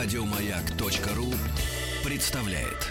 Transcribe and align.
Радиомаяк.ру 0.00 1.34
представляет. 2.08 2.86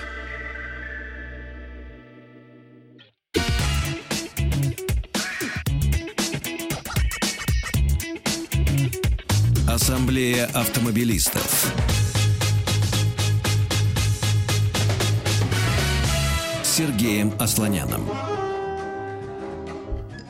Ассамблея 9.69 10.47
автомобилистов. 10.47 11.73
Сергеем 16.65 17.31
Асланяном. 17.39 18.05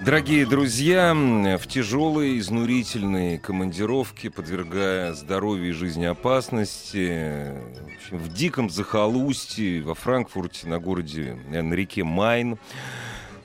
Дорогие 0.08 0.46
друзья, 0.46 1.14
в 1.14 1.68
тяжелые, 1.68 2.40
изнурительные 2.40 3.38
командировки, 3.38 4.30
подвергая 4.30 5.12
здоровью 5.12 5.68
и 5.68 5.72
жизни 5.74 6.06
опасности, 6.06 7.52
в, 7.76 7.98
общем, 7.98 8.18
в 8.18 8.34
диком 8.34 8.70
захолустье 8.70 9.82
во 9.82 9.96
Франкфурте 9.96 10.70
на 10.70 10.80
городе, 10.80 11.38
на 11.50 11.74
реке 11.74 12.06
Майн, 12.06 12.58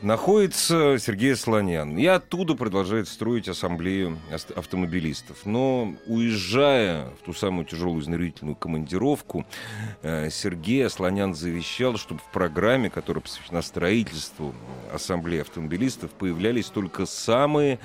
находится 0.02 0.98
Сергей 0.98 1.36
Слонян. 1.36 1.96
И 1.96 2.06
оттуда 2.06 2.54
продолжает 2.54 3.08
строить 3.08 3.48
ассамблею 3.48 4.18
автомобилистов. 4.54 5.46
Но 5.46 5.94
уезжая 6.06 7.06
в 7.20 7.24
ту 7.24 7.32
самую 7.32 7.64
тяжелую 7.64 8.02
изнурительную 8.02 8.56
командировку, 8.56 9.46
э, 10.02 10.30
Сергей 10.30 10.88
Слонян 10.90 11.34
завещал, 11.34 11.96
чтобы 11.96 12.20
в 12.20 12.32
программе, 12.32 12.90
которая 12.90 13.22
посвящена 13.22 13.62
строительству 13.62 14.54
ассамблеи 14.92 15.40
автомобилистов, 15.40 16.10
появлялись 16.10 16.66
только 16.66 17.06
самые 17.06 17.78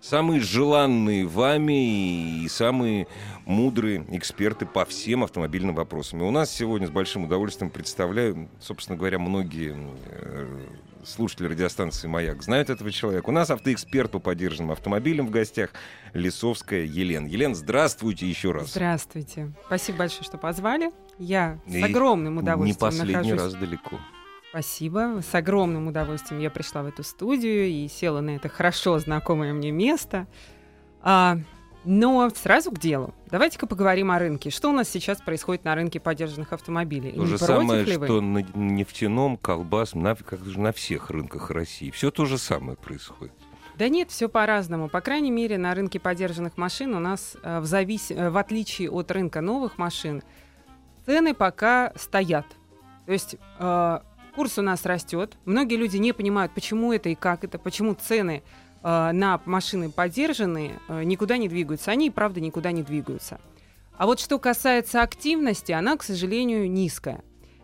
самые 0.00 0.40
желанные 0.40 1.26
вами 1.26 2.42
и 2.42 2.48
самые 2.48 3.06
мудрые 3.46 4.04
эксперты 4.10 4.66
по 4.66 4.84
всем 4.84 5.22
автомобильным 5.22 5.76
вопросам. 5.76 6.20
И 6.20 6.24
у 6.24 6.30
нас 6.32 6.50
сегодня 6.50 6.88
с 6.88 6.90
большим 6.90 7.24
удовольствием 7.24 7.70
представляю, 7.70 8.48
собственно 8.60 8.98
говоря, 8.98 9.20
многие 9.20 9.76
э, 10.06 10.60
слушатели 11.04 11.48
радиостанции 11.48 12.08
«Маяк» 12.08 12.42
знают 12.42 12.70
этого 12.70 12.90
человека. 12.90 13.28
У 13.28 13.32
нас 13.32 13.50
автоэксперт 13.50 14.12
по 14.12 14.18
поддержанным 14.18 14.72
автомобилям 14.72 15.26
в 15.26 15.30
гостях 15.30 15.70
Лисовская 16.12 16.84
Елена. 16.84 17.26
Елена, 17.26 17.54
здравствуйте 17.54 18.28
еще 18.28 18.52
раз. 18.52 18.70
Здравствуйте. 18.70 19.52
Спасибо 19.66 19.98
большое, 19.98 20.22
что 20.22 20.38
позвали. 20.38 20.92
Я 21.18 21.58
И 21.66 21.80
с 21.80 21.84
огромным 21.84 22.38
удовольствием 22.38 22.90
Не 22.90 22.96
последний 22.96 23.32
нахожусь... 23.32 23.54
раз 23.54 23.54
далеко. 23.54 23.98
Спасибо. 24.50 25.20
С 25.22 25.34
огромным 25.34 25.88
удовольствием 25.88 26.40
я 26.40 26.50
пришла 26.50 26.82
в 26.82 26.86
эту 26.86 27.02
студию 27.02 27.68
и 27.68 27.88
села 27.88 28.20
на 28.20 28.36
это 28.36 28.48
хорошо 28.48 28.98
знакомое 28.98 29.52
мне 29.54 29.70
место. 29.70 30.26
А, 31.00 31.38
но 31.84 32.30
сразу 32.30 32.70
к 32.70 32.78
делу. 32.78 33.14
Давайте-ка 33.30 33.66
поговорим 33.66 34.10
о 34.10 34.18
рынке. 34.18 34.50
Что 34.50 34.70
у 34.70 34.72
нас 34.72 34.88
сейчас 34.88 35.20
происходит 35.20 35.64
на 35.64 35.74
рынке 35.74 36.00
поддержанных 36.00 36.52
автомобилей? 36.52 37.12
То 37.12 37.26
же 37.26 37.38
самое, 37.38 37.86
что 37.86 38.20
на 38.20 38.38
нефтяном, 38.54 39.36
колбас, 39.36 39.94
на, 39.94 40.14
как 40.14 40.44
же 40.44 40.60
на 40.60 40.72
всех 40.72 41.10
рынках 41.10 41.50
России. 41.50 41.90
Все 41.90 42.10
то 42.10 42.24
же 42.24 42.38
самое 42.38 42.76
происходит. 42.76 43.32
Да 43.78 43.88
нет, 43.88 44.10
все 44.10 44.28
по-разному. 44.28 44.88
По 44.88 45.00
крайней 45.00 45.30
мере, 45.30 45.58
на 45.58 45.74
рынке 45.74 45.98
поддержанных 45.98 46.56
машин 46.56 46.94
у 46.94 47.00
нас, 47.00 47.36
э, 47.42 47.60
в, 47.60 47.64
завис... 47.64 48.10
Э, 48.10 48.30
в 48.30 48.36
отличие 48.36 48.90
от 48.90 49.10
рынка 49.10 49.40
новых 49.40 49.78
машин, 49.78 50.22
цены 51.06 51.34
пока 51.34 51.92
стоят. 51.96 52.46
То 53.06 53.12
есть 53.12 53.36
э, 53.58 54.00
курс 54.34 54.58
у 54.58 54.62
нас 54.62 54.84
растет. 54.84 55.36
Многие 55.46 55.76
люди 55.76 55.96
не 55.96 56.12
понимают, 56.12 56.52
почему 56.54 56.92
это 56.92 57.08
и 57.08 57.14
как 57.14 57.44
это, 57.44 57.58
почему 57.58 57.94
цены 57.94 58.42
на 58.82 59.40
машины 59.44 59.90
поддержанные 59.90 60.80
э, 60.88 61.04
никуда 61.04 61.36
не 61.36 61.48
двигаются. 61.48 61.90
Они, 61.90 62.10
правда, 62.10 62.40
никуда 62.40 62.72
не 62.72 62.82
двигаются. 62.82 63.40
А 63.96 64.06
вот 64.06 64.18
что 64.18 64.38
касается 64.38 65.02
активности, 65.02 65.72
она, 65.72 65.96
к 65.96 66.02
сожалению, 66.02 66.70
низкая. 66.70 67.22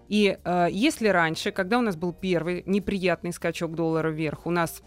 И 0.08 0.38
э, 0.42 0.68
если 0.70 1.08
раньше, 1.08 1.50
когда 1.52 1.78
у 1.78 1.82
нас 1.82 1.96
был 1.96 2.12
первый 2.12 2.62
неприятный 2.66 3.32
скачок 3.32 3.74
доллара 3.74 4.08
вверх, 4.10 4.46
у 4.46 4.50
нас, 4.50 4.82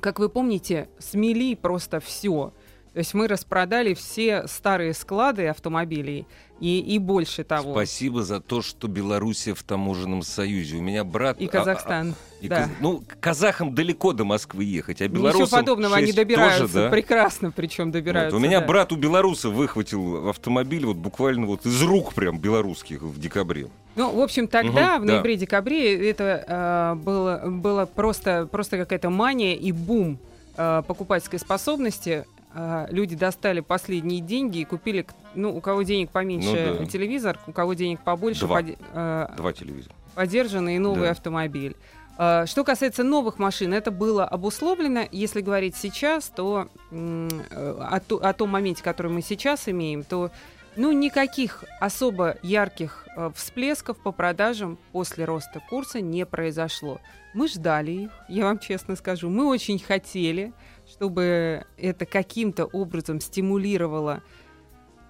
как 0.00 0.18
вы 0.18 0.28
помните, 0.28 0.88
смели 0.98 1.54
просто 1.54 2.00
все. 2.00 2.54
То 2.92 2.98
есть 2.98 3.14
мы 3.14 3.28
распродали 3.28 3.94
все 3.94 4.46
старые 4.46 4.94
склады 4.94 5.48
автомобилей 5.48 6.26
и, 6.60 6.80
и 6.80 6.98
больше 6.98 7.44
того. 7.44 7.72
Спасибо 7.72 8.22
за 8.22 8.40
то, 8.40 8.62
что 8.62 8.88
Белоруссия 8.88 9.54
в 9.54 9.62
таможенном 9.62 10.22
союзе. 10.22 10.76
У 10.76 10.82
меня 10.82 11.04
брат... 11.04 11.40
И 11.40 11.46
Казахстан. 11.46 12.10
А, 12.10 12.12
а, 12.12 12.44
и 12.44 12.48
да. 12.48 12.56
Каз... 12.62 12.70
Ну, 12.80 13.02
казахам 13.20 13.74
далеко 13.74 14.12
до 14.12 14.24
Москвы 14.24 14.64
ехать, 14.64 15.00
а 15.00 15.08
белорусам 15.08 15.42
Ничего 15.42 15.56
подобного, 15.56 15.96
они 15.96 16.12
добираются 16.12 16.62
тоже, 16.62 16.74
да? 16.74 16.90
прекрасно, 16.90 17.50
причем 17.50 17.90
добираются. 17.90 18.36
Вот. 18.36 18.42
У 18.42 18.44
меня 18.44 18.60
да. 18.60 18.66
брат 18.66 18.92
у 18.92 18.96
белоруса 18.96 19.50
выхватил 19.50 20.28
автомобиль 20.28 20.84
вот 20.86 20.96
буквально 20.96 21.46
вот 21.46 21.66
из 21.66 21.82
рук 21.82 22.14
прям 22.14 22.38
белорусских 22.38 23.02
в 23.02 23.18
декабре. 23.20 23.68
Ну, 23.96 24.14
в 24.14 24.20
общем, 24.20 24.46
тогда, 24.46 24.96
угу, 24.96 25.02
в 25.02 25.06
ноябре-декабре, 25.06 26.10
это 26.10 26.44
э, 26.46 27.02
было, 27.02 27.42
было 27.46 27.86
просто, 27.86 28.48
просто 28.50 28.78
какая-то 28.78 29.10
мания 29.10 29.54
и 29.54 29.72
бум 29.72 30.18
э, 30.56 30.82
покупательской 30.86 31.40
способности 31.40 32.24
а, 32.24 32.37
люди 32.54 33.14
достали 33.14 33.60
последние 33.60 34.20
деньги 34.20 34.58
и 34.58 34.64
купили, 34.64 35.06
ну, 35.34 35.56
у 35.56 35.60
кого 35.60 35.82
денег 35.82 36.10
поменьше 36.10 36.74
ну, 36.78 36.84
да. 36.84 36.86
телевизор, 36.86 37.38
у 37.46 37.52
кого 37.52 37.74
денег 37.74 38.00
побольше 38.00 38.46
Два, 38.46 38.56
под, 38.56 38.76
э, 38.94 39.28
Два 39.36 39.52
телевизора. 39.52 39.94
Поддержанный 40.14 40.76
и 40.76 40.78
новый 40.78 41.04
да. 41.04 41.10
автомобиль. 41.10 41.76
Э, 42.18 42.46
что 42.46 42.64
касается 42.64 43.04
новых 43.04 43.38
машин, 43.38 43.72
это 43.72 43.90
было 43.90 44.24
обусловлено. 44.24 45.06
Если 45.12 45.40
говорить 45.40 45.76
сейчас, 45.76 46.28
то 46.28 46.68
э, 46.90 47.28
о, 47.50 48.00
о 48.16 48.32
том 48.32 48.50
моменте, 48.50 48.82
который 48.82 49.12
мы 49.12 49.22
сейчас 49.22 49.68
имеем, 49.68 50.02
то 50.02 50.30
ну, 50.76 50.92
никаких 50.92 51.64
особо 51.80 52.36
ярких 52.42 53.06
э, 53.16 53.30
всплесков 53.34 53.98
по 53.98 54.12
продажам 54.12 54.78
после 54.92 55.24
роста 55.24 55.60
курса 55.68 56.00
не 56.00 56.26
произошло. 56.26 57.00
Мы 57.34 57.48
ждали 57.48 57.92
их, 57.92 58.10
я 58.28 58.44
вам 58.44 58.58
честно 58.58 58.96
скажу. 58.96 59.28
Мы 59.28 59.46
очень 59.46 59.78
хотели, 59.78 60.52
чтобы 60.98 61.64
это 61.76 62.06
каким-то 62.06 62.64
образом 62.64 63.20
стимулировало 63.20 64.22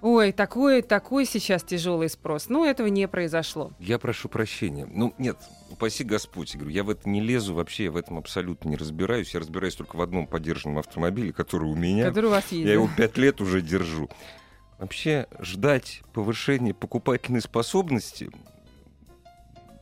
Ой, 0.00 0.30
такой, 0.30 0.82
такой 0.82 1.24
сейчас 1.24 1.64
тяжелый 1.64 2.08
спрос. 2.08 2.48
Но 2.48 2.64
этого 2.64 2.86
не 2.86 3.08
произошло. 3.08 3.72
Я 3.80 3.98
прошу 3.98 4.28
прощения. 4.28 4.86
Ну, 4.86 5.12
нет, 5.18 5.38
упаси 5.70 6.04
Господь. 6.04 6.54
Я 6.54 6.60
говорю, 6.60 6.76
я 6.76 6.84
в 6.84 6.90
это 6.90 7.08
не 7.08 7.20
лезу 7.20 7.52
вообще, 7.54 7.84
я 7.84 7.90
в 7.90 7.96
этом 7.96 8.16
абсолютно 8.16 8.68
не 8.68 8.76
разбираюсь. 8.76 9.34
Я 9.34 9.40
разбираюсь 9.40 9.74
только 9.74 9.96
в 9.96 10.00
одном 10.00 10.28
поддержанном 10.28 10.78
автомобиле, 10.78 11.32
который 11.32 11.68
у 11.68 11.74
меня. 11.74 12.04
Который 12.04 12.26
у 12.26 12.30
вас 12.30 12.44
есть. 12.52 12.64
Я 12.64 12.74
его 12.74 12.88
пять 12.96 13.16
лет 13.18 13.40
уже 13.40 13.60
держу. 13.60 14.08
Вообще 14.78 15.26
ждать 15.40 16.02
повышения 16.12 16.74
покупательной 16.74 17.40
способности 17.40 18.30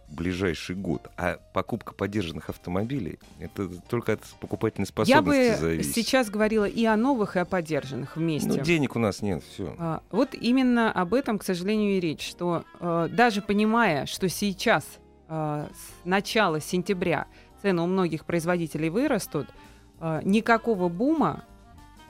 ближайший 0.08 0.76
год. 0.76 1.08
А 1.16 1.38
покупка 1.52 1.94
поддержанных 1.94 2.48
автомобилей 2.48 3.18
это 3.38 3.68
только 3.88 4.14
от 4.14 4.20
покупательной 4.40 4.86
способности 4.86 5.46
Я 5.46 5.52
бы 5.52 5.56
зависит. 5.58 5.94
сейчас 5.94 6.30
говорила 6.30 6.64
и 6.64 6.84
о 6.84 6.96
новых, 6.96 7.36
и 7.36 7.40
о 7.40 7.44
поддержанных 7.44 8.16
вместе. 8.16 8.48
Ну, 8.48 8.58
денег 8.58 8.96
у 8.96 8.98
нас 8.98 9.22
нет, 9.22 9.42
все. 9.52 9.74
А, 9.78 10.02
вот 10.10 10.34
именно 10.34 10.92
об 10.92 11.14
этом, 11.14 11.38
к 11.38 11.44
сожалению, 11.44 11.96
и 11.96 12.00
речь, 12.00 12.26
что 12.26 12.64
а, 12.80 13.08
даже 13.08 13.42
понимая, 13.42 14.06
что 14.06 14.28
сейчас 14.28 14.84
а, 15.28 15.68
с 15.74 16.06
начала 16.06 16.60
сентября 16.60 17.26
цены 17.62 17.82
у 17.82 17.86
многих 17.86 18.24
производителей 18.24 18.90
вырастут, 18.90 19.48
а, 19.98 20.20
никакого 20.22 20.88
бума 20.88 21.44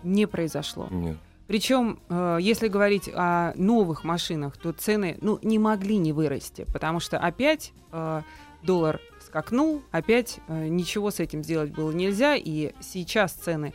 не 0.02 0.26
произошло. 0.26 0.88
Нет. 0.90 1.16
Причем, 1.46 2.00
э, 2.08 2.38
если 2.40 2.68
говорить 2.68 3.08
о 3.12 3.52
новых 3.54 4.04
машинах, 4.04 4.56
то 4.56 4.72
цены 4.72 5.16
ну, 5.20 5.38
не 5.42 5.58
могли 5.58 5.96
не 5.96 6.12
вырасти, 6.12 6.66
потому 6.72 6.98
что 6.98 7.18
опять 7.18 7.72
э, 7.92 8.22
доллар 8.62 9.00
скакнул, 9.20 9.82
опять 9.92 10.38
э, 10.48 10.68
ничего 10.68 11.10
с 11.10 11.20
этим 11.20 11.44
сделать 11.44 11.72
было 11.72 11.92
нельзя, 11.92 12.34
и 12.34 12.72
сейчас 12.80 13.32
цены, 13.32 13.74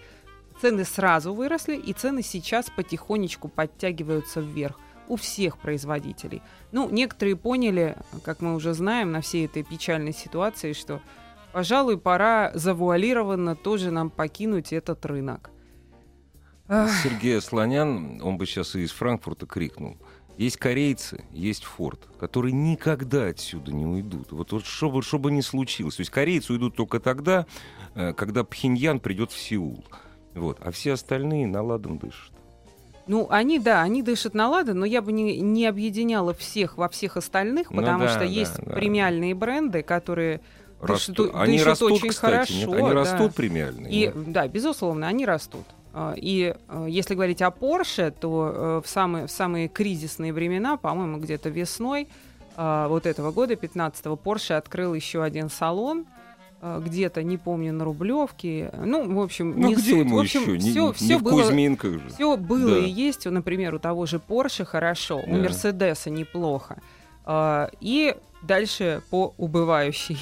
цены 0.60 0.84
сразу 0.84 1.34
выросли, 1.34 1.76
и 1.78 1.94
цены 1.94 2.24
сейчас 2.24 2.70
потихонечку 2.70 3.48
подтягиваются 3.48 4.42
вверх 4.42 4.78
у 5.08 5.16
всех 5.16 5.58
производителей. 5.58 6.42
Ну, 6.72 6.90
некоторые 6.90 7.36
поняли, 7.36 7.96
как 8.24 8.42
мы 8.42 8.56
уже 8.56 8.74
знаем, 8.74 9.12
на 9.12 9.22
всей 9.22 9.46
этой 9.46 9.64
печальной 9.64 10.14
ситуации, 10.14 10.74
что, 10.74 11.02
пожалуй, 11.54 11.98
пора 11.98 12.52
завуалированно 12.54 13.56
тоже 13.56 13.92
нам 13.92 14.10
покинуть 14.10 14.74
этот 14.74 15.06
рынок. 15.06 15.52
Сергей 17.04 17.42
Слонян, 17.42 18.22
он 18.24 18.38
бы 18.38 18.46
сейчас 18.46 18.76
и 18.76 18.82
из 18.82 18.92
Франкфурта 18.92 19.46
крикнул. 19.46 19.98
Есть 20.38 20.58
корейцы, 20.58 21.26
есть 21.32 21.66
Форд, 21.66 22.00
которые 22.20 22.54
никогда 22.54 23.28
отсюда 23.28 23.74
не 23.74 23.86
уйдут. 23.86 24.32
Вот, 24.32 24.52
вот 24.54 24.66
что, 24.66 24.90
бы, 24.90 25.04
что 25.04 25.20
бы 25.20 25.32
ни 25.32 25.42
случилось. 25.42 25.96
То 25.98 26.02
есть 26.02 26.12
корейцы 26.12 26.54
уйдут 26.54 26.76
только 26.76 27.00
тогда, 27.00 27.46
э, 27.94 28.14
когда 28.14 28.44
Пхеньян 28.44 29.00
придет 29.00 29.32
в 29.32 29.38
Сеул. 29.38 29.84
Вот. 30.34 30.58
А 30.62 30.72
все 30.72 30.94
остальные 30.94 31.48
на 31.48 31.62
ладан 31.62 31.98
дышат. 31.98 32.32
Ну, 33.08 33.28
они, 33.30 33.60
да, 33.60 33.82
они 33.82 34.02
дышат 34.02 34.34
на 34.34 34.48
ладан, 34.48 34.80
но 34.80 34.86
я 34.86 35.02
бы 35.02 35.12
не, 35.12 35.42
не 35.42 35.66
объединяла 35.66 36.34
всех 36.34 36.78
во 36.78 36.88
всех 36.88 37.18
остальных, 37.18 37.70
ну 37.70 37.78
потому 37.82 38.00
ну, 38.00 38.06
да, 38.06 38.10
что 38.10 38.20
да, 38.20 38.26
есть 38.26 38.56
да. 38.58 38.74
премиальные 38.74 39.36
бренды, 39.36 39.84
которые 39.84 40.40
растут. 40.80 41.18
Дышат, 41.18 41.36
они 41.36 41.54
дышат 41.58 41.68
растут, 41.68 41.92
очень 41.92 42.10
кстати, 42.10 42.32
хорошо. 42.32 42.54
Нет? 42.54 42.74
Они 42.74 42.90
да. 42.90 42.94
растут 42.94 43.36
премиальные. 43.36 43.94
И, 43.94 44.12
да, 44.16 44.48
безусловно, 44.48 45.08
они 45.08 45.26
растут. 45.26 45.66
Э, 45.94 46.14
И 46.18 46.54
э, 46.70 46.86
если 46.90 47.16
говорить 47.16 47.42
о 47.42 47.50
Porsche, 47.50 48.12
то 48.12 48.52
э, 48.54 48.82
в 48.86 48.90
самые, 48.90 49.28
в 49.28 49.32
самые 49.32 49.68
кризисные 49.68 50.34
времена, 50.34 50.78
по-моему, 50.78 51.18
где-то 51.20 51.50
весной 51.50 52.08
э, 52.58 52.86
вот 52.90 53.06
этого 53.06 53.32
года, 53.32 53.54
15-го, 53.56 54.16
Porsche 54.24 54.56
открыл 54.56 54.94
еще 54.94 55.24
один 55.24 55.50
салон, 55.50 56.06
где-то, 56.64 57.24
не 57.24 57.40
помню, 57.40 57.74
на 57.74 57.84
Рублевке. 57.86 58.72
Ну, 58.86 59.16
в 59.16 59.20
общем, 59.24 59.60
Ну 59.60 59.70
не 59.70 59.74
где 59.74 59.82
суть. 59.94 60.00
ему 60.06 60.18
в 60.18 60.20
общем, 60.20 60.42
еще? 60.42 60.52
Не, 60.52 60.60
все, 60.72 60.88
не 60.90 60.94
все 60.94 61.18
в 61.18 61.24
было, 61.24 61.42
Кузьминках 61.42 61.94
же. 61.94 62.10
все 62.14 62.38
было 62.38 62.76
Да. 62.76 62.86
и 62.86 62.88
есть, 62.88 63.26
например, 63.26 63.74
у 63.74 63.80
того 63.80 64.06
же 64.06 64.18
Porsche 64.18 64.64
хорошо, 64.64 65.18
у 65.18 65.26
Да. 65.26 65.38
Мерседеса 65.38 66.12
неплохо. 66.12 66.78
А, 67.26 67.72
И 67.80 68.16
дальше 68.44 69.02
по 69.10 69.34
убывающей. 69.40 70.20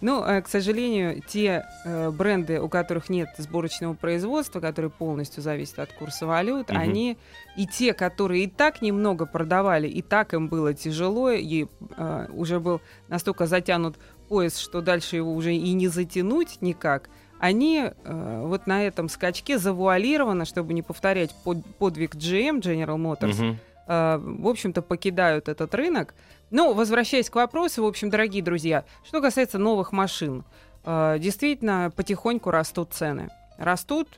Ну, 0.00 0.22
э, 0.24 0.42
к 0.42 0.48
сожалению, 0.48 1.20
те 1.26 1.64
э, 1.84 2.10
бренды, 2.10 2.60
у 2.60 2.68
которых 2.68 3.08
нет 3.08 3.28
сборочного 3.36 3.94
производства, 3.94 4.60
которые 4.60 4.90
полностью 4.90 5.42
зависят 5.42 5.80
от 5.80 5.92
курса 5.92 6.24
валют, 6.26 6.68
Мгм. 6.68 6.78
они 6.78 7.18
и 7.56 7.66
те, 7.66 7.92
которые 7.94 8.44
и 8.44 8.46
так 8.46 8.80
немного 8.80 9.26
продавали, 9.26 9.88
и 9.88 10.00
так 10.02 10.34
им 10.34 10.46
было 10.48 10.72
тяжело, 10.72 11.30
и 11.32 11.66
э, 11.96 12.26
уже 12.32 12.60
был 12.60 12.80
настолько 13.08 13.46
затянут 13.46 13.96
пояс, 14.28 14.56
что 14.58 14.80
дальше 14.82 15.16
его 15.16 15.34
уже 15.34 15.54
и 15.54 15.72
не 15.72 15.88
затянуть 15.88 16.58
никак, 16.60 17.10
они 17.40 17.90
э, 18.04 18.42
вот 18.46 18.66
на 18.68 18.84
этом 18.84 19.08
скачке 19.08 19.58
завуалированно, 19.58 20.44
чтобы 20.44 20.74
не 20.74 20.82
повторять 20.82 21.34
под- 21.44 21.64
подвиг 21.76 22.14
GM, 22.14 22.60
General 22.60 22.96
Motors, 22.96 23.42
Мгм. 23.42 23.58
э, 23.88 24.18
в 24.18 24.46
общем-то, 24.46 24.82
покидают 24.82 25.48
этот 25.48 25.74
рынок. 25.74 26.14
Ну, 26.50 26.72
возвращаясь 26.72 27.28
к 27.28 27.34
вопросу, 27.34 27.84
в 27.84 27.86
общем, 27.86 28.08
дорогие 28.08 28.42
друзья, 28.42 28.84
что 29.04 29.20
касается 29.20 29.58
новых 29.58 29.92
машин, 29.92 30.44
э, 30.84 31.18
действительно, 31.18 31.92
потихоньку 31.94 32.50
растут 32.50 32.94
цены. 32.94 33.28
Растут 33.58 34.08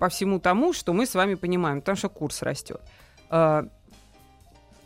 по 0.00 0.08
всему 0.08 0.40
тому, 0.40 0.72
что 0.72 0.92
мы 0.92 1.06
с 1.06 1.14
вами 1.14 1.34
понимаем, 1.34 1.80
потому 1.80 1.96
что 1.96 2.08
курс 2.08 2.42
растет. 2.42 2.80
Э, 3.30 3.64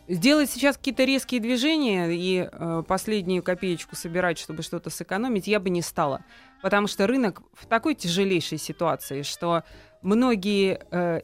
Сделать 0.09 0.49
сейчас 0.49 0.77
какие-то 0.77 1.03
резкие 1.03 1.41
движения 1.41 2.07
и 2.09 2.47
э, 2.49 2.83
последнюю 2.87 3.43
копеечку 3.43 3.97
собирать, 3.97 4.37
чтобы 4.37 4.63
что-то 4.63 4.89
сэкономить, 4.89 5.47
я 5.47 5.59
бы 5.59 5.69
не 5.69 5.81
стала. 5.81 6.23
Потому 6.61 6.87
что 6.87 7.07
рынок 7.07 7.41
в 7.53 7.65
такой 7.65 7.93
тяжелейшей 7.93 8.57
ситуации, 8.57 9.23
что 9.23 9.63
многие 10.01 10.79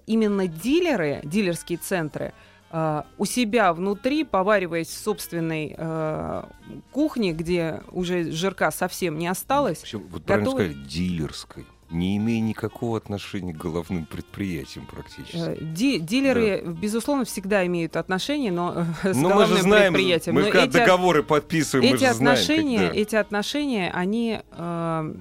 именно 0.05 0.47
дилеры, 0.47 1.21
дилерские 1.23 1.77
центры, 1.77 2.33
э, 2.73 3.03
у 3.17 3.25
себя 3.25 3.71
внутри, 3.73 4.23
повариваясь 4.25 4.87
в 4.89 4.97
собственной 4.97 5.73
э, 5.77 6.43
кухне, 6.91 7.31
где 7.31 7.81
уже 7.91 8.31
жирка 8.31 8.71
совсем 8.71 9.17
не 9.17 9.27
осталось, 9.27 9.79
Причем, 9.79 10.03
вот 10.11 10.23
правильно 10.25 10.49
готовы- 10.51 10.65
сказали, 10.71 10.87
дилерской. 10.87 11.65
Не 11.91 12.17
имея 12.17 12.41
никакого 12.41 12.97
отношения 12.97 13.53
к 13.53 13.57
головным 13.57 14.05
предприятиям 14.07 14.87
практически. 14.87 15.37
э, 15.37 15.57
ди- 15.61 15.99
дилеры, 15.99 16.63
безусловно, 16.65 17.23
всегда 17.23 17.63
имеют 17.67 17.95
отношение, 17.97 18.51
но 18.51 18.85
э, 19.03 19.13
с 19.13 19.15
Ну, 19.15 19.23
мы 19.29 19.29
головным 19.35 19.57
же 19.57 19.61
знаем, 19.63 19.93
предприятием. 19.93 20.35
мы 20.35 20.41
Но 20.41 20.47
когда 20.49 20.65
эти- 20.65 20.71
договоры 20.73 21.21
подписываем, 21.21 21.87
мы 21.91 21.95
эти 21.95 22.05
же 22.05 22.13
знаем, 22.13 22.33
отношения, 22.33 22.79
как- 22.79 22.93
да. 22.93 22.99
эти 22.99 23.15
отношения, 23.15 23.91
они, 23.93 24.39
э, 24.51 25.13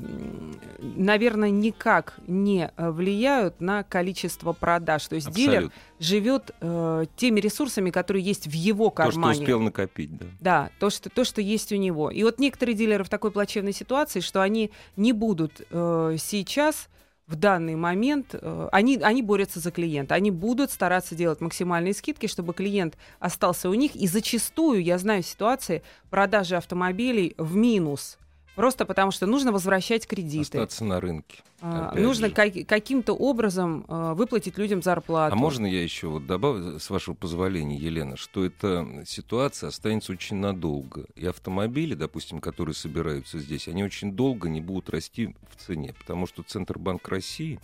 наверное, 0.82 1.50
никак 1.50 2.14
не 2.26 2.70
э, 2.76 2.90
влияют 2.90 3.61
на 3.61 3.82
количество 3.84 4.52
продаж. 4.52 5.06
То 5.06 5.14
есть 5.14 5.31
дилер 5.31 5.64
Абсолютно. 5.64 5.81
живет 6.00 6.50
э, 6.61 7.05
теми 7.17 7.40
ресурсами, 7.40 7.90
которые 7.90 8.25
есть 8.25 8.46
в 8.46 8.52
его 8.52 8.90
То, 8.90 9.05
что 9.05 9.12
кармане. 9.12 9.40
успел 9.40 9.61
накопить, 9.61 10.17
да. 10.17 10.26
Да, 10.40 10.70
то 10.79 10.90
что, 10.90 11.08
то, 11.11 11.25
что 11.25 11.40
есть 11.40 11.73
у 11.73 11.76
него. 11.76 12.11
И 12.11 12.23
вот 12.25 12.38
некоторые 12.38 12.75
дилеры 12.75 13.05
в 13.05 13.08
такой 13.08 13.31
плачевной 13.31 13.73
ситуации, 13.73 14.20
что 14.20 14.43
они 14.43 14.70
не 14.96 15.12
будут 15.12 15.62
э, 15.70 16.17
сейчас 16.19 16.88
в 17.26 17.37
данный 17.37 17.76
момент, 17.76 18.35
э, 18.35 18.69
они, 18.73 18.96
они 18.99 19.23
борются 19.23 19.61
за 19.61 19.70
клиента, 19.70 20.14
они 20.14 20.31
будут 20.31 20.70
стараться 20.70 21.14
делать 21.14 21.40
максимальные 21.40 21.94
скидки, 21.94 22.26
чтобы 22.26 22.52
клиент 22.52 22.96
остался 23.20 23.70
у 23.70 23.75
них. 23.75 23.94
И 23.94 24.06
зачастую, 24.06 24.82
я 24.82 24.99
знаю 24.99 25.23
ситуации, 25.23 25.82
продажи 26.11 26.56
автомобилей 26.56 27.35
в 27.38 27.55
минус. 27.55 28.19
Просто 28.54 28.84
потому 28.84 29.10
что 29.12 29.26
нужно 29.26 29.50
возвращать 29.50 30.06
кредиты. 30.06 30.58
Остаться 30.58 30.84
на 30.84 31.00
рынке. 31.00 31.43
А, 31.62 31.94
нужно 31.94 32.28
же. 32.28 32.34
ка- 32.34 32.64
каким-то 32.64 33.14
образом 33.14 33.84
э, 33.88 34.12
выплатить 34.14 34.58
людям 34.58 34.82
зарплату. 34.82 35.34
А 35.34 35.38
можно 35.38 35.64
я 35.64 35.82
еще 35.82 36.08
вот 36.08 36.26
добавлю, 36.26 36.78
с 36.78 36.90
вашего 36.90 37.14
позволения, 37.14 37.76
Елена, 37.76 38.16
что 38.16 38.44
эта 38.44 39.04
ситуация 39.06 39.69
останется 39.69 40.12
очень 40.12 40.37
надолго. 40.37 41.06
И 41.14 41.25
автомобили, 41.25 41.94
допустим, 41.94 42.40
которые 42.40 42.75
собираются 42.75 43.38
здесь, 43.38 43.69
они 43.69 43.84
очень 43.84 44.12
долго 44.12 44.49
не 44.49 44.60
будут 44.60 44.90
расти 44.90 45.34
в 45.50 45.56
цене, 45.64 45.94
потому 45.99 46.26
что 46.26 46.43
Центробанк 46.43 47.08
России 47.08 47.58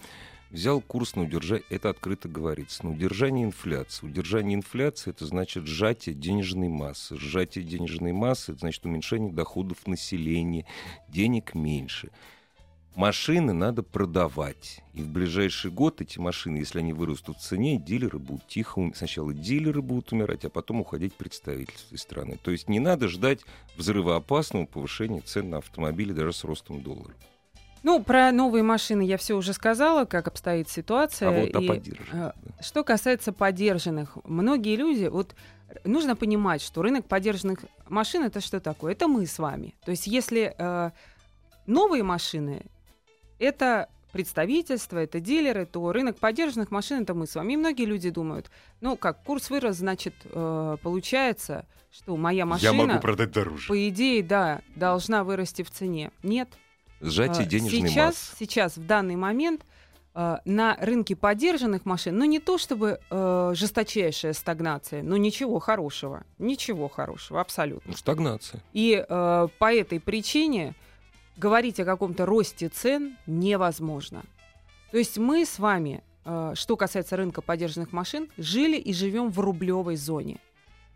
взял 0.50 0.80
курс 0.80 1.16
на 1.16 1.22
удержание, 1.22 1.64
это 1.70 1.90
открыто 1.90 2.28
говорится, 2.28 2.84
на 2.84 2.92
удержание 2.92 3.44
инфляции. 3.44 4.06
Удержание 4.06 4.54
инфляции 4.54 5.10
это 5.10 5.26
значит 5.26 5.66
сжатие 5.66 6.14
денежной 6.14 6.68
массы. 6.68 7.16
Сжатие 7.16 7.64
денежной 7.64 8.12
массы 8.12 8.52
это 8.52 8.60
значит 8.60 8.84
уменьшение 8.84 9.32
доходов 9.32 9.86
населения, 9.86 10.66
денег 11.08 11.54
меньше. 11.54 12.10
Машины 12.94 13.52
надо 13.52 13.84
продавать. 13.84 14.80
И 14.92 15.02
в 15.02 15.08
ближайший 15.08 15.70
год 15.70 16.00
эти 16.00 16.18
машины, 16.18 16.56
если 16.56 16.80
они 16.80 16.92
вырастут 16.92 17.36
в 17.36 17.40
цене, 17.42 17.78
дилеры 17.78 18.18
будут 18.18 18.48
тихо... 18.48 18.80
ум- 18.80 18.92
Сначала 18.92 19.32
дилеры 19.32 19.82
будут 19.82 20.10
умирать, 20.12 20.44
а 20.44 20.50
потом 20.50 20.80
уходить 20.80 21.14
представительство 21.14 21.94
из 21.94 22.00
страны. 22.00 22.38
То 22.42 22.50
есть 22.50 22.68
не 22.68 22.80
надо 22.80 23.06
ждать 23.06 23.42
взрывоопасного 23.76 24.66
повышения 24.66 25.20
цен 25.20 25.50
на 25.50 25.58
автомобили 25.58 26.12
даже 26.12 26.32
с 26.32 26.42
ростом 26.42 26.82
доллара. 26.82 27.14
Ну, 27.82 28.02
про 28.02 28.32
новые 28.32 28.62
машины 28.62 29.02
я 29.02 29.16
все 29.16 29.34
уже 29.34 29.52
сказала, 29.52 30.04
как 30.04 30.28
обстоит 30.28 30.68
ситуация. 30.68 31.28
А 31.28 31.32
вот 31.32 31.56
о 31.56 31.60
И, 31.60 31.94
э, 32.12 32.32
Что 32.60 32.84
касается 32.84 33.32
поддержанных, 33.32 34.18
многие 34.24 34.76
люди, 34.76 35.06
вот 35.06 35.34
нужно 35.84 36.16
понимать, 36.16 36.62
что 36.62 36.82
рынок 36.82 37.06
поддержанных 37.06 37.60
машин 37.88 38.24
это 38.24 38.40
что 38.40 38.60
такое? 38.60 38.92
Это 38.92 39.08
мы 39.08 39.26
с 39.26 39.38
вами. 39.38 39.74
То 39.84 39.90
есть, 39.90 40.06
если 40.06 40.54
э, 40.56 40.90
новые 41.66 42.02
машины 42.02 42.62
это 43.38 43.88
представительство, 44.12 44.98
это 44.98 45.20
дилеры, 45.20 45.66
то 45.66 45.92
рынок 45.92 46.18
поддержанных 46.18 46.70
машин 46.70 47.02
это 47.02 47.14
мы 47.14 47.26
с 47.26 47.34
вами. 47.34 47.52
И 47.52 47.56
многие 47.56 47.84
люди 47.84 48.10
думают, 48.10 48.50
ну 48.80 48.96
как, 48.96 49.22
курс 49.22 49.50
вырос, 49.50 49.76
значит, 49.76 50.14
э, 50.24 50.76
получается, 50.82 51.66
что 51.90 52.16
моя 52.16 52.46
машина, 52.46 52.98
продать 52.98 53.32
дороже. 53.32 53.68
по 53.68 53.88
идее, 53.88 54.22
да, 54.22 54.62
должна 54.74 55.24
вырасти 55.24 55.62
в 55.62 55.70
цене. 55.70 56.10
Нет, 56.22 56.48
Сжатие 57.00 57.44
а, 57.44 57.46
денежной 57.46 57.88
сейчас, 57.88 58.06
массы. 58.06 58.36
сейчас, 58.38 58.76
в 58.76 58.86
данный 58.86 59.16
момент, 59.16 59.64
а, 60.14 60.40
на 60.44 60.76
рынке 60.80 61.14
поддержанных 61.14 61.84
машин, 61.84 62.18
ну 62.18 62.24
не 62.24 62.40
то 62.40 62.58
чтобы 62.58 62.98
э, 63.08 63.52
жесточайшая 63.54 64.32
стагнация, 64.32 65.02
но 65.02 65.16
ничего 65.16 65.60
хорошего. 65.60 66.24
Ничего 66.38 66.88
хорошего, 66.88 67.40
абсолютно. 67.40 67.92
Ну, 67.92 67.96
стагнация. 67.96 68.60
И 68.72 69.04
э, 69.08 69.48
по 69.58 69.72
этой 69.72 70.00
причине 70.00 70.74
говорить 71.36 71.78
о 71.78 71.84
каком-то 71.84 72.26
росте 72.26 72.68
цен 72.68 73.16
невозможно. 73.26 74.24
То 74.90 74.98
есть 74.98 75.18
мы 75.18 75.44
с 75.44 75.60
вами, 75.60 76.02
э, 76.24 76.52
что 76.56 76.76
касается 76.76 77.16
рынка 77.16 77.40
поддержанных 77.40 77.92
машин, 77.92 78.28
жили 78.36 78.76
и 78.76 78.92
живем 78.92 79.30
в 79.30 79.38
рублевой 79.38 79.94
зоне. 79.94 80.38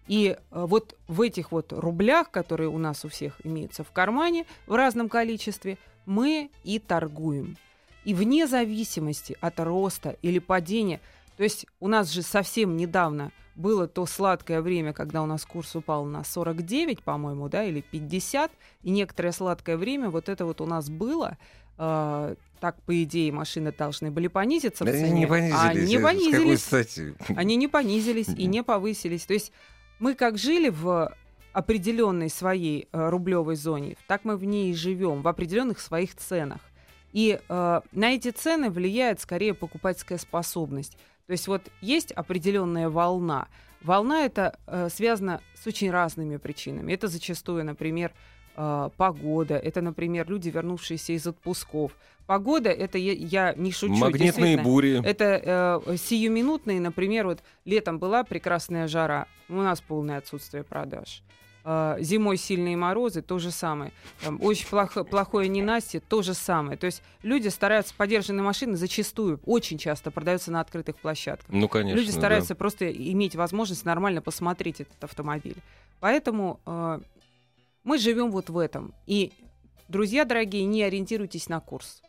И 0.08 0.36
э, 0.36 0.36
вот 0.50 0.96
в 1.06 1.20
этих 1.20 1.52
вот 1.52 1.72
рублях, 1.72 2.30
которые 2.30 2.68
у 2.68 2.78
нас 2.78 3.04
у 3.04 3.08
всех 3.08 3.40
имеются 3.44 3.84
в 3.84 3.92
кармане 3.92 4.46
в 4.66 4.74
разном 4.74 5.08
количестве, 5.08 5.78
мы 6.06 6.50
и 6.64 6.78
торгуем. 6.78 7.56
И 8.04 8.14
вне 8.14 8.46
зависимости 8.46 9.36
от 9.40 9.60
роста 9.60 10.16
или 10.22 10.38
падения, 10.40 11.00
то 11.36 11.44
есть 11.44 11.66
у 11.80 11.88
нас 11.88 12.10
же 12.10 12.22
совсем 12.22 12.76
недавно 12.76 13.30
было 13.54 13.86
то 13.86 14.06
сладкое 14.06 14.60
время, 14.62 14.92
когда 14.92 15.22
у 15.22 15.26
нас 15.26 15.44
курс 15.44 15.76
упал 15.76 16.04
на 16.04 16.24
49, 16.24 17.02
по-моему, 17.02 17.48
да, 17.48 17.64
или 17.64 17.80
50, 17.82 18.50
и 18.82 18.90
некоторое 18.90 19.32
сладкое 19.32 19.76
время 19.76 20.08
вот 20.10 20.28
это 20.28 20.44
вот 20.46 20.60
у 20.60 20.66
нас 20.66 20.88
было. 20.88 21.36
э, 21.78 22.34
так, 22.60 22.80
по 22.82 23.02
идее, 23.02 23.32
машины 23.32 23.72
должны 23.76 24.10
были 24.10 24.28
понизиться 24.28 24.84
в 24.84 24.86
Да, 24.86 24.92
цене. 24.92 25.10
не 25.10 25.26
понизились. 25.26 25.58
А 25.58 25.74
не 25.74 25.98
понизились. 25.98 26.68
Они 27.36 27.56
не 27.56 27.66
понизились 27.68 28.28
и 28.28 28.46
не 28.46 28.62
повысились. 28.62 29.24
То 29.26 29.34
есть 29.34 29.52
мы 29.98 30.14
как 30.14 30.38
жили 30.38 30.68
в 30.68 31.12
определенной 31.52 32.30
своей 32.30 32.88
э, 32.92 33.08
рублевой 33.08 33.56
зоне, 33.56 33.96
так 34.06 34.24
мы 34.24 34.36
в 34.36 34.44
ней 34.44 34.70
и 34.70 34.74
живем, 34.74 35.22
в 35.22 35.28
определенных 35.28 35.80
своих 35.80 36.14
ценах. 36.14 36.60
И 37.12 37.38
э, 37.46 37.80
на 37.92 38.14
эти 38.14 38.30
цены 38.30 38.70
влияет 38.70 39.20
скорее 39.20 39.54
покупательская 39.54 40.18
способность. 40.18 40.96
То 41.26 41.32
есть 41.32 41.46
вот 41.46 41.62
есть 41.80 42.12
определенная 42.12 42.88
волна. 42.88 43.48
Волна 43.82 44.24
это 44.24 44.58
э, 44.66 44.88
связано 44.88 45.40
с 45.54 45.66
очень 45.66 45.90
разными 45.90 46.36
причинами. 46.36 46.92
Это 46.92 47.08
зачастую, 47.08 47.64
например, 47.64 48.12
э, 48.56 48.90
погода, 48.96 49.56
это, 49.56 49.80
например, 49.80 50.28
люди, 50.28 50.48
вернувшиеся 50.48 51.12
из 51.12 51.26
отпусков. 51.26 51.92
Погода 52.26 52.70
это 52.70 52.98
я, 52.98 53.12
я 53.12 53.54
не 53.54 53.72
шучу. 53.72 53.94
Магнитные 53.94 54.56
бури. 54.56 55.04
Это 55.04 55.82
э, 55.86 55.96
сиюминутные, 55.96 56.80
например, 56.80 57.26
вот 57.26 57.42
летом 57.64 57.98
была 57.98 58.24
прекрасная 58.24 58.86
жара, 58.88 59.26
у 59.48 59.54
нас 59.54 59.80
полное 59.80 60.18
отсутствие 60.18 60.62
продаж. 60.62 61.22
э, 61.64 61.96
зимой 62.00 62.36
сильные 62.36 62.76
морозы, 62.76 63.22
то 63.22 63.38
же 63.38 63.50
самое. 63.50 63.92
Там, 64.22 64.38
очень 64.42 64.66
плохо, 64.66 65.04
плохое 65.04 65.48
ненастье, 65.48 66.00
то 66.00 66.22
же 66.22 66.34
самое. 66.34 66.76
То 66.76 66.86
есть 66.86 67.02
люди 67.22 67.48
стараются, 67.48 67.94
подержанные 67.96 68.42
машины 68.42 68.76
зачастую, 68.76 69.40
очень 69.44 69.78
часто 69.78 70.10
продаются 70.10 70.50
на 70.50 70.60
открытых 70.60 70.96
площадках. 70.96 71.48
Ну, 71.48 71.68
конечно. 71.68 71.98
Люди 71.98 72.10
стараются 72.10 72.50
да. 72.50 72.56
просто 72.56 72.90
иметь 72.90 73.36
возможность 73.36 73.84
нормально 73.84 74.22
посмотреть 74.22 74.80
этот 74.80 75.02
автомобиль. 75.04 75.56
Поэтому 76.00 76.60
э, 76.66 77.00
мы 77.84 77.98
живем 77.98 78.30
вот 78.30 78.50
в 78.50 78.58
этом. 78.58 78.94
И, 79.06 79.32
друзья 79.88 80.24
дорогие, 80.24 80.64
не 80.64 80.82
ориентируйтесь 80.82 81.48
на 81.48 81.60
курс. 81.60 82.02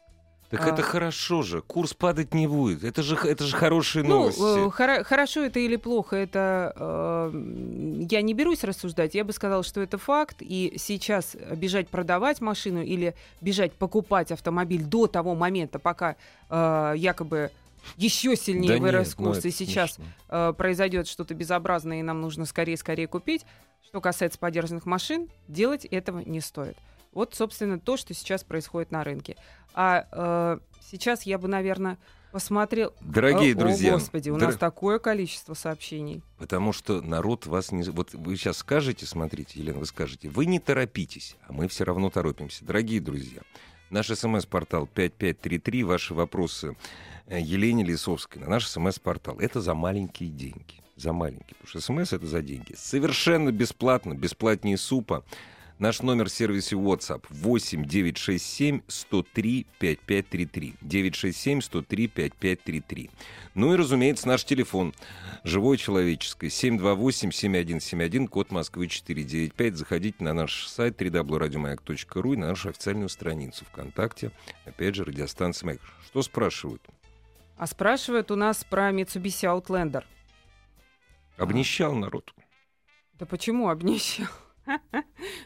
Так 0.54 0.68
а... 0.68 0.70
это 0.70 0.84
хорошо 0.84 1.42
же, 1.42 1.62
курс 1.62 1.96
падать 1.96 2.36
не 2.36 2.46
будет. 2.46 2.84
Это 2.84 3.02
же, 3.02 3.16
это 3.16 3.44
же 3.44 3.56
хорошие 3.56 4.04
ну, 4.04 4.10
новости. 4.10 4.40
Ну, 4.40 4.70
хор- 4.70 5.04
хорошо 5.04 5.42
это 5.42 5.60
или 5.60 5.78
плохо, 5.78 6.16
это 6.16 6.74
э, 6.76 8.06
я 8.08 8.22
не 8.22 8.36
берусь 8.36 8.64
рассуждать. 8.64 9.16
Я 9.16 9.24
бы 9.24 9.34
сказала, 9.34 9.64
что 9.64 9.82
это 9.82 9.98
факт. 9.98 10.38
И 10.42 10.76
сейчас 10.78 11.36
бежать 11.56 11.90
продавать 11.90 12.40
машину 12.40 12.84
или 12.84 13.16
бежать 13.42 13.72
покупать 13.74 14.32
автомобиль 14.32 14.84
до 14.84 15.08
того 15.08 15.34
момента, 15.34 15.80
пока 15.80 16.18
э, 16.52 16.94
якобы 16.98 17.50
еще 17.98 18.36
сильнее 18.36 18.78
да 18.78 18.80
вырос 18.80 19.08
нет, 19.10 19.20
ну 19.20 19.26
курс, 19.26 19.46
и 19.46 19.52
сейчас 19.52 19.98
э, 20.30 20.54
произойдет 20.58 21.08
что-то 21.08 21.34
безобразное, 21.34 22.00
и 22.00 22.04
нам 22.04 22.22
нужно 22.22 22.46
скорее-скорее 22.46 23.08
купить. 23.08 23.46
Что 23.86 24.02
касается 24.02 24.40
подержанных 24.40 24.86
машин, 24.86 25.30
делать 25.48 25.86
этого 25.86 26.20
не 26.20 26.42
стоит. 26.42 26.78
Вот, 27.12 27.36
собственно, 27.36 27.80
то, 27.80 27.96
что 27.96 28.14
сейчас 28.14 28.44
происходит 28.44 28.92
на 28.92 29.04
рынке. 29.04 29.36
А 29.74 30.08
э, 30.12 30.60
сейчас 30.82 31.24
я 31.24 31.38
бы, 31.38 31.48
наверное, 31.48 32.00
посмотрел. 32.32 32.94
Дорогие 33.02 33.54
о, 33.54 33.58
друзья. 33.58 33.92
О, 33.92 33.94
Господи, 34.00 34.32
у 34.32 34.38
дор... 34.38 34.50
нас 34.50 34.58
такое 34.58 34.98
количество 34.98 35.54
сообщений. 35.54 36.24
Потому 36.40 36.74
что 36.74 37.02
народ 37.02 37.46
вас 37.46 37.72
не... 37.72 37.84
Вот 37.84 38.14
вы 38.14 38.36
сейчас 38.36 38.58
скажете, 38.58 39.06
смотрите, 39.06 39.60
Елена, 39.60 39.80
вы 39.80 39.86
скажете, 39.86 40.30
вы 40.30 40.48
не 40.48 40.60
торопитесь, 40.60 41.38
а 41.48 41.54
мы 41.54 41.68
все 41.68 41.84
равно 41.84 42.10
торопимся. 42.10 42.66
Дорогие 42.66 43.00
друзья, 43.00 43.42
наш 43.94 44.08
смс-портал 44.08 44.88
5533, 44.88 45.84
ваши 45.84 46.14
вопросы 46.14 46.76
э, 47.28 47.40
Елене 47.40 47.84
Лисовской 47.84 48.42
на 48.42 48.50
наш 48.50 48.68
смс-портал. 48.68 49.40
Это 49.40 49.62
за 49.62 49.74
маленькие 49.74 50.30
деньги. 50.30 50.82
За 50.96 51.14
маленькие. 51.14 51.56
Потому 51.62 51.68
что 51.68 51.80
смс 51.80 52.12
это 52.12 52.26
за 52.26 52.42
деньги. 52.42 52.74
Совершенно 52.76 53.52
бесплатно, 53.52 54.14
бесплатнее 54.16 54.78
супа. 54.78 55.24
Наш 55.84 56.02
номер 56.02 56.30
в 56.30 56.32
сервисе 56.32 56.78
WhatsApp 56.78 57.26
8 57.30 57.84
967 57.84 58.84
103 58.88 59.68
5533. 59.80 60.76
967 60.82 61.60
103 61.60 62.08
5533. 62.08 63.10
Ну 63.56 63.74
и, 63.74 63.76
разумеется, 63.76 64.30
наш 64.30 64.46
телефон 64.46 64.94
живой 65.44 65.76
человеческий 65.76 66.48
728-7171, 66.48 68.30
код 68.30 68.52
Москвы 68.52 68.88
495. 68.88 69.76
Заходите 69.76 70.24
на 70.24 70.34
наш 70.34 70.68
сайт 70.68 71.02
www.radiomayak.ru 71.02 72.34
и 72.34 72.38
на 72.38 72.48
нашу 72.48 72.70
официальную 72.70 73.10
страницу 73.10 73.66
ВКонтакте. 73.66 74.32
Опять 74.64 74.96
же, 74.96 75.04
радиостанция 75.04 75.66
Маяк. 75.66 75.82
Что 76.06 76.22
спрашивают? 76.22 76.82
А 77.58 77.68
спрашивают 77.68 78.32
у 78.32 78.38
нас 78.38 78.64
про 78.64 78.92
Mitsubishi 78.92 79.52
Outlander. 79.54 80.06
Обнищал 81.36 81.94
народ. 81.94 82.34
Да 83.20 83.26
почему 83.26 83.68
обнищал? 83.68 84.28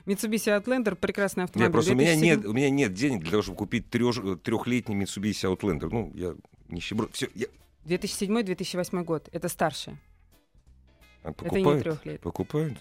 Mitsubishi 0.05 0.57
Outlander 0.57 0.95
прекрасный 0.95 1.45
автомобиль. 1.45 1.67
Нет, 1.67 1.73
просто 1.73 1.93
у 1.93 1.95
меня, 1.95 2.15
нет, 2.15 2.45
у 2.45 2.53
меня 2.53 2.69
нет 2.69 2.93
денег 2.93 3.21
для 3.21 3.31
того, 3.31 3.43
чтобы 3.43 3.57
купить 3.57 3.89
трех, 3.89 4.15
трехлетний 4.43 4.95
Mitsubishi 4.95 5.51
Outlander. 5.51 5.89
Ну, 5.91 6.11
я 6.15 6.35
нищеброд. 6.69 7.13
Все, 7.13 7.27
я... 7.35 7.47
2007-2008 7.85 9.03
год. 9.03 9.29
Это 9.31 9.49
старше. 9.49 9.97
А 11.23 11.33
покупают, 11.33 11.67
Это 11.67 11.75
не 11.75 11.81
трехлетний. 11.81 12.19
Покупают? 12.19 12.77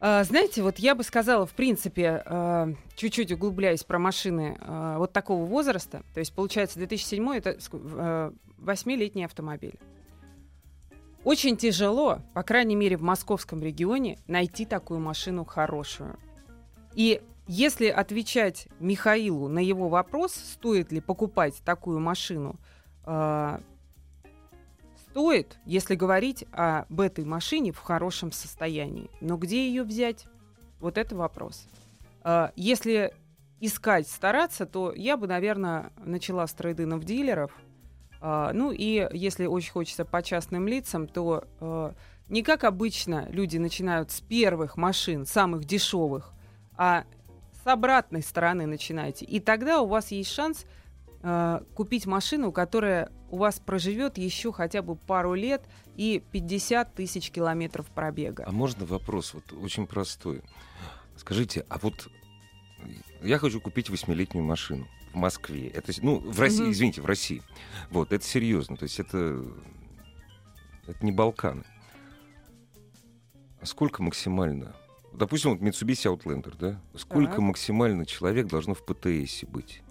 А, 0.00 0.24
знаете, 0.24 0.62
вот 0.62 0.78
я 0.78 0.94
бы 0.96 1.04
сказала, 1.04 1.46
в 1.46 1.52
принципе, 1.52 2.22
а, 2.26 2.72
чуть-чуть 2.96 3.30
углубляясь 3.30 3.84
про 3.84 4.00
машины 4.00 4.56
а, 4.60 4.98
вот 4.98 5.12
такого 5.12 5.44
возраста, 5.44 6.02
то 6.12 6.18
есть, 6.18 6.34
получается, 6.34 6.78
2007 6.80 7.36
это 7.36 7.56
а, 7.72 8.32
8-летний 8.58 9.24
автомобиль. 9.24 9.78
Очень 11.24 11.56
тяжело, 11.56 12.18
по 12.34 12.42
крайней 12.42 12.74
мере 12.74 12.96
в 12.96 13.02
московском 13.02 13.62
регионе, 13.62 14.18
найти 14.26 14.66
такую 14.66 14.98
машину 14.98 15.44
хорошую. 15.44 16.18
И 16.94 17.22
если 17.46 17.86
отвечать 17.86 18.66
Михаилу 18.80 19.48
на 19.48 19.60
его 19.60 19.88
вопрос, 19.88 20.32
стоит 20.32 20.90
ли 20.90 21.00
покупать 21.00 21.62
такую 21.64 22.00
машину, 22.00 22.56
э, 23.06 23.60
стоит, 25.10 25.58
если 25.64 25.94
говорить 25.94 26.44
об 26.50 27.00
этой 27.00 27.24
машине 27.24 27.70
в 27.70 27.78
хорошем 27.78 28.32
состоянии. 28.32 29.08
Но 29.20 29.36
где 29.36 29.68
ее 29.68 29.84
взять? 29.84 30.26
Вот 30.80 30.98
это 30.98 31.14
вопрос. 31.14 31.68
Э, 32.24 32.48
если 32.56 33.14
искать, 33.60 34.08
стараться, 34.08 34.66
то 34.66 34.92
я 34.92 35.16
бы, 35.16 35.28
наверное, 35.28 35.92
начала 36.04 36.48
с 36.48 36.52
трейдинов 36.52 37.04
дилеров– 37.04 37.52
ну 38.22 38.70
и 38.70 39.08
если 39.12 39.46
очень 39.46 39.72
хочется 39.72 40.04
по 40.04 40.22
частным 40.22 40.68
лицам, 40.68 41.08
то 41.08 41.44
э, 41.60 41.92
не 42.28 42.42
как 42.42 42.62
обычно 42.64 43.26
люди 43.30 43.58
начинают 43.58 44.12
с 44.12 44.20
первых 44.20 44.76
машин, 44.76 45.26
самых 45.26 45.64
дешевых, 45.64 46.32
а 46.76 47.04
с 47.62 47.66
обратной 47.66 48.22
стороны 48.22 48.66
начинаете. 48.66 49.24
И 49.24 49.40
тогда 49.40 49.80
у 49.80 49.88
вас 49.88 50.12
есть 50.12 50.30
шанс 50.30 50.66
э, 51.22 51.60
купить 51.74 52.06
машину, 52.06 52.52
которая 52.52 53.10
у 53.30 53.38
вас 53.38 53.58
проживет 53.58 54.18
еще 54.18 54.52
хотя 54.52 54.82
бы 54.82 54.94
пару 54.94 55.34
лет 55.34 55.64
и 55.96 56.22
50 56.32 56.94
тысяч 56.94 57.30
километров 57.30 57.86
пробега. 57.86 58.44
А 58.46 58.52
можно 58.52 58.86
вопрос 58.86 59.34
вот 59.34 59.52
очень 59.52 59.86
простой? 59.86 60.42
Скажите, 61.16 61.66
а 61.68 61.78
вот 61.78 62.08
я 63.20 63.38
хочу 63.38 63.60
купить 63.60 63.90
восьмилетнюю 63.90 64.44
машину 64.44 64.86
в 65.12 65.16
Москве. 65.16 65.68
Это, 65.68 65.92
ну, 66.02 66.18
в 66.18 66.40
России, 66.40 66.66
mm 66.66 66.70
извините, 66.70 67.02
в 67.02 67.06
России. 67.06 67.42
Вот, 67.90 68.12
это 68.12 68.24
серьезно. 68.24 68.76
То 68.76 68.84
есть 68.84 68.98
это, 68.98 69.44
это 70.86 71.04
не 71.04 71.12
Балканы. 71.12 71.64
А 73.60 73.66
сколько 73.66 74.02
максимально? 74.02 74.74
Допустим, 75.12 75.50
вот 75.50 75.60
Mitsubishi 75.60 76.12
Outlander, 76.12 76.54
да? 76.58 76.80
Сколько 76.96 77.32
так. 77.32 77.40
максимально 77.40 78.06
человек 78.06 78.46
должно 78.46 78.74
в 78.74 78.84
ПТС 78.84 79.44
быть? 79.44 79.82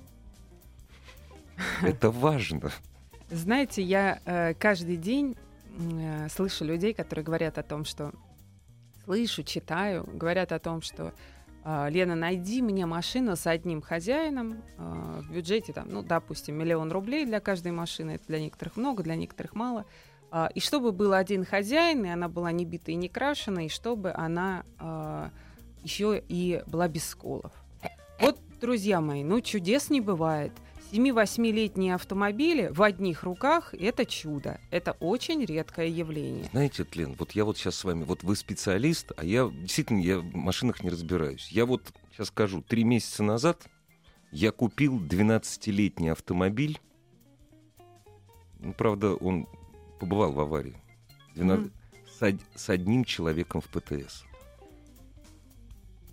Это 1.84 2.10
важно. 2.10 2.72
Знаете, 3.30 3.82
я 3.84 4.20
э, 4.26 4.54
каждый 4.56 4.98
день 4.98 5.38
э, 5.78 6.28
слышу 6.30 6.66
людей, 6.66 6.94
которые 6.94 7.24
говорят 7.24 7.58
о 7.60 7.64
том, 7.64 7.86
что 7.86 8.12
слышу, 9.06 9.44
читаю, 9.44 10.06
говорят 10.12 10.52
о 10.52 10.60
том, 10.60 10.82
что 10.82 11.14
Лена, 11.64 12.16
найди 12.16 12.62
мне 12.62 12.86
машину 12.86 13.36
с 13.36 13.46
одним 13.46 13.82
хозяином 13.82 14.64
э, 14.78 15.22
в 15.22 15.32
бюджете, 15.32 15.74
там, 15.74 15.90
ну, 15.90 16.02
допустим, 16.02 16.56
миллион 16.56 16.92
рублей 16.92 17.26
для 17.26 17.40
каждой 17.40 17.72
машины. 17.72 18.12
Это 18.12 18.26
для 18.28 18.40
некоторых 18.40 18.78
много, 18.78 19.04
для 19.04 19.16
некоторых 19.16 19.54
мало. 19.54 19.86
Э, 20.32 20.48
и 20.56 20.60
чтобы 20.60 20.92
был 20.92 21.14
один 21.14 21.46
хозяин, 21.46 22.04
и 22.04 22.10
она 22.10 22.30
была 22.30 22.52
не 22.52 22.66
бита 22.66 22.92
и 22.92 22.96
не 22.96 23.10
крашена, 23.10 23.66
и 23.66 23.70
чтобы 23.70 24.12
она 24.12 24.64
еще 25.84 26.22
и 26.28 26.64
была 26.68 26.88
без 26.88 27.08
сколов. 27.08 27.52
Вот, 28.20 28.40
друзья 28.60 29.02
мои, 29.02 29.24
ну, 29.24 29.42
чудес 29.42 29.90
не 29.90 30.02
бывает. 30.02 30.52
7-8-летние 30.92 31.96
автомобили 31.96 32.70
в 32.72 32.82
одних 32.84 33.24
руках— 33.24 33.74
это 33.80 34.06
чудо. 34.06 34.60
Это 34.72 34.92
очень 35.00 35.46
редкое 35.46 35.88
явление. 35.88 36.46
Знаете, 36.52 36.84
Тлен, 36.84 37.16
вот 37.18 37.32
я 37.32 37.46
вот 37.46 37.58
сейчас 37.58 37.76
с 37.76 37.84
вами, 37.84 38.04
вот 38.04 38.24
вы 38.24 38.36
специалист, 38.36 39.12
а 39.16 39.24
я 39.24 39.50
действительно 39.50 40.02
я 40.02 40.20
в 40.20 40.36
машинах 40.36 40.84
не 40.84 40.90
разбираюсь. 40.90 41.50
Я 41.50 41.66
вот 41.66 41.82
сейчас 42.12 42.28
скажу, 42.28 42.62
три 42.62 42.84
месяца 42.84 43.24
назад 43.24 43.62
я 44.32 44.52
купил 44.52 45.00
12-летний 45.00 46.10
автомобиль. 46.10 46.80
Ну, 48.60 48.74
правда, 48.74 49.16
он 49.16 49.48
побывал 50.00 50.34
в 50.34 50.40
аварии. 50.40 50.76
12... 51.36 51.68
Mm. 51.68 51.72
С, 52.20 52.62
с 52.62 52.70
одним 52.70 53.04
человеком 53.04 53.62
в 53.62 53.68
ПТС. 53.70 54.26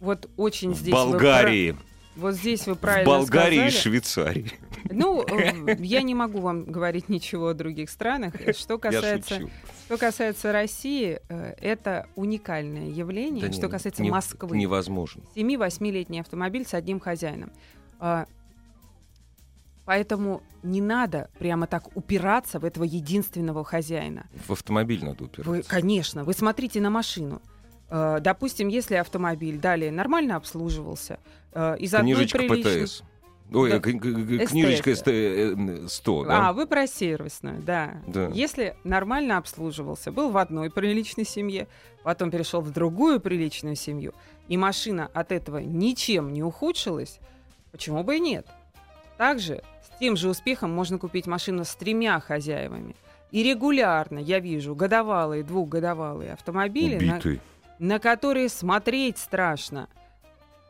Вот 0.00 0.30
очень 0.36 0.70
в 0.70 0.76
здесь... 0.76 0.94
Болгарии. 0.94 1.72
Вы 1.72 1.78
вот 2.18 2.34
здесь 2.34 2.66
вы 2.66 2.74
правильно 2.74 3.10
В 3.10 3.18
Болгарии 3.20 3.56
сказали. 3.56 3.68
и 3.68 3.80
Швейцарии. 3.80 4.52
Ну, 4.90 5.22
э, 5.22 5.76
я 5.78 6.02
не 6.02 6.14
могу 6.14 6.40
вам 6.40 6.64
говорить 6.64 7.08
ничего 7.08 7.48
о 7.48 7.54
других 7.54 7.90
странах. 7.90 8.34
Что 8.56 8.78
касается, 8.78 9.40
что 9.86 9.96
касается 9.96 10.52
России, 10.52 11.20
э, 11.28 11.54
это 11.60 12.06
уникальное 12.16 12.88
явление. 12.88 13.46
Да 13.46 13.52
что 13.52 13.62
нет, 13.62 13.70
касается 13.70 14.02
не, 14.02 14.10
Москвы. 14.10 14.56
Невозможно. 14.56 15.22
7-8-летний 15.36 16.20
автомобиль 16.20 16.66
с 16.66 16.74
одним 16.74 17.00
хозяином. 17.00 17.50
А, 18.00 18.26
поэтому 19.84 20.42
не 20.62 20.80
надо 20.80 21.30
прямо 21.38 21.66
так 21.66 21.96
упираться 21.96 22.58
в 22.58 22.64
этого 22.64 22.84
единственного 22.84 23.64
хозяина. 23.64 24.26
В 24.46 24.52
автомобиль 24.52 25.04
надо 25.04 25.24
упираться. 25.24 25.50
Вы, 25.50 25.62
конечно. 25.62 26.24
Вы 26.24 26.32
смотрите 26.32 26.80
на 26.80 26.90
машину. 26.90 27.40
Э, 27.90 28.18
допустим, 28.20 28.68
если 28.68 28.96
автомобиль 28.96 29.58
далее 29.58 29.90
нормально 29.90 30.36
обслуживался, 30.36 31.18
из 31.54 31.92
Книжечка 31.92 32.38
одной 32.38 32.62
приличной... 32.62 32.82
ПТС. 32.84 33.02
Ой, 33.52 33.70
Да. 33.70 33.80
книжечка 33.80 34.94
СТ, 34.94 35.08
э, 35.08 35.86
100, 35.88 36.24
да? 36.24 36.48
А, 36.48 36.52
вы 36.52 36.66
про 36.66 36.86
сервисную, 36.86 37.62
да. 37.62 38.02
Да. 38.06 38.30
Если 38.34 38.76
нормально 38.84 39.38
обслуживался, 39.38 40.12
был 40.12 40.30
в 40.30 40.36
одной 40.36 40.70
приличной 40.70 41.24
семье, 41.24 41.66
потом 42.02 42.30
перешел 42.30 42.60
в 42.60 42.70
другую 42.70 43.20
приличную 43.20 43.74
семью, 43.74 44.12
и 44.48 44.56
машина 44.56 45.10
от 45.14 45.32
этого 45.32 45.58
ничем 45.58 46.32
не 46.32 46.42
ухудшилась, 46.42 47.20
почему 47.72 48.04
бы 48.04 48.16
и 48.16 48.20
нет? 48.20 48.46
Также 49.16 49.62
с 49.82 49.98
тем 49.98 50.16
же 50.16 50.28
успехом 50.28 50.70
можно 50.70 50.98
купить 50.98 51.26
машину 51.26 51.64
с 51.64 51.74
тремя 51.74 52.20
хозяевами. 52.20 52.94
И 53.30 53.42
регулярно 53.42 54.18
я 54.18 54.40
вижу 54.40 54.74
годовалые, 54.74 55.42
двухгодовалые 55.42 56.32
автомобили, 56.32 57.04
на, 57.04 57.14
Убитый. 57.14 57.40
На 57.78 57.98
которые 57.98 58.48
смотреть 58.48 59.18
страшно. 59.18 59.88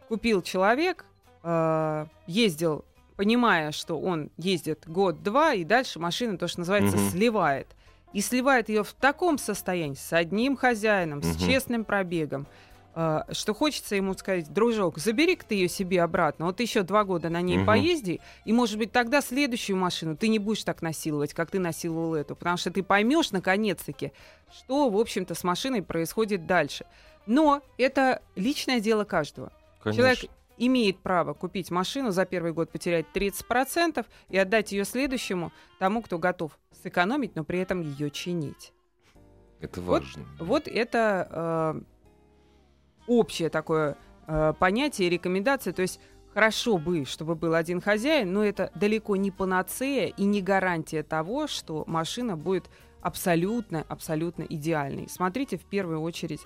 Купил 0.09 0.43
человек, 0.43 1.05
э, 1.43 2.07
ездил, 2.27 2.85
понимая, 3.17 3.73
что 3.73 3.99
он 4.00 4.31
ездит 4.37 4.85
год-два, 4.87 5.55
и 5.55 5.65
дальше 5.65 5.99
машина, 5.99 6.38
то, 6.38 6.49
что 6.49 6.61
называется, 6.61 6.97
Мгм. 6.97 7.11
сливает. 7.11 7.69
И 8.15 8.23
сливает 8.23 8.71
ее 8.71 8.85
в 8.85 8.93
таком 8.95 9.37
состоянии, 9.37 9.95
с 9.95 10.12
одним 10.15 10.57
хозяином, 10.57 11.23
с 11.23 11.37
Мгм. 11.37 11.47
честным 11.47 11.85
пробегом, 11.85 12.47
что 13.33 13.55
хочется 13.55 13.95
ему 13.97 14.14
сказать, 14.14 14.52
дружок, 14.52 14.99
забери-ка 14.99 15.45
ты 15.47 15.55
ее 15.55 15.69
себе 15.69 16.02
обратно, 16.02 16.47
вот 16.47 16.59
еще 16.61 16.83
два 16.83 17.05
года 17.05 17.28
на 17.28 17.40
ней 17.40 17.59
Мгм. 17.59 17.67
поезди, 17.67 18.21
и, 18.45 18.52
может 18.52 18.78
быть, 18.78 18.90
тогда 18.93 19.21
следующую 19.21 19.76
машину 19.76 20.17
ты 20.17 20.28
не 20.28 20.38
будешь 20.38 20.64
так 20.64 20.83
насиловать, 20.83 21.33
как 21.35 21.50
ты 21.50 21.59
насиловал 21.59 22.14
эту, 22.14 22.35
потому 22.35 22.57
что 22.57 22.71
ты 22.71 22.83
поймешь, 22.83 23.31
наконец-таки, 23.31 24.12
что, 24.52 24.88
в 24.90 24.97
общем-то, 24.99 25.35
с 25.35 25.45
машиной 25.45 25.83
происходит 25.83 26.47
дальше. 26.47 26.87
Но 27.26 27.62
это 27.76 28.23
личное 28.35 28.81
дело 28.81 29.05
каждого. 29.05 29.52
Конечно. 29.83 30.02
Человек 30.02 30.31
имеет 30.57 30.99
право 30.99 31.35
купить 31.35 31.71
машину, 31.71 32.11
за 32.11 32.25
первый 32.26 32.52
год 32.52 32.71
потерять 32.73 33.07
30% 33.14 34.05
и 34.28 34.37
отдать 34.38 34.73
ее 34.73 34.85
следующему, 34.85 35.52
тому, 35.78 36.02
кто 36.02 36.19
готов 36.19 36.59
сэкономить, 36.83 37.37
но 37.37 37.45
при 37.45 37.61
этом 37.61 37.81
ее 37.81 38.11
чинить. 38.11 38.73
Это 39.61 39.81
вот- 39.81 40.02
важно. 40.02 40.25
Вот 40.40 40.67
это 40.67 41.28
э, 41.76 41.81
общее 43.09 43.50
такое 43.50 43.97
э, 44.27 44.55
понятие, 44.59 45.09
рекомендация. 45.09 45.73
То 45.73 45.83
есть 45.83 46.00
хорошо 46.35 46.79
бы, 46.79 47.05
чтобы 47.05 47.35
был 47.35 47.55
один 47.55 47.81
хозяин, 47.81 48.33
но 48.33 48.45
это 48.45 48.71
далеко 48.75 49.17
не 49.17 49.31
панацея 49.31 50.07
и 50.07 50.25
не 50.25 50.43
гарантия 50.43 51.03
того, 51.03 51.47
что 51.47 51.85
машина 51.87 52.37
будет 52.37 52.71
абсолютно, 53.00 53.85
абсолютно 53.88 54.43
идеальной. 54.43 55.09
Смотрите 55.09 55.57
в 55.57 55.65
первую 55.65 56.00
очередь 56.00 56.41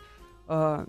э, 0.48 0.86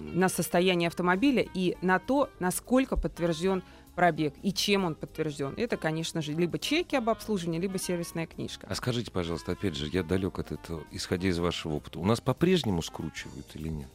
на 0.00 0.28
состояние 0.28 0.88
автомобиля 0.88 1.46
и 1.54 1.76
на 1.82 1.98
то, 1.98 2.30
насколько 2.38 2.96
подтвержден 2.96 3.62
пробег 3.94 4.34
и 4.42 4.52
чем 4.52 4.84
он 4.84 4.94
подтвержден. 4.94 5.54
Это, 5.56 5.76
конечно 5.76 6.22
же, 6.22 6.32
либо 6.32 6.58
чеки 6.58 6.96
об 6.96 7.10
обслуживании, 7.10 7.60
либо 7.60 7.78
сервисная 7.78 8.26
книжка. 8.26 8.66
А 8.68 8.74
скажите, 8.74 9.10
пожалуйста, 9.10 9.52
опять 9.52 9.76
же, 9.76 9.88
я 9.92 10.02
далек 10.02 10.38
от 10.38 10.52
этого, 10.52 10.82
исходя 10.90 11.28
из 11.28 11.38
вашего 11.38 11.74
опыта. 11.74 11.98
У 11.98 12.04
нас 12.04 12.20
по-прежнему 12.20 12.82
скручивают 12.82 13.46
или 13.54 13.68
нет? 13.68 13.88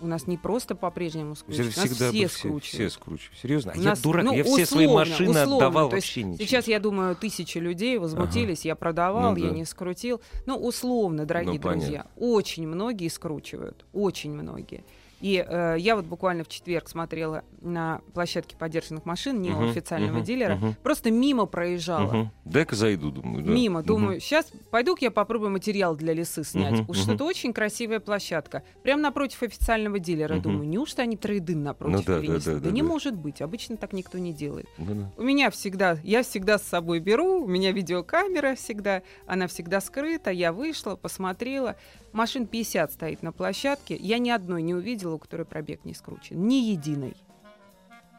У 0.00 0.06
нас 0.06 0.26
не 0.26 0.36
просто 0.36 0.74
по-прежнему 0.76 1.34
скручивают, 1.34 1.76
у 1.76 1.80
нас 1.80 1.88
Всегда 1.90 2.10
все 2.12 2.22
бы 2.22 2.28
все, 2.28 2.90
скручивают. 2.90 3.38
Серьезно? 3.42 3.72
А 3.74 3.78
У 3.78 3.80
я 3.82 3.88
нас, 3.90 4.00
дурак, 4.00 4.24
ну, 4.24 4.32
я 4.32 4.44
все 4.44 4.64
свои 4.66 4.86
условно, 4.86 5.10
машины 5.10 5.30
условно. 5.30 5.56
отдавал 5.56 5.88
То 5.90 5.96
вообще 5.96 6.22
ничего. 6.22 6.46
Сейчас, 6.46 6.68
я 6.68 6.78
думаю, 6.78 7.16
тысячи 7.16 7.58
людей 7.58 7.98
возмутились, 7.98 8.64
я 8.64 8.76
продавал, 8.76 9.32
Ну 9.32 9.36
я 9.36 9.48
да. 9.48 9.54
не 9.54 9.64
скрутил. 9.64 10.20
Ну, 10.46 10.56
условно, 10.56 11.24
дорогие 11.26 11.54
Ну, 11.54 11.58
понятно. 11.60 11.80
друзья, 11.80 12.06
очень 12.16 12.68
многие 12.68 13.08
скручивают, 13.08 13.84
очень 13.92 14.32
многие. 14.32 14.84
И 15.20 15.44
э, 15.46 15.76
я 15.78 15.96
вот 15.96 16.04
буквально 16.04 16.44
в 16.44 16.48
четверг 16.48 16.88
смотрела 16.88 17.42
на 17.60 18.00
площадке 18.14 18.56
подержанных 18.56 19.04
машин 19.04 19.42
не 19.42 19.50
у 19.50 19.68
официального 19.68 20.16
мгм, 20.18 20.24
дилера, 20.24 20.54
мгм. 20.56 20.76
просто 20.82 21.10
мимо 21.10 21.46
проезжала. 21.46 22.06
Мгм. 22.12 22.30
Дай-ка 22.44 22.76
зайду, 22.76 23.10
думаю. 23.10 23.44
да. 23.44 23.50
Мимо, 23.50 23.80
Мгм. 23.80 23.86
думаю, 23.86 24.20
сейчас 24.20 24.50
пойду-ка 24.70 25.06
я 25.06 25.10
попробую 25.10 25.50
материал 25.50 25.96
для 25.96 26.12
лесы 26.12 26.44
снять. 26.44 26.72
Мгм, 26.72 26.84
Уж 26.88 26.98
мгм. 26.98 27.04
что-то 27.04 27.24
очень 27.24 27.52
красивая 27.52 27.98
площадка. 28.00 28.62
Прямо 28.82 29.02
напротив 29.02 29.42
официального 29.42 29.98
дилера. 29.98 30.34
Мгм. 30.34 30.42
Думаю, 30.42 30.68
неужто 30.68 31.02
они 31.02 31.16
трейдин 31.16 31.64
напротив 31.64 31.96
Ну 31.98 32.02
да, 32.04 32.14
да, 32.16 32.20
перенесли? 32.20 32.54
да, 32.54 32.60
да, 32.60 32.70
не 32.70 32.82
да. 32.82 32.88
может 32.88 33.14
быть. 33.14 33.42
Обычно 33.42 33.76
так 33.76 33.92
никто 33.92 34.18
не 34.18 34.32
делает. 34.32 34.66
Да-да. 34.78 35.10
У 35.16 35.22
меня 35.22 35.50
всегда, 35.50 35.98
я 36.04 36.22
всегда 36.22 36.58
с 36.58 36.62
собой 36.62 37.00
беру, 37.00 37.42
у 37.42 37.48
меня 37.48 37.72
видеокамера 37.72 38.54
всегда, 38.54 39.02
она 39.26 39.48
всегда 39.48 39.80
скрыта, 39.80 40.30
я 40.30 40.52
вышла, 40.52 40.94
посмотрела. 40.94 41.76
Машин 42.12 42.46
50 42.46 42.92
стоит 42.92 43.22
на 43.22 43.32
площадке, 43.32 43.94
я 43.96 44.18
ни 44.18 44.30
одной 44.30 44.62
не 44.62 44.74
увидела, 44.74 45.14
у 45.14 45.18
которой 45.18 45.44
пробег 45.44 45.84
не 45.84 45.94
скручен, 45.94 46.46
ни 46.46 46.54
единой. 46.54 47.16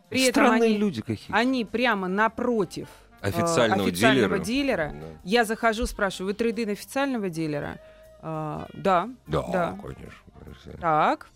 При 0.10 0.24
этом 0.24 0.46
Странные 0.46 0.70
они, 0.72 0.78
люди 0.78 1.02
какие 1.02 1.36
они 1.36 1.66
прямо 1.66 2.08
напротив 2.08 2.88
э, 3.22 3.28
Официального, 3.28 3.84
официального 3.88 4.40
дилера. 4.40 4.90
дилера. 4.90 5.00
Да. 5.00 5.08
Я 5.24 5.46
захожу, 5.46 5.86
спрашиваю, 5.86 6.28
вы 6.32 6.34
трейдин 6.34 6.70
официального 6.70 7.30
дилера? 7.30 7.80
А, 8.22 8.68
да. 8.74 9.10
Да, 9.28 9.42
Да. 9.52 9.80
конечно. 9.82 10.74
Так, 10.82 11.30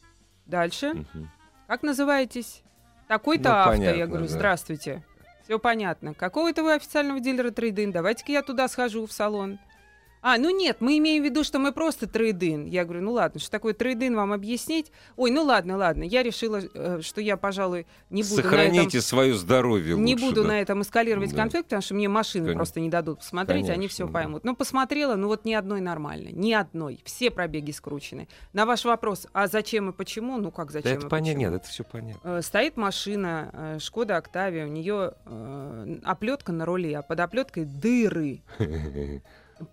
дальше. 0.47 0.93
Мгм. 0.93 1.29
Как 1.67 1.83
называетесь? 1.83 2.63
Такой-то 3.07 3.49
Ну, 3.49 3.55
авто. 3.57 3.71
понятно, 3.71 3.97
я 3.99 4.07
говорю, 4.07 4.25
да. 4.25 4.31
здравствуйте. 4.31 5.03
Все 5.43 5.59
понятно. 5.59 6.13
Какого 6.13 6.49
это 6.49 6.63
вы 6.63 6.73
официального 6.73 7.19
дилера 7.19 7.51
трейдин? 7.51 7.91
Давайте-ка 7.91 8.31
я 8.31 8.41
туда 8.41 8.67
схожу 8.67 9.05
в 9.05 9.11
салон. 9.11 9.59
А, 10.23 10.37
ну 10.37 10.57
нет, 10.57 10.77
мы 10.79 10.97
имеем 10.99 11.21
в 11.21 11.25
виду, 11.25 11.43
что 11.43 11.59
мы 11.59 11.73
просто 11.73 12.07
трейдин. 12.07 12.63
Я 12.65 12.85
говорю, 12.85 13.01
ну 13.01 13.11
ладно, 13.11 13.41
что 13.41 13.51
такое 13.51 13.73
трейдин, 13.73 14.15
вам 14.15 14.31
объяснить? 14.31 14.89
Ой, 15.17 15.31
ну 15.31 15.43
ладно, 15.43 15.75
ладно. 15.75 16.03
Я 16.03 16.23
решила, 16.23 16.61
э, 16.73 17.01
что 17.01 17.19
я, 17.19 17.35
пожалуй, 17.35 17.85
не 18.09 18.23
буду 18.23 18.35
на 18.35 18.39
этом... 18.39 18.51
Сохраните 18.51 19.01
свое 19.01 19.33
здоровье 19.33 19.97
Не 19.97 20.13
лучше, 20.13 20.25
буду 20.25 20.43
да. 20.43 20.47
на 20.47 20.61
этом 20.61 20.81
эскалировать 20.81 21.31
Да. 21.31 21.35
конфликт, 21.35 21.65
потому 21.65 21.81
что 21.81 21.93
мне 21.93 22.07
машины 22.07 22.45
Конечно. 22.45 22.57
просто 22.57 22.79
не 22.79 22.89
дадут 22.89 23.19
посмотреть, 23.19 23.65
они 23.65 23.73
Конечно, 23.73 23.93
все 23.93 24.05
да. 24.07 24.13
поймут. 24.13 24.45
Ну, 24.45 24.55
посмотрела, 24.55 25.17
ну 25.17 25.27
вот 25.27 25.43
ни 25.43 25.53
одной 25.53 25.81
нормальной, 25.81 26.31
ни 26.31 26.53
одной. 26.53 27.01
Все 27.03 27.29
пробеги 27.29 27.71
скручены. 27.71 28.29
На 28.53 28.65
ваш 28.65 28.85
вопрос, 28.85 29.27
а 29.33 29.47
зачем 29.47 29.89
и 29.89 29.91
почему? 29.91 30.37
Ну 30.37 30.51
как 30.51 30.67
Да 30.67 30.79
зачем 30.79 30.99
это 30.99 31.07
и 31.07 31.09
понятно, 31.09 31.39
нет, 31.39 31.53
это 31.53 31.67
все 31.67 31.83
понятно. 31.83 32.37
Э, 32.37 32.41
Стоит 32.41 32.77
машина 32.77 33.49
э, 33.51 33.79
Шкода 33.81 34.15
Октавия, 34.15 34.65
у 34.65 34.69
нее 34.69 35.15
оплетка 36.05 36.53
на 36.53 36.65
руле, 36.65 36.97
а 36.97 37.01
под 37.01 37.19
оплеткой 37.19 37.65
дыры. 37.65 38.41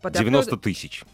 Под 0.00 0.12
90 0.12 0.56
тысяч. 0.58 1.04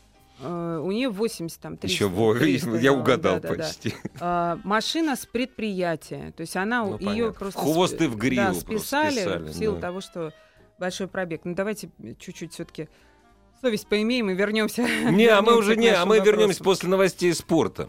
Э, 0.40 0.81
у 0.83 0.90
нее 0.90 1.09
80 1.09 1.61
там 1.61 1.76
300. 1.76 1.87
Еще 1.94 2.09
во, 2.09 2.35
300, 2.35 2.70
я 2.76 2.92
да, 2.92 2.98
угадал 2.98 3.35
да, 3.40 3.48
да, 3.48 3.55
да. 3.55 3.64
почти. 3.64 3.94
А, 4.20 4.59
машина 4.64 5.16
с 5.16 5.24
предприятия. 5.26 6.33
То 6.37 6.42
есть 6.42 6.57
она 6.57 6.85
Ну, 6.85 6.98
ее 6.98 7.33
просто 7.33 7.59
Хвост 7.61 7.94
спи- 7.94 8.05
и 8.05 8.09
в 8.09 8.16
гриву 8.16 8.42
да, 8.42 8.55
списали, 8.55 9.20
списали, 9.20 9.48
в 9.48 9.55
силу 9.55 9.76
да. 9.76 9.81
того, 9.83 10.00
что 10.00 10.33
большой 10.79 11.09
пробег. 11.09 11.42
Ну 11.44 11.55
давайте 11.55 11.88
чуть-чуть 12.18 12.52
все-таки 12.52 12.88
совесть 13.62 13.87
поимеем 13.87 14.29
и 14.29 14.35
вернемся. 14.35 14.83
Не, 15.11 15.26
а 15.26 15.40
мы 15.42 15.57
уже 15.57 15.76
не, 15.76 15.88
а 15.88 16.05
мы 16.05 16.18
вернемся 16.18 16.59
после. 16.59 16.64
после 16.64 16.88
новостей 16.90 17.33
спорта. 17.35 17.88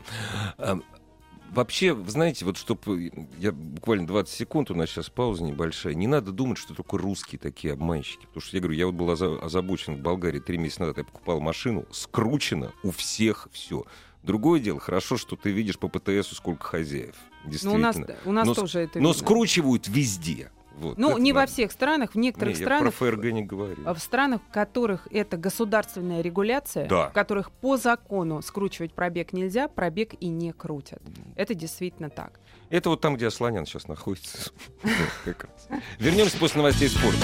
Вообще, 1.53 1.93
вы 1.93 2.09
знаете, 2.11 2.45
вот 2.45 2.57
чтобы 2.57 3.11
я 3.39 3.51
буквально 3.51 4.05
20 4.05 4.33
секунд, 4.33 4.69
у 4.71 4.75
нас 4.75 4.89
сейчас 4.89 5.09
пауза 5.09 5.43
небольшая, 5.43 5.93
не 5.93 6.05
надо 6.07 6.31
думать, 6.31 6.57
что 6.57 6.73
только 6.75 6.97
русские 6.97 7.39
такие 7.39 7.73
обманщики. 7.73 8.25
Потому 8.27 8.41
что 8.41 8.57
я 8.57 8.61
говорю, 8.61 8.77
я 8.77 8.85
вот 8.87 8.95
был 8.95 9.09
оза- 9.09 9.39
озабочен 9.39 9.95
в 9.95 9.99
Болгарии 10.01 10.39
три 10.39 10.57
месяца 10.57 10.81
назад, 10.81 10.97
я 10.99 11.03
покупал 11.03 11.39
машину, 11.39 11.85
скручено 11.91 12.73
у 12.83 12.91
всех 12.91 13.47
все. 13.51 13.85
Другое 14.23 14.59
дело, 14.59 14.79
хорошо, 14.79 15.17
что 15.17 15.35
ты 15.35 15.51
видишь 15.51 15.79
по 15.79 15.87
ПТСу 15.87 16.35
сколько 16.35 16.63
хозяев. 16.65 17.15
Ну, 17.43 17.47
у 17.47 17.51
Действительно. 17.51 17.77
нас, 17.79 17.97
у 18.25 18.31
нас 18.33 18.47
Но 18.47 18.53
тоже 18.53 18.79
это 18.81 18.99
Но 18.99 19.09
видно. 19.09 19.23
скручивают 19.23 19.87
везде. 19.87 20.51
Вот, 20.77 20.97
Ну, 20.97 21.17
не 21.17 21.33
во 21.33 21.41
надо. 21.41 21.51
всех 21.51 21.71
странах, 21.71 22.11
в 22.11 22.15
Не, 22.15 22.27
некоторых 22.27 22.57
я 22.57 22.65
странах. 22.65 22.93
про 22.93 23.05
ФРГ 23.05 23.23
не 23.31 23.43
говорю. 23.43 23.77
а 23.85 23.93
В 23.93 23.99
странах, 23.99 24.41
в 24.47 24.51
которых 24.53 25.07
это 25.11 25.35
государственная 25.37 26.21
регуляция, 26.21 26.87
Да. 26.87 27.09
в 27.09 27.13
которых 27.13 27.51
по 27.51 27.77
закону 27.77 28.41
скручивать 28.41 28.93
пробег 28.93 29.33
нельзя, 29.33 29.67
пробег 29.67 30.13
и 30.19 30.27
не 30.27 30.53
крутят. 30.53 31.01
Это 31.35 31.55
действительно 31.55 32.09
так. 32.09 32.39
Это 32.69 32.89
вот 32.89 33.01
там, 33.01 33.15
где 33.15 33.27
Асланян 33.27 33.65
сейчас 33.65 33.87
находится. 33.87 34.51
Вернемся 35.99 36.37
после 36.37 36.57
новостей 36.61 36.89
спорта. 36.89 37.23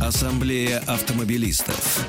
Ассамблея 0.00 0.78
автомобилистов. 0.86 2.06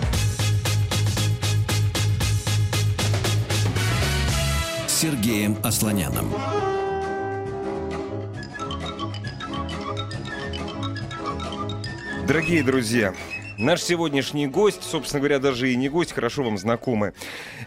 Сергеем 5.01 5.57
Асланяном. 5.63 6.31
Дорогие 12.27 12.61
друзья, 12.61 13.15
наш 13.57 13.81
сегодняшний 13.81 14.45
гость, 14.45 14.83
собственно 14.83 15.19
говоря, 15.19 15.39
даже 15.39 15.71
и 15.71 15.75
не 15.75 15.89
гость, 15.89 16.11
хорошо 16.11 16.43
вам 16.43 16.59
знакомая, 16.59 17.15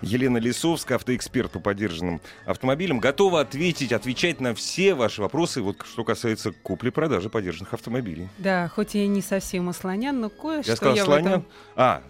Елена 0.01 0.38
Лисовская, 0.38 0.94
автоэксперт 0.94 1.51
по 1.51 1.59
поддержанным 1.59 2.20
автомобилям, 2.47 3.01
готова 3.01 3.40
ответить, 3.40 3.90
отвечать 3.90 4.40
на 4.40 4.55
все 4.55 4.94
ваши 4.94 5.20
вопросы, 5.20 5.61
вот 5.61 5.85
что 5.85 6.05
касается 6.05 6.53
купли-продажи 6.53 7.31
поддержанных 7.31 7.75
автомобилей. 7.75 8.29
Да, 8.38 8.68
хоть 8.68 8.94
я 8.94 9.03
и 9.03 9.09
не 9.09 9.23
совсем 9.23 9.68
ослонян, 9.68 10.20
но 10.20 10.31
кое-что 10.31 10.70
Я 10.70 10.77
сказал, 10.77 10.94
я 10.94 11.03
в 11.03 11.07
Слонян? 11.07 11.27
этом... 11.27 11.47
А, 11.75 12.01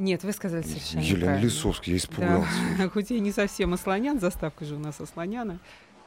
Нет, 0.00 0.24
вы 0.24 0.32
сказали 0.32 0.62
совершенно 0.62 1.02
Елена 1.02 1.24
правильно. 1.26 1.44
Лисовская, 1.44 1.92
я 1.92 1.98
испугался. 1.98 2.48
Да. 2.78 2.88
Хоть 2.92 3.10
я 3.10 3.20
не 3.20 3.32
совсем 3.32 3.74
ослонян, 3.74 4.18
заставка 4.18 4.64
же 4.64 4.76
у 4.76 4.78
нас 4.78 4.98
ослоняна. 4.98 5.58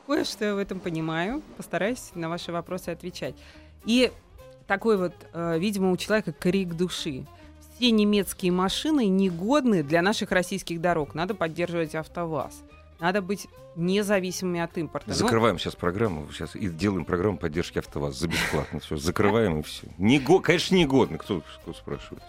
Кое-что 0.08 0.46
я 0.46 0.56
в 0.56 0.58
этом 0.58 0.80
понимаю. 0.80 1.44
Постараюсь 1.58 2.10
на 2.16 2.28
ваши 2.28 2.52
вопросы 2.52 2.90
отвечать. 2.90 3.36
И 3.86 4.12
такой 4.66 4.98
вот, 4.98 5.14
э, 5.34 5.60
видимо, 5.60 5.92
у 5.92 5.98
человека 5.98 6.32
крик 6.32 6.74
души. 6.74 7.28
Все 7.76 7.92
немецкие 7.92 8.52
машины 8.52 9.06
негодны 9.06 9.84
для 9.84 10.02
наших 10.02 10.32
российских 10.32 10.82
дорог. 10.82 11.14
Надо 11.14 11.36
поддерживать 11.36 11.94
АвтоВАЗ. 11.94 12.64
Надо 13.00 13.22
быть 13.22 13.48
независимыми 13.76 14.62
от 14.62 14.76
импорта. 14.76 15.10
Ну, 15.10 15.14
Закрываем 15.14 15.60
сейчас 15.60 15.76
программу, 15.76 16.28
сейчас 16.32 16.56
и 16.56 16.68
делаем 16.68 17.06
программу 17.06 17.38
поддержки 17.38 17.78
АвтоВАЗ 17.78 18.18
за 18.18 18.28
бесплатно. 18.28 18.80
Все, 18.80 18.98
закрываем 18.98 19.60
и 19.60 19.62
все. 19.62 19.86
Не 20.00 20.20
Конечно, 20.20 20.74
негодно, 20.74 21.20
кто, 21.20 21.44
кто 21.62 21.74
спрашивает. 21.74 22.24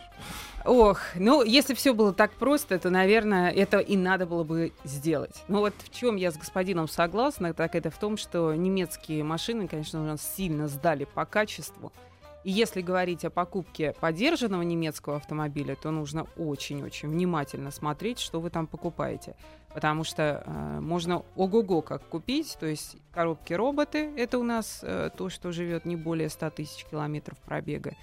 Ох, 0.64 1.00
ну, 1.16 1.42
если 1.42 1.74
все 1.74 1.92
было 1.92 2.14
так 2.14 2.33
просто, 2.33 2.79
то, 2.79 2.88
наверное, 2.88 3.50
это 3.50 3.79
и 3.79 3.98
надо 3.98 4.24
было 4.24 4.44
бы 4.44 4.72
сделать. 4.85 5.44
Но 5.46 5.61
вот 5.61 5.74
в 5.77 5.94
чем 5.94 6.16
я 6.16 6.31
с 6.31 6.38
господином 6.38 6.88
согласна, 6.88 7.53
так 7.53 7.74
это 7.74 7.90
в 7.90 7.98
том, 7.98 8.16
что 8.16 8.55
немецкие 8.55 9.24
машины, 9.24 9.68
конечно, 9.68 10.00
у 10.00 10.07
нас 10.07 10.22
сильно 10.37 10.66
сдали 10.68 11.05
по 11.05 11.27
качеству. 11.27 11.92
И 12.44 12.50
если 12.50 12.81
говорить 12.81 13.27
о 13.27 13.31
покупке 13.31 13.94
подержанного 14.00 14.62
немецкого 14.62 15.16
автомобиля, 15.16 15.77
то 15.77 15.90
нужно 15.90 16.27
очень-очень 16.37 17.11
внимательно 17.11 17.70
смотреть, 17.70 18.18
что 18.18 18.40
вы 18.40 18.48
там 18.48 18.66
покупаете. 18.66 19.35
Потому 19.74 20.05
что 20.05 20.44
э, 20.46 20.81
можно 20.81 21.24
ого-го 21.37 21.83
как 21.83 22.07
купить, 22.09 22.57
то 22.61 22.66
есть 22.66 22.96
коробки 23.12 23.53
роботы, 23.53 24.12
это 24.16 24.38
у 24.38 24.42
нас 24.42 24.81
э, 24.83 25.11
то, 25.16 25.29
что 25.29 25.53
живет 25.53 25.85
не 25.85 25.96
более 25.96 26.29
100 26.29 26.50
тысяч 26.50 26.85
километров 26.85 27.38
пробега, 27.38 27.94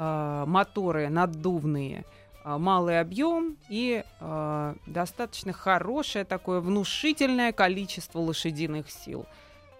э, 0.00 0.44
моторы 0.46 1.08
наддувные, 1.10 2.04
э, 2.44 2.56
малый 2.56 2.98
объем 3.00 3.56
и 3.68 4.02
э, 4.20 4.74
достаточно 4.86 5.52
хорошее 5.52 6.24
такое 6.24 6.60
внушительное 6.60 7.52
количество 7.52 8.18
лошадиных 8.18 8.90
сил. 8.90 9.26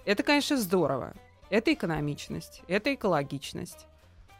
Это, 0.04 0.22
конечно, 0.22 0.56
здорово. 0.56 1.14
Это 1.48 1.72
экономичность, 1.72 2.62
это 2.68 2.94
экологичность. 2.94 3.86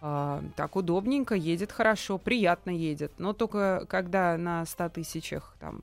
А, 0.03 0.43
так 0.57 0.77
удобненько, 0.77 1.35
едет 1.35 1.73
хорошо, 1.73 2.19
приятно 2.19 2.71
едет. 2.71 3.13
Но 3.19 3.33
только 3.33 3.85
когда 3.89 4.37
на 4.39 4.65
100 4.65 4.89
тысячах, 4.91 5.55
там, 5.61 5.83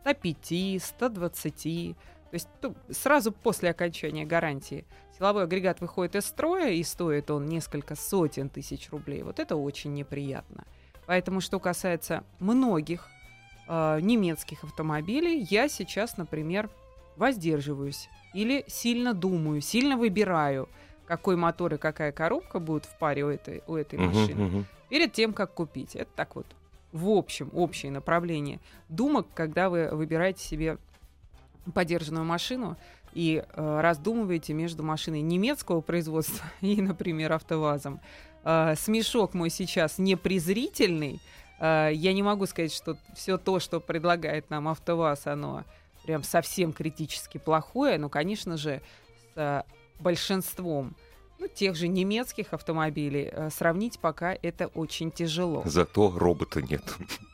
105, 0.00 0.82
120, 0.82 1.96
то 1.96 2.34
есть 2.34 2.48
ну, 2.62 2.74
сразу 2.90 3.30
после 3.30 3.70
окончания 3.70 4.24
гарантии 4.24 4.84
силовой 5.16 5.44
агрегат 5.44 5.80
выходит 5.80 6.16
из 6.16 6.26
строя, 6.26 6.70
и 6.70 6.82
стоит 6.82 7.30
он 7.30 7.46
несколько 7.46 7.94
сотен 7.94 8.48
тысяч 8.48 8.90
рублей. 8.90 9.22
Вот 9.22 9.38
это 9.38 9.56
очень 9.56 9.94
неприятно. 9.94 10.64
Поэтому, 11.06 11.40
что 11.40 11.60
касается 11.60 12.24
многих 12.38 13.08
э, 13.68 13.98
немецких 14.00 14.64
автомобилей, 14.64 15.46
я 15.50 15.68
сейчас, 15.68 16.16
например, 16.16 16.70
воздерживаюсь 17.16 18.08
или 18.32 18.64
сильно 18.66 19.14
думаю, 19.14 19.60
сильно 19.60 19.96
выбираю, 19.96 20.68
какой 21.06 21.36
мотор 21.36 21.74
и 21.74 21.78
какая 21.78 22.12
коробка 22.12 22.58
будут 22.58 22.86
в 22.86 22.98
паре 22.98 23.24
у 23.24 23.28
этой, 23.28 23.62
у 23.66 23.76
этой 23.76 23.98
Мгм, 23.98 24.08
машины, 24.08 24.44
мгм. 24.44 24.66
перед 24.88 25.12
тем, 25.12 25.32
как 25.34 25.52
купить. 25.52 25.94
Это 25.94 26.10
так 26.16 26.34
вот, 26.34 26.46
в 26.92 27.10
общем, 27.10 27.50
общее 27.52 27.92
направление 27.92 28.58
думок, 28.88 29.26
когда 29.34 29.68
вы 29.68 29.88
выбираете 29.92 30.42
себе 30.42 30.78
подержанную 31.74 32.24
машину 32.24 32.76
и 33.14 33.44
э, 33.46 33.80
раздумываете 33.80 34.52
между 34.52 34.82
машиной 34.82 35.20
немецкого 35.20 35.80
производства 35.80 36.44
и, 36.60 36.80
например, 36.80 37.32
АвтоВАЗом. 37.32 38.00
Э, 38.44 38.74
смешок 38.76 39.34
мой 39.34 39.50
сейчас 39.50 39.98
не 39.98 40.16
презрительный. 40.16 41.20
Э, 41.60 41.90
я 41.92 42.12
не 42.12 42.22
могу 42.22 42.46
сказать, 42.46 42.72
что 42.72 42.96
все 43.14 43.38
то, 43.38 43.60
что 43.60 43.80
предлагает 43.80 44.50
нам 44.50 44.68
АвтоВАЗ, 44.68 45.26
оно 45.26 45.64
прям 46.04 46.22
совсем 46.22 46.72
критически 46.72 47.38
плохое, 47.38 47.98
но, 47.98 48.08
конечно 48.08 48.56
же, 48.56 48.82
с 49.34 49.36
э, 49.36 49.62
большинством 50.00 50.94
ну, 51.38 51.48
тех 51.48 51.76
же 51.76 51.88
немецких 51.88 52.52
автомобилей 52.52 53.28
э, 53.30 53.50
сравнить 53.50 53.98
пока 53.98 54.36
это 54.42 54.68
очень 54.68 55.10
тяжело. 55.10 55.62
Зато 55.66 56.12
робота 56.16 56.62
нет. 56.62 56.82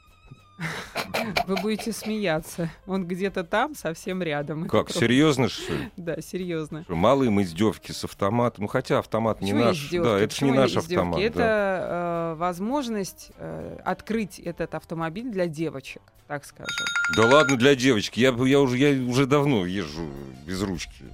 Вы 1.47 1.57
будете 1.57 1.93
смеяться. 1.93 2.71
Он 2.87 3.07
где-то 3.07 3.45
там, 3.45 3.75
совсем 3.75 4.23
рядом. 4.23 4.69
Как, 4.69 4.91
серьезно, 4.91 5.49
что 5.49 5.73
ли? 5.73 5.91
Да, 5.97 6.21
серьезно. 6.21 6.83
Что, 6.85 6.95
Малые 6.95 7.31
мы 7.31 7.43
издевки 7.43 7.93
с 7.93 8.05
автоматом. 8.05 8.63
Ну, 8.63 8.69
хотя 8.69 8.99
автомат 8.99 9.41
не 9.41 9.53
наш. 9.53 9.77
издевки? 9.77 10.05
Да, 10.05 10.19
это 10.19 10.45
не 10.45 10.53
наш 10.53 10.71
издевки? 10.71 10.95
автомат. 10.95 11.21
Это 11.21 11.39
да. 11.39 12.33
э, 12.33 12.35
возможность 12.39 13.33
э, 13.39 13.79
открыть 13.85 14.39
этот 14.39 14.75
автомобиль 14.75 15.31
для 15.31 15.47
девочек, 15.47 16.03
так 16.27 16.45
скажем. 16.45 16.87
Да 17.17 17.27
ладно 17.27 17.57
для 17.57 17.75
девочки. 17.75 18.21
Я, 18.21 18.31
я, 18.31 18.61
уже, 18.61 18.77
я 18.77 19.03
уже 19.09 19.27
давно 19.27 19.67
езжу 19.67 20.09
без 20.47 20.63
ручки 20.63 21.05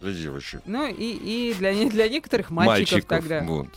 для 0.00 0.12
девочек. 0.12 0.62
Ну 0.66 0.86
и, 0.86 0.92
и 1.50 1.54
для, 1.54 1.72
для 1.88 2.08
некоторых 2.08 2.50
мальчиков, 2.50 3.04
тогда. 3.06 3.42
Вот. 3.42 3.68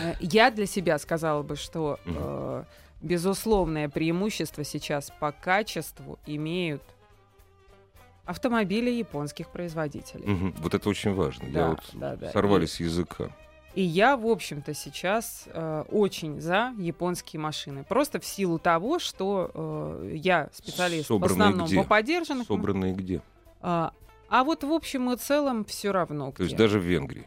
Э, 0.00 0.14
Я 0.20 0.50
для 0.50 0.66
себя 0.66 0.98
сказала 0.98 1.42
бы, 1.42 1.56
что 1.56 1.98
э, 2.04 2.64
безусловное 3.02 3.88
преимущество 3.88 4.64
сейчас 4.64 5.10
по 5.20 5.32
качеству 5.32 6.18
имеют 6.26 6.82
автомобили 8.24 8.90
японских 8.90 9.48
производителей. 9.48 10.24
Мгм. 10.26 10.54
Вот 10.58 10.74
это 10.74 10.88
очень 10.88 11.12
важно. 11.14 11.48
Да, 11.50 11.60
я 11.60 11.68
вот 11.70 11.80
да, 11.94 12.16
да. 12.16 12.30
сорвали 12.30 12.64
И- 12.64 12.68
с 12.68 12.80
языка. 12.80 13.30
И 13.74 13.80
я, 13.82 14.18
в 14.18 14.26
общем-то, 14.26 14.74
сейчас 14.74 15.44
э, 15.46 15.84
очень 15.90 16.40
за 16.42 16.74
японские 16.78 17.40
машины. 17.40 17.84
Просто 17.84 18.20
в 18.20 18.24
силу 18.26 18.58
того, 18.58 18.98
что 18.98 19.50
э, 19.54 20.12
я 20.16 20.50
специалист 20.52 21.06
Собранные 21.08 21.28
в 21.28 21.40
основном 21.40 21.66
где? 21.66 21.76
по 21.78 21.84
подержанных. 21.84 22.50
м- 22.50 22.56
Собранные 22.58 22.92
где? 22.92 23.22
А, 23.62 23.92
а 24.28 24.44
вот 24.44 24.62
в 24.62 24.70
общем 24.72 25.10
и 25.10 25.16
целом 25.16 25.64
все 25.64 25.90
равно. 25.90 26.32
То 26.32 26.42
есть 26.42 26.54
даже 26.54 26.78
в 26.78 26.82
Венгрии. 26.82 27.26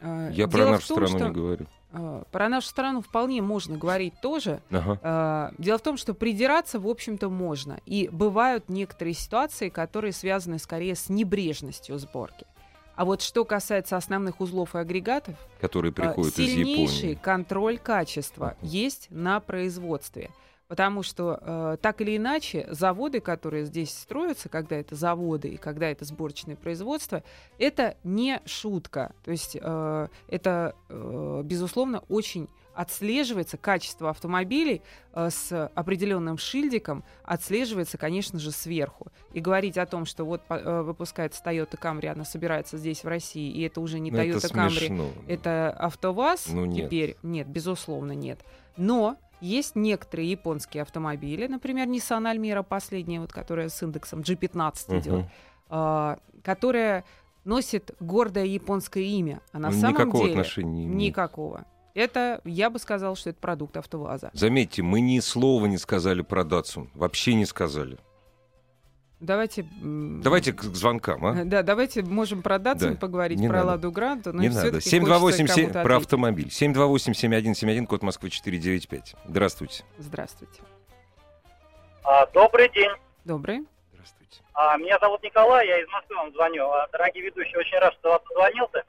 Э, 0.00 0.30
Я 0.32 0.48
про 0.48 0.66
нашу 0.66 0.88
том, 0.88 1.06
страну 1.06 1.18
что, 1.18 1.28
не 1.28 1.32
говорю. 1.34 1.66
Э, 1.92 2.22
про 2.30 2.48
нашу 2.48 2.68
страну 2.68 3.00
вполне 3.02 3.42
можно 3.42 3.76
говорить 3.76 4.14
тоже. 4.20 4.60
Ага. 4.70 4.98
Э, 5.02 5.54
Дело 5.62 5.78
в 5.78 5.82
том, 5.82 5.96
что 5.96 6.14
придираться, 6.14 6.78
в 6.80 6.88
общем-то, 6.88 7.28
можно. 7.28 7.78
И 7.86 8.08
бывают 8.12 8.68
некоторые 8.68 9.14
ситуации, 9.14 9.68
которые 9.68 10.12
связаны 10.12 10.58
скорее 10.58 10.94
с 10.94 11.08
небрежностью 11.08 11.98
сборки. 11.98 12.46
А 12.94 13.04
вот 13.06 13.22
что 13.22 13.44
касается 13.46 13.96
основных 13.96 14.40
узлов 14.40 14.74
и 14.74 14.78
агрегатов, 14.78 15.34
Которые 15.60 15.92
э, 15.92 15.94
приходят 15.94 16.38
из 16.38 16.46
сильнейший 16.46 16.94
Японии. 17.10 17.14
контроль 17.22 17.78
качества 17.78 18.56
Мгм. 18.60 18.68
есть 18.70 19.06
на 19.10 19.40
производстве. 19.40 20.30
Потому 20.72 21.02
что 21.02 21.38
э, 21.38 21.76
так 21.82 22.00
или 22.00 22.16
иначе 22.16 22.66
заводы, 22.70 23.20
которые 23.20 23.66
здесь 23.66 23.90
строятся, 23.90 24.48
когда 24.48 24.74
это 24.76 24.94
заводы 24.94 25.48
и 25.48 25.58
когда 25.58 25.90
это 25.90 26.06
сборочное 26.06 26.56
производство, 26.56 27.22
это 27.58 27.98
не 28.04 28.40
шутка. 28.46 29.12
То 29.22 29.32
есть 29.32 29.54
э, 29.60 30.08
это, 30.28 30.74
э, 30.88 31.42
безусловно, 31.44 32.02
очень 32.08 32.48
отслеживается 32.72 33.58
качество 33.58 34.08
автомобилей 34.08 34.80
э, 35.12 35.28
с 35.28 35.66
определенным 35.74 36.38
шильдиком, 36.38 37.04
отслеживается, 37.22 37.98
конечно 37.98 38.38
же, 38.38 38.50
сверху. 38.50 39.08
И 39.34 39.40
говорить 39.40 39.76
о 39.76 39.84
том, 39.84 40.06
что 40.06 40.24
вот 40.24 40.40
э, 40.48 40.80
выпускается 40.80 41.42
Toyota 41.44 41.78
Camry, 41.78 42.06
она 42.06 42.24
собирается 42.24 42.78
здесь, 42.78 43.04
в 43.04 43.08
России, 43.08 43.52
и 43.52 43.60
это 43.60 43.78
уже 43.82 43.98
не 43.98 44.10
Ну, 44.10 44.16
это 44.16 44.38
Toyota 44.38 44.54
Camry, 44.54 44.78
смешно. 44.78 45.10
это 45.28 45.70
АвтоВАЗ 45.78 46.46
Ну, 46.48 46.64
нет. 46.64 46.86
теперь? 46.86 47.18
Нет, 47.22 47.46
безусловно, 47.46 48.12
нет. 48.12 48.40
Но 48.78 49.18
есть 49.42 49.76
некоторые 49.76 50.30
японские 50.30 50.82
автомобили, 50.82 51.46
например, 51.46 51.88
Nissan 51.88 52.32
Almera 52.32 52.62
последняя, 52.62 53.20
вот, 53.20 53.32
которая 53.32 53.68
с 53.68 53.82
индексом 53.82 54.20
G15 54.20 55.00
идет, 55.00 55.12
Мгм. 55.12 55.30
а, 55.68 56.18
которая 56.42 57.04
носит 57.44 57.94
гордое 58.00 58.44
японское 58.44 59.02
имя. 59.04 59.40
А 59.52 59.58
на 59.58 59.72
самом 59.72 59.94
Никакого 59.94 60.22
деле 60.24 60.32
отношения 60.40 60.70
не 60.70 60.84
имеет. 60.86 61.10
никакого. 61.10 61.64
Это, 61.94 62.40
я 62.44 62.70
бы 62.70 62.78
сказала, 62.78 63.14
что 63.16 63.30
это 63.30 63.38
продукт 63.40 63.76
АвтоВАЗа. 63.76 64.30
Заметьте, 64.32 64.82
мы 64.82 65.00
ни 65.02 65.18
слова 65.20 65.66
не 65.66 65.76
сказали 65.76 66.22
про 66.22 66.42
Датсун. 66.44 66.88
Вообще 66.94 67.34
не 67.34 67.44
сказали. 67.44 67.98
Давайте... 69.22 69.64
Давайте 69.80 70.52
к 70.52 70.62
звонкам, 70.62 71.24
а? 71.24 71.44
Да, 71.44 71.62
давайте 71.62 72.02
можем 72.02 72.42
про 72.42 72.58
Датсун 72.58 72.94
Да, 72.94 72.98
поговорить, 72.98 73.38
не 73.38 73.46
про 73.46 73.58
надо. 73.58 73.68
Ладу 73.68 73.92
Гранту, 73.92 74.32
но 74.32 74.42
не 74.42 74.48
надо. 74.48 74.60
всё-таки 74.60 74.88
728 74.90 75.46
хочется 75.46 75.60
кому-то 75.60 75.82
про 75.84 75.96
автомобиль. 75.98 76.48
728-7171, 76.48 77.86
код 77.86 78.02
Москвы 78.02 78.30
495. 78.30 79.14
Здравствуйте. 79.26 79.84
Здравствуйте. 79.98 80.60
А, 82.04 82.26
Добрый 82.26 82.68
день. 82.70 82.90
Добрый. 83.24 83.64
Здравствуйте. 83.92 84.40
А, 84.54 84.76
Меня 84.76 84.98
зовут 85.00 85.22
Николай, 85.22 85.68
я 85.68 85.80
из 85.80 85.88
Москвы 85.88 86.16
вам 86.16 86.32
звоню. 86.32 86.68
А, 86.68 86.88
Дорогие 86.90 87.24
ведущие, 87.24 87.58
очень 87.60 87.78
рад, 87.78 87.94
что 87.94 88.10
вас 88.10 88.22
позвонился. 88.28 88.82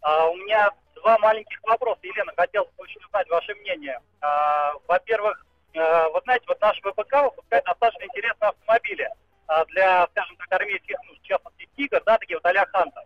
А, 0.00 0.28
У 0.30 0.36
меня 0.36 0.70
два 0.94 1.18
маленьких 1.18 1.58
вопроса. 1.64 2.00
Елена, 2.04 2.32
хотел 2.36 2.64
бы 2.64 2.70
очень 2.78 3.00
узнать 3.06 3.28
ваше 3.28 3.54
мнение. 3.56 4.00
А, 4.22 4.72
Во-первых, 4.88 5.44
э, 5.74 6.08
вы 6.14 6.20
знаете, 6.24 6.44
вот 6.48 6.58
наш 6.62 6.78
ВПК 6.78 7.22
выпускает 7.24 7.64
достаточно 7.66 8.04
интересные 8.04 8.48
автомобили 8.48 9.02
а, 9.04 9.12
а 9.48 9.64
для, 9.64 10.06
скажем 10.08 10.36
так, 10.36 10.52
армейских 10.52 10.96
нужд, 11.06 11.20
в 11.22 11.26
частности, 11.26 11.68
«Тигр», 11.74 12.02
да, 12.04 12.18
такие 12.18 12.36
вот 12.36 12.44
а-ля 12.44 12.66
«Хантер». 12.66 13.02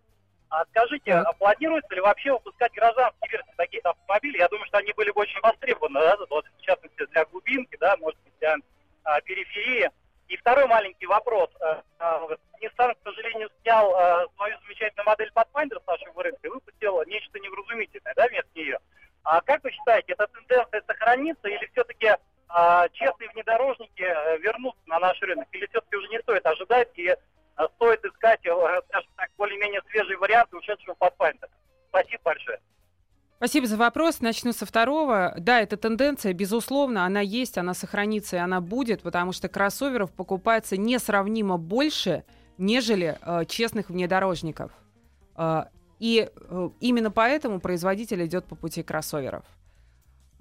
А 0.50 0.64
скажите, 0.66 1.14
а 1.14 1.32
планируется 1.32 1.94
ли 1.94 2.00
вообще 2.00 2.32
выпускать 2.32 2.74
гражданские 2.74 3.30
версии 3.30 3.54
таких 3.56 3.80
автомобилей? 3.84 4.38
Я 4.38 4.48
думаю, 4.48 4.66
что 4.66 4.78
они 4.78 4.92
были 4.92 5.10
бы 5.12 5.22
очень 5.22 5.40
востребованы, 5.40 6.00
да, 6.00 6.16
вот, 6.28 6.44
в 6.44 6.60
частности, 6.60 7.06
для 7.06 7.24
глубинки, 7.24 7.76
да, 7.80 7.96
может 7.96 8.20
быть, 8.22 8.34
для 8.38 8.56
а, 9.04 9.20
периферии. 9.22 9.88
И 10.28 10.36
второй 10.36 10.66
маленький 10.66 11.06
вопрос. 11.06 11.48
А, 11.60 11.82
а, 12.00 12.28
Nissan, 12.60 12.94
к 12.94 12.98
сожалению, 13.02 13.48
снял 13.62 14.28
свою 14.36 14.58
замечательную 14.60 15.06
модель 15.06 15.32
Pathfinder 15.34 15.82
с 15.82 15.86
нашего 15.86 16.22
рынка 16.22 16.40
и 16.42 16.50
выпустил 16.50 17.02
нечто 17.06 17.38
невразумительное, 17.38 18.12
да, 18.14 18.28
вместо 18.28 18.50
нее. 18.54 18.78
А 19.24 19.40
как 19.40 19.62
вы 19.64 19.70
считаете, 19.70 20.12
эта 20.12 20.26
тенденция 20.26 20.82
сохранится 20.86 21.48
или 21.48 21.66
все-таки 21.72 22.10
а, 22.54 22.86
честные 22.90 23.30
внедорожники 23.30 24.02
э, 24.02 24.38
вернутся 24.38 24.82
на 24.86 24.98
наш 24.98 25.18
рынок? 25.22 25.48
Или 25.52 25.66
все-таки 25.68 25.96
уже 25.96 26.08
не 26.08 26.20
стоит 26.20 26.44
ожидать 26.44 26.90
и 26.96 27.08
а, 27.56 27.68
стоит 27.76 28.04
искать, 28.04 28.44
э, 28.44 28.80
скажем 28.88 29.10
так, 29.16 29.30
более-менее 29.38 29.80
свежие 29.90 30.18
варианты 30.18 30.58
ушедшего 30.58 30.94
Pathfinder? 31.00 31.48
Спасибо 31.88 32.20
большое. 32.22 32.60
Спасибо 33.38 33.66
за 33.66 33.76
вопрос. 33.78 34.20
Начну 34.20 34.52
со 34.52 34.66
второго. 34.66 35.34
Да, 35.38 35.60
эта 35.62 35.78
тенденция, 35.78 36.34
безусловно, 36.34 37.06
она 37.06 37.20
есть, 37.20 37.56
она 37.56 37.72
сохранится 37.72 38.36
и 38.36 38.38
она 38.38 38.60
будет, 38.60 39.02
потому 39.02 39.32
что 39.32 39.48
кроссоверов 39.48 40.12
покупается 40.12 40.76
несравнимо 40.76 41.56
больше, 41.56 42.24
нежели 42.58 43.18
э, 43.20 43.44
честных 43.46 43.88
внедорожников. 43.88 44.72
Э, 45.36 45.64
и 45.98 46.30
э, 46.30 46.70
именно 46.80 47.10
поэтому 47.10 47.60
производитель 47.60 48.24
идет 48.26 48.44
по 48.44 48.56
пути 48.56 48.82
кроссоверов. 48.82 49.44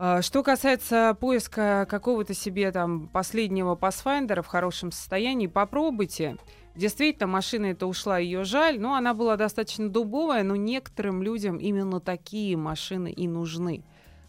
Э, 0.02 0.22
что 0.24 0.42
касается 0.42 1.16
поиска 1.20 1.86
какого-то 1.88 2.34
себе 2.34 2.72
там 2.72 3.08
последнего 3.08 3.76
Pathfinder 3.76 4.42
в 4.42 4.48
хорошем 4.48 4.92
состоянии, 4.92 5.46
попробуйте. 5.46 6.38
Действительно, 6.76 7.28
машина 7.28 7.68
эта 7.68 7.86
ушла, 7.86 8.18
ее 8.18 8.44
жаль, 8.44 8.80
но 8.80 8.96
она 8.96 9.14
была 9.14 9.38
достаточно 9.38 9.90
дубовая, 9.90 10.42
но 10.42 10.56
некоторым 10.56 11.22
людям 11.22 11.58
именно 11.58 12.00
такие 12.00 12.58
машины 12.58 13.12
и 13.12 13.28
нужны. 13.28 13.84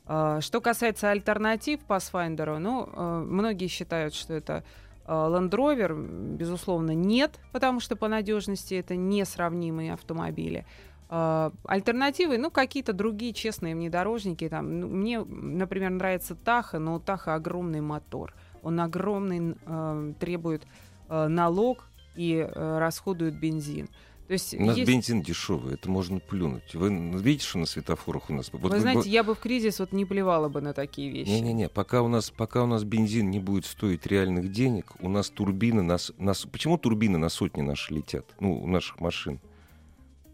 А, 0.05 0.43
что 0.43 0.61
касается 0.61 1.11
альтернатив 1.11 1.81
Pathfinder, 1.89 2.59
ну, 2.59 2.91
а, 2.93 3.21
многие 3.23 3.69
считают, 3.69 4.13
что 4.13 4.35
это 4.35 4.65
а, 5.07 5.31
Land 5.31 5.51
Rover, 5.51 6.37
безусловно, 6.37 6.91
нет, 6.91 7.39
потому 7.53 7.81
что 7.81 7.97
по 7.97 8.09
надежности 8.09 8.75
это 8.75 8.95
несравнимые 8.95 9.95
автомобили. 9.95 10.67
Альтернативы, 11.09 12.39
ну, 12.39 12.51
какие-то 12.51 12.93
другие 12.93 13.33
честные 13.33 13.75
внедорожники. 13.75 14.49
Там, 14.49 14.81
ну, 14.81 14.89
мне, 14.89 15.21
например, 15.21 15.91
нравится 15.91 16.35
Таха, 16.35 16.79
но 16.79 16.95
у 16.95 17.01
Таха 17.01 17.35
огромный 17.35 17.81
мотор. 17.81 18.35
Он 18.63 18.81
огромный, 18.81 19.57
э, 19.67 20.13
требует 20.19 20.67
э, 21.09 21.27
налог, 21.27 21.89
и 22.17 22.35
э, 22.35 22.79
расходуют 22.79 23.35
бензин. 23.37 23.89
То 24.29 24.35
есть 24.35 24.55
у 24.55 24.65
нас 24.65 24.77
есть... 24.77 24.89
бензин 24.91 25.21
дешевый, 25.21 25.75
это 25.75 25.91
можно 25.91 26.19
плюнуть. 26.21 26.75
Вы 26.75 26.89
видите, 27.19 27.45
что 27.47 27.59
на 27.59 27.67
светофорах 27.67 28.31
у 28.31 28.33
нас... 28.33 28.51
Вот 28.53 28.71
вы 28.71 28.81
знаете, 28.81 29.11
я 29.11 29.25
бы 29.25 29.35
в 29.35 29.39
кризис 29.39 29.79
вот 29.81 29.93
не 29.93 30.07
плевала 30.07 30.49
бы 30.49 30.61
на 30.61 30.73
такие 30.73 31.11
вещи. 31.11 31.29
Не-не-не, 31.29 31.69
пока 31.69 32.03
у 32.03 32.09
нас, 32.09 32.31
пока 32.31 32.63
у 32.63 32.67
нас 32.67 32.85
бензин 32.85 33.31
не 33.31 33.41
будет 33.41 33.67
стоить 33.67 34.07
реальных 34.07 34.51
денег, 34.51 34.93
у 35.01 35.09
нас 35.09 35.29
турбины... 35.29 35.83
Нас, 35.83 36.13
нас... 36.19 36.47
Почему 36.51 36.79
турбины 36.79 37.19
на 37.19 37.29
сотни 37.29 37.61
наши 37.61 37.93
летят? 37.93 38.25
Ну, 38.41 38.63
у 38.63 38.67
наших 38.67 39.01
машин. 39.01 39.41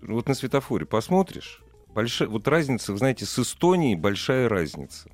Вот 0.02 0.28
на 0.28 0.34
светофоре 0.34 0.86
посмотришь, 0.86 1.62
большая... 1.94 2.28
вот 2.28 2.46
разница, 2.48 2.92
вы 2.92 2.98
знаете, 2.98 3.26
с 3.26 3.38
Эстонией 3.38 3.96
большая 3.96 4.48
разница. 4.48 5.08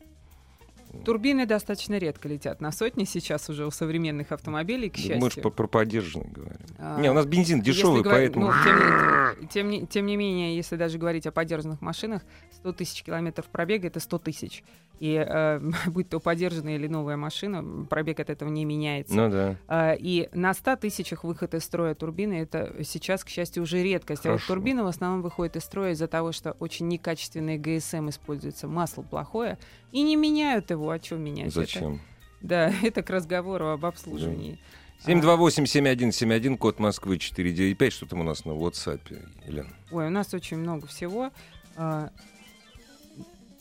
Турбины 1.05 1.44
достаточно 1.44 1.99
редко 1.99 2.29
летят 2.29 2.61
на 2.61 2.70
сотни 2.70 3.05
сейчас 3.05 3.49
уже 3.51 3.66
у 3.66 3.70
современных 3.70 4.31
автомобилей, 4.33 4.90
к 4.90 4.97
счастью. 4.97 5.18
Мы 5.18 5.31
же 5.31 5.40
про 5.40 5.66
поддержанные 5.66 6.31
говорим. 6.31 6.59
А, 6.79 7.01
не, 7.01 7.11
у 7.11 7.14
нас 7.14 7.27
бензин 7.27 7.61
дешевый, 7.62 8.03
говорить, 8.03 8.33
поэтому... 8.35 8.47
Ну, 8.47 8.53
тем, 8.64 9.24
тем, 9.51 9.70
тем, 9.70 9.87
тем 9.87 10.07
не 10.07 10.16
менее, 10.16 10.57
если 10.57 10.77
даже 10.77 10.99
говорить 10.99 11.27
о 11.27 11.33
поддержанных 11.33 11.81
машинах, 11.81 12.23
100 12.53 12.73
тысяч 12.73 13.03
километров 13.03 13.47
пробега— 13.47 13.87
это 13.88 14.01
100 14.01 14.18
тысяч. 14.18 14.64
И 15.01 15.14
э, 15.14 15.61
будь 15.87 16.09
то 16.09 16.20
поддержанная 16.20 16.77
или 16.77 16.87
новая 16.87 17.16
машина, 17.16 17.87
пробег 17.87 18.20
от 18.20 18.31
этого 18.31 18.49
не 18.49 18.64
меняется. 18.64 19.14
Ну 19.14 19.31
да. 19.31 19.57
Э, 19.68 19.97
и 19.99 20.29
на 20.33 20.55
100 20.55 20.77
тысячах 20.77 21.25
выход 21.25 21.55
из 21.55 21.64
строя 21.64 21.94
турбины— 21.94 22.35
это 22.35 22.75
сейчас, 22.85 23.25
к 23.25 23.29
счастью, 23.29 23.62
уже 23.62 23.83
редкость. 23.83 24.23
Хорошо. 24.23 24.35
А 24.35 24.38
вот 24.38 24.47
турбина 24.47 24.85
в 24.85 24.88
основном 24.88 25.23
выходит 25.23 25.57
из 25.57 25.64
строя 25.64 25.92
из-за 25.92 26.07
того, 26.07 26.33
что 26.33 26.53
очень 26.53 26.88
некачественный 26.88 27.59
ГСМ 27.59 28.09
используется, 28.09 28.68
масло 28.68 29.03
плохое, 29.03 29.59
и 29.92 30.03
не 30.03 30.16
меняют 30.16 30.70
его. 30.70 30.90
О 30.90 30.99
чем 30.99 31.23
менять? 31.23 31.53
Зачем? 31.53 31.94
Это, 31.94 32.01
да, 32.40 32.73
это 32.83 33.03
к 33.03 33.11
разговору 33.11 33.68
об 33.68 33.85
обслуживании. 33.85 34.53
Да. 34.53 34.84
728-7171, 35.07 36.57
код 36.57 36.79
Москвы 36.79 37.19
495. 37.19 37.93
Что 37.93 38.07
там 38.07 38.21
у 38.21 38.23
нас 38.23 38.45
на 38.45 38.53
WhatsApp, 38.53 39.01
Елена? 39.47 39.69
Ой, 39.90 40.07
у 40.07 40.11
нас 40.11 40.33
очень 40.33 40.57
много 40.57 40.87
всего. 40.87 41.31
А, 41.77 42.11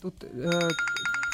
тут 0.00 0.14
э, 0.24 0.50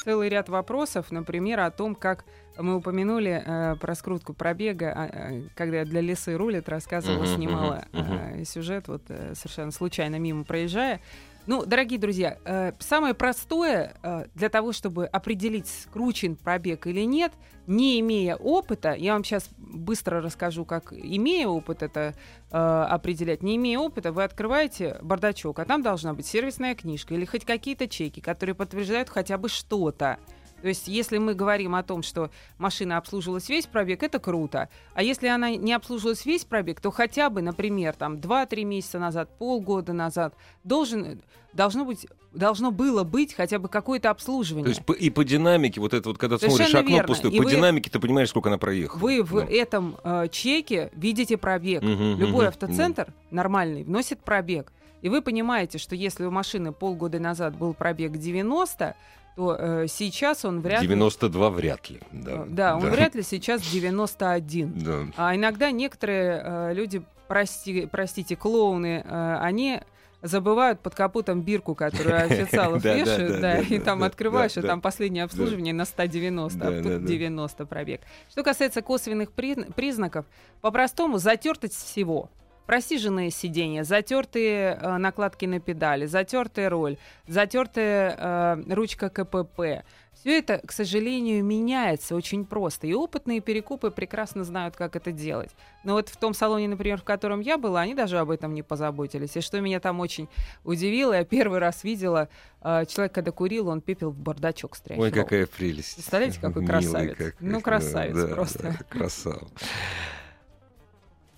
целый 0.05 0.29
ряд 0.29 0.49
вопросов, 0.49 1.13
например, 1.13 1.61
о 1.61 1.71
том, 1.71 1.95
как 1.95 2.25
мы 2.59 2.77
упомянули 2.77 3.43
э, 3.45 3.77
про 3.77 3.95
скрутку 3.95 4.35
пробега, 4.35 5.11
э, 5.13 5.43
когда 5.55 5.79
я 5.79 5.85
для 5.85 6.01
лесы 6.01 6.37
рулит 6.37 6.69
рассказывала, 6.69 7.25
uh-huh, 7.25 7.35
снимала 7.37 7.85
uh-huh, 7.93 8.39
uh-huh. 8.39 8.45
сюжет, 8.45 8.89
вот 8.89 9.03
э, 9.09 9.35
совершенно 9.35 9.71
случайно 9.71 10.17
мимо 10.17 10.45
проезжая. 10.45 11.01
Ну, 11.47 11.65
дорогие 11.65 11.99
друзья, 11.99 12.39
э, 12.45 12.73
самое 12.79 13.15
простое 13.15 13.95
э, 14.03 14.27
для 14.35 14.49
того, 14.51 14.73
чтобы 14.73 15.07
определить, 15.07 15.69
скручен 15.69 16.37
пробег 16.37 16.87
или 16.87 17.01
нет, 17.01 17.33
не 17.67 17.99
имея 18.01 18.37
опыта, 18.37 18.93
я 18.93 19.15
вам 19.15 19.25
сейчас 19.25 19.49
быстро 19.57 20.21
расскажу, 20.21 20.65
как 20.65 20.93
имея 20.93 21.49
опыт 21.49 21.83
это 21.83 22.15
э, 22.51 22.57
определять. 22.57 23.43
Не 23.43 23.57
имея 23.57 23.79
опыта, 23.79 24.13
вы 24.13 24.25
открываете 24.25 24.99
бардачок, 25.03 25.59
а 25.59 25.65
там 25.65 25.83
должна 25.83 26.13
быть 26.13 26.27
сервисная 26.27 26.75
книжка 26.75 27.15
или 27.15 27.25
хоть 27.25 27.45
какие-то 27.47 27.89
чеки, 27.89 28.21
которые 28.21 28.55
подтверждают 28.55 29.09
хотя 29.09 29.39
бы 29.39 29.49
что-то. 29.49 30.19
То 30.63 30.69
есть, 30.69 30.89
если 30.89 31.19
мы 31.19 31.35
говорим 31.35 31.75
о 31.75 31.83
том, 31.83 32.03
что 32.03 32.31
машина 32.59 32.97
обслуживалась 32.97 33.49
весь 33.49 33.67
пробег, 33.67 34.03
это 34.03 34.19
круто. 34.19 34.69
А 34.95 35.03
если 35.03 35.29
она 35.29 35.51
не 35.51 35.73
обслуживалась 35.73 36.27
весь 36.27 36.45
пробег, 36.45 36.81
то 36.81 36.91
хотя 36.91 37.31
бы, 37.31 37.43
например, 37.43 37.95
там 37.95 38.17
2-3 38.17 38.65
месяца 38.65 38.99
назад, 38.99 39.31
полгода 39.39 39.93
назад 39.93 40.35
должен, 40.65 41.23
должно 41.53 41.85
быть 41.85 42.07
должно 42.33 42.71
было 42.71 43.03
быть 43.05 43.35
хотя 43.35 43.59
бы 43.59 43.69
какое-то 43.69 44.11
обслуживание. 44.11 44.65
То 44.65 44.71
есть 44.71 44.85
по, 44.85 44.93
и 44.93 45.11
по 45.11 45.25
динамике, 45.25 45.81
вот 45.81 45.95
это 45.95 46.09
вот, 46.09 46.19
когда 46.19 46.39
Совершенно 46.39 46.69
смотришь 46.69 46.81
окно 46.81 46.97
верно. 46.97 47.09
пустое, 47.09 47.35
и 47.35 47.39
по 47.39 47.45
вы, 47.45 47.51
динамике 47.51 47.91
ты 47.91 47.99
понимаешь, 47.99 48.29
сколько 48.29 48.49
она 48.49 48.59
проехала. 48.59 49.01
Вы 49.01 49.23
в 49.23 49.33
ну. 49.33 49.41
этом 49.41 49.97
э, 50.05 50.29
чеке 50.31 50.91
видите 50.95 51.37
пробег. 51.37 51.83
Угу, 51.83 51.91
Любой 51.91 52.45
угу, 52.45 52.49
автоцентр 52.49 53.03
угу. 53.03 53.13
нормальный 53.31 53.83
вносит 53.83 54.21
пробег. 54.21 54.73
И 55.03 55.09
вы 55.09 55.23
понимаете, 55.23 55.79
что 55.79 55.95
если 55.95 56.25
у 56.25 56.31
машины 56.31 56.73
полгода 56.73 57.19
назад 57.19 57.57
был 57.57 57.75
пробег 57.75 58.13
90, 58.13 58.95
то 59.37 59.57
э, 59.59 59.87
сейчас 59.89 60.45
он 60.45 60.61
вряд 60.61 60.83
92 60.83 61.49
ли... 61.49 61.55
вряд 61.55 61.91
ли. 61.91 62.01
Да, 62.13 62.31
э, 62.33 62.45
да 62.49 62.77
он 62.77 62.83
да. 62.83 62.91
вряд 62.91 63.15
ли 63.15 63.23
сейчас 63.23 63.63
91. 63.63 64.73
Да. 64.81 65.07
А 65.17 65.37
иногда 65.37 65.71
некоторые 65.71 66.43
э, 66.45 66.75
люди, 66.75 67.03
прости, 67.29 67.87
простите, 67.91 68.37
клоуны, 68.37 69.05
э, 69.05 69.37
они 69.41 69.81
забывают 70.23 70.81
под 70.81 70.95
капотом 70.95 71.43
бирку, 71.43 71.75
которую 71.75 72.17
официалов 72.25 72.85
вешают, 72.85 73.41
да, 73.41 73.59
и 73.59 73.79
там 73.79 74.03
открываешь, 74.03 74.57
и 74.57 74.63
там 74.63 74.81
последнее 74.81 75.25
обслуживание 75.25 75.75
на 75.75 75.85
190, 75.85 76.69
а 76.69 76.83
тут 76.83 77.05
90 77.05 77.67
пробег. 77.67 78.01
Что 78.31 78.43
касается 78.43 78.83
косвенных 78.83 79.33
признаков, 79.33 80.27
по-простому 80.61 81.19
затертость 81.19 81.77
всего 81.77 82.31
просиженные 82.71 83.33
сиденья, 83.33 83.83
затертые 83.83 84.79
э, 84.81 84.97
накладки 84.99 85.45
на 85.45 85.59
педали, 85.59 86.07
затертая 86.07 86.71
роль, 86.71 86.99
затертая 87.27 88.17
э, 88.17 88.73
ручка 88.73 89.11
КПП. 89.11 89.83
Все 90.13 90.39
это, 90.39 90.61
к 90.65 90.71
сожалению, 90.71 91.43
меняется 91.43 92.15
очень 92.15 92.45
просто. 92.45 92.87
И 92.87 92.95
опытные 92.95 93.41
перекупы 93.41 93.91
прекрасно 93.91 94.45
знают, 94.45 94.77
как 94.77 94.95
это 94.95 95.11
делать. 95.11 95.51
Но 95.83 95.95
вот 95.95 96.11
в 96.11 96.17
том 96.17 96.33
салоне, 96.33 96.69
например, 96.69 97.01
в 97.01 97.03
котором 97.03 97.41
я 97.41 97.59
была, 97.59 97.81
они 97.81 97.95
даже 97.95 98.21
об 98.21 98.31
этом 98.31 98.55
не 98.55 98.63
позаботились. 98.63 99.37
И 99.37 99.41
что 99.41 99.61
меня 99.61 99.81
там 99.81 99.99
очень 99.99 100.29
удивило, 100.63 101.15
я 101.15 101.25
первый 101.25 101.59
раз 101.59 101.83
видела, 101.83 102.29
э, 102.63 102.85
человек, 102.87 103.13
когда 103.13 103.33
курил, 103.33 103.67
он 103.67 103.81
пепел 103.81 104.13
в 104.13 104.17
бардачок 104.17 104.77
стряхивал. 104.77 105.07
Ой, 105.07 105.11
какая 105.11 105.47
прелесть. 105.47 105.97
Представляете, 105.97 106.39
какой 106.41 106.63
Милый, 106.63 106.73
красавец? 106.73 107.17
Как, 107.17 107.35
ну, 107.41 107.61
красавец 107.61 108.15
да, 108.15 108.27
просто. 108.29 108.63
Да, 108.63 108.85
красава. 108.89 109.49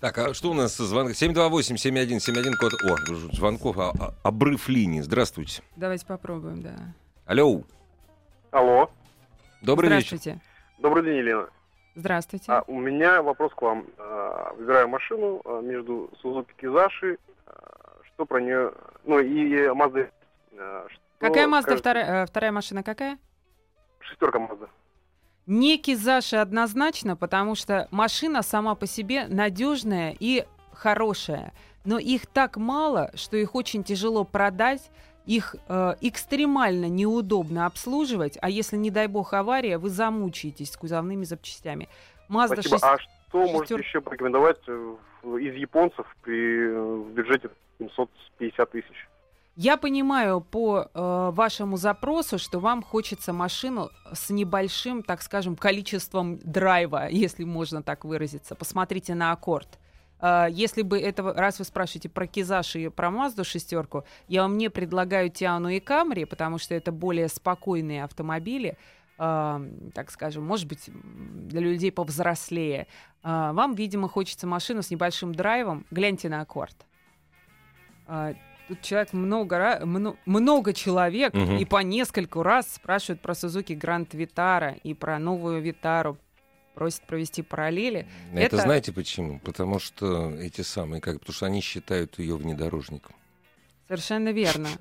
Так, 0.03 0.17
а 0.17 0.33
что 0.33 0.51
у 0.51 0.53
нас 0.53 0.75
со 0.75 0.83
звонком? 0.83 1.13
728-7171, 1.13 2.55
код... 2.59 2.73
О, 2.83 2.97
звонков, 3.33 3.77
а, 3.79 3.93
а, 3.97 4.13
обрыв 4.23 4.67
линии. 4.67 4.99
Здравствуйте. 4.99 5.63
Давайте 5.77 6.05
попробуем, 6.05 6.61
да. 6.61 6.75
Алло. 7.25 7.63
Алло. 8.51 8.91
Добрый 9.61 9.87
Здравствуйте. 9.87 10.31
вечер. 10.31 10.41
Добрый 10.79 11.05
день, 11.05 11.19
Елена. 11.19 11.47
Здравствуйте. 11.95 12.51
А, 12.51 12.65
у 12.67 12.81
меня 12.81 13.21
вопрос 13.21 13.53
к 13.53 13.61
вам. 13.61 13.85
А, 13.97 14.53
выбираю 14.57 14.89
машину 14.89 15.41
а, 15.45 15.61
между 15.61 16.11
Suzuki 16.21 16.49
Kizashi, 16.61 17.17
а, 17.45 18.01
что 18.03 18.25
про 18.25 18.41
нее... 18.41 18.73
Ну, 19.05 19.19
и 19.19 19.67
Mazda. 19.67 20.11
А, 20.57 20.85
какая 21.17 21.47
Mazda 21.47 21.77
вторая, 21.77 22.23
э, 22.23 22.25
вторая 22.25 22.51
машина 22.51 22.83
какая? 22.83 23.17
Шестерка 24.01 24.39
Mazda. 24.39 24.67
Не 25.45 25.77
Кизаши 25.77 26.37
однозначно, 26.37 27.15
потому 27.15 27.55
что 27.55 27.87
машина 27.91 28.43
сама 28.43 28.75
по 28.75 28.87
себе 28.87 29.27
надежная 29.27 30.15
и 30.19 30.45
хорошая. 30.71 31.53
Но 31.83 31.99
их 31.99 32.27
так 32.27 32.55
мало, 32.57 33.11
что 33.15 33.35
их 33.35 33.55
очень 33.55 33.83
тяжело 33.83 34.23
продать, 34.23 34.89
их 35.25 35.55
э, 35.67 35.95
экстремально 36.01 36.87
неудобно 36.87 37.65
обслуживать, 37.65 38.37
а 38.41 38.49
если, 38.49 38.77
не 38.77 38.89
дай 38.89 39.07
бог, 39.07 39.33
авария, 39.33 39.77
вы 39.77 39.89
замучаетесь 39.89 40.71
с 40.71 40.77
кузовными 40.77 41.23
запчастями. 41.23 41.89
Mazda 42.29 42.61
Спасибо. 42.61 42.79
6... 42.79 42.83
А 42.83 42.97
что 42.97 43.41
Шестер... 43.41 43.53
можете 43.53 43.75
еще 43.75 44.01
порекомендовать 44.01 44.59
э, 44.67 44.95
из 45.23 45.55
японцев 45.55 46.05
при 46.21 46.69
э, 46.69 46.81
в 46.81 47.11
бюджете 47.11 47.49
750 47.79 48.71
тысяч? 48.71 49.07
Я 49.55 49.77
понимаю 49.77 50.41
по 50.41 50.89
э, 50.93 51.31
вашему 51.31 51.77
запросу, 51.77 52.39
что 52.39 52.59
вам 52.59 52.81
хочется 52.81 53.33
машину 53.33 53.91
с 54.11 54.31
небольшим, 54.31 55.03
так 55.03 55.21
скажем, 55.21 55.55
количеством 55.55 56.39
драйва, 56.39 57.07
если 57.09 57.43
можно 57.43 57.83
так 57.83 58.03
выразиться. 58.03 58.55
Посмотрите 58.55 59.13
на 59.13 59.31
аккорд. 59.31 59.77
Э, 60.19 60.47
если 60.49 60.81
бы 60.81 60.99
этого, 60.99 61.35
раз 61.35 61.59
вы 61.59 61.65
спрашиваете 61.65 62.09
про 62.09 62.25
Кизаш 62.25 62.75
и 62.77 62.89
про 62.89 63.11
Мазду 63.11 63.43
шестерку, 63.43 64.05
я 64.27 64.41
вам 64.41 64.57
не 64.57 64.69
предлагаю 64.71 65.29
Тиану 65.29 65.69
и 65.69 65.79
Камри, 65.79 66.25
потому 66.25 66.57
что 66.57 66.73
это 66.73 66.91
более 66.91 67.27
спокойные 67.27 68.05
автомобили, 68.05 68.75
э, 69.19 69.69
так 69.93 70.09
скажем, 70.09 70.43
может 70.43 70.67
быть, 70.67 70.89
для 70.89 71.61
людей 71.61 71.91
повзрослее. 71.91 72.87
Э, 73.21 73.51
вам, 73.53 73.75
видимо, 73.75 74.09
хочется 74.09 74.47
машину 74.47 74.81
с 74.81 74.89
небольшим 74.89 75.35
драйвом. 75.35 75.85
Гляньте 75.91 76.27
на 76.27 76.41
аккорд. 76.41 76.87
Тут 78.67 78.81
человек 78.81 79.11
много, 79.13 79.81
много 80.25 80.73
человек 80.73 81.33
Мгм. 81.33 81.57
и 81.57 81.65
по 81.65 81.77
нескольку 81.83 82.43
раз 82.43 82.73
спрашивают 82.75 83.21
про 83.21 83.35
Сузуки 83.35 83.73
Гранд 83.73 84.13
Витара 84.13 84.75
и 84.83 84.93
про 84.93 85.19
новую 85.19 85.61
Витару. 85.61 86.17
Просят 86.73 87.03
провести 87.05 87.43
параллели. 87.43 88.07
Это, 88.33 88.55
Это- 88.55 88.57
знаете 88.57 88.91
почему? 88.91 89.39
Потому 89.39 89.77
что 89.79 90.31
эти 90.31 90.61
самые, 90.61 91.01
как, 91.01 91.19
потому 91.19 91.33
что 91.35 91.45
они 91.45 91.61
считают 91.61 92.17
ее 92.17 92.35
внедорожником. 92.35 93.15
Совершенно 93.87 94.29
верно. 94.29 94.69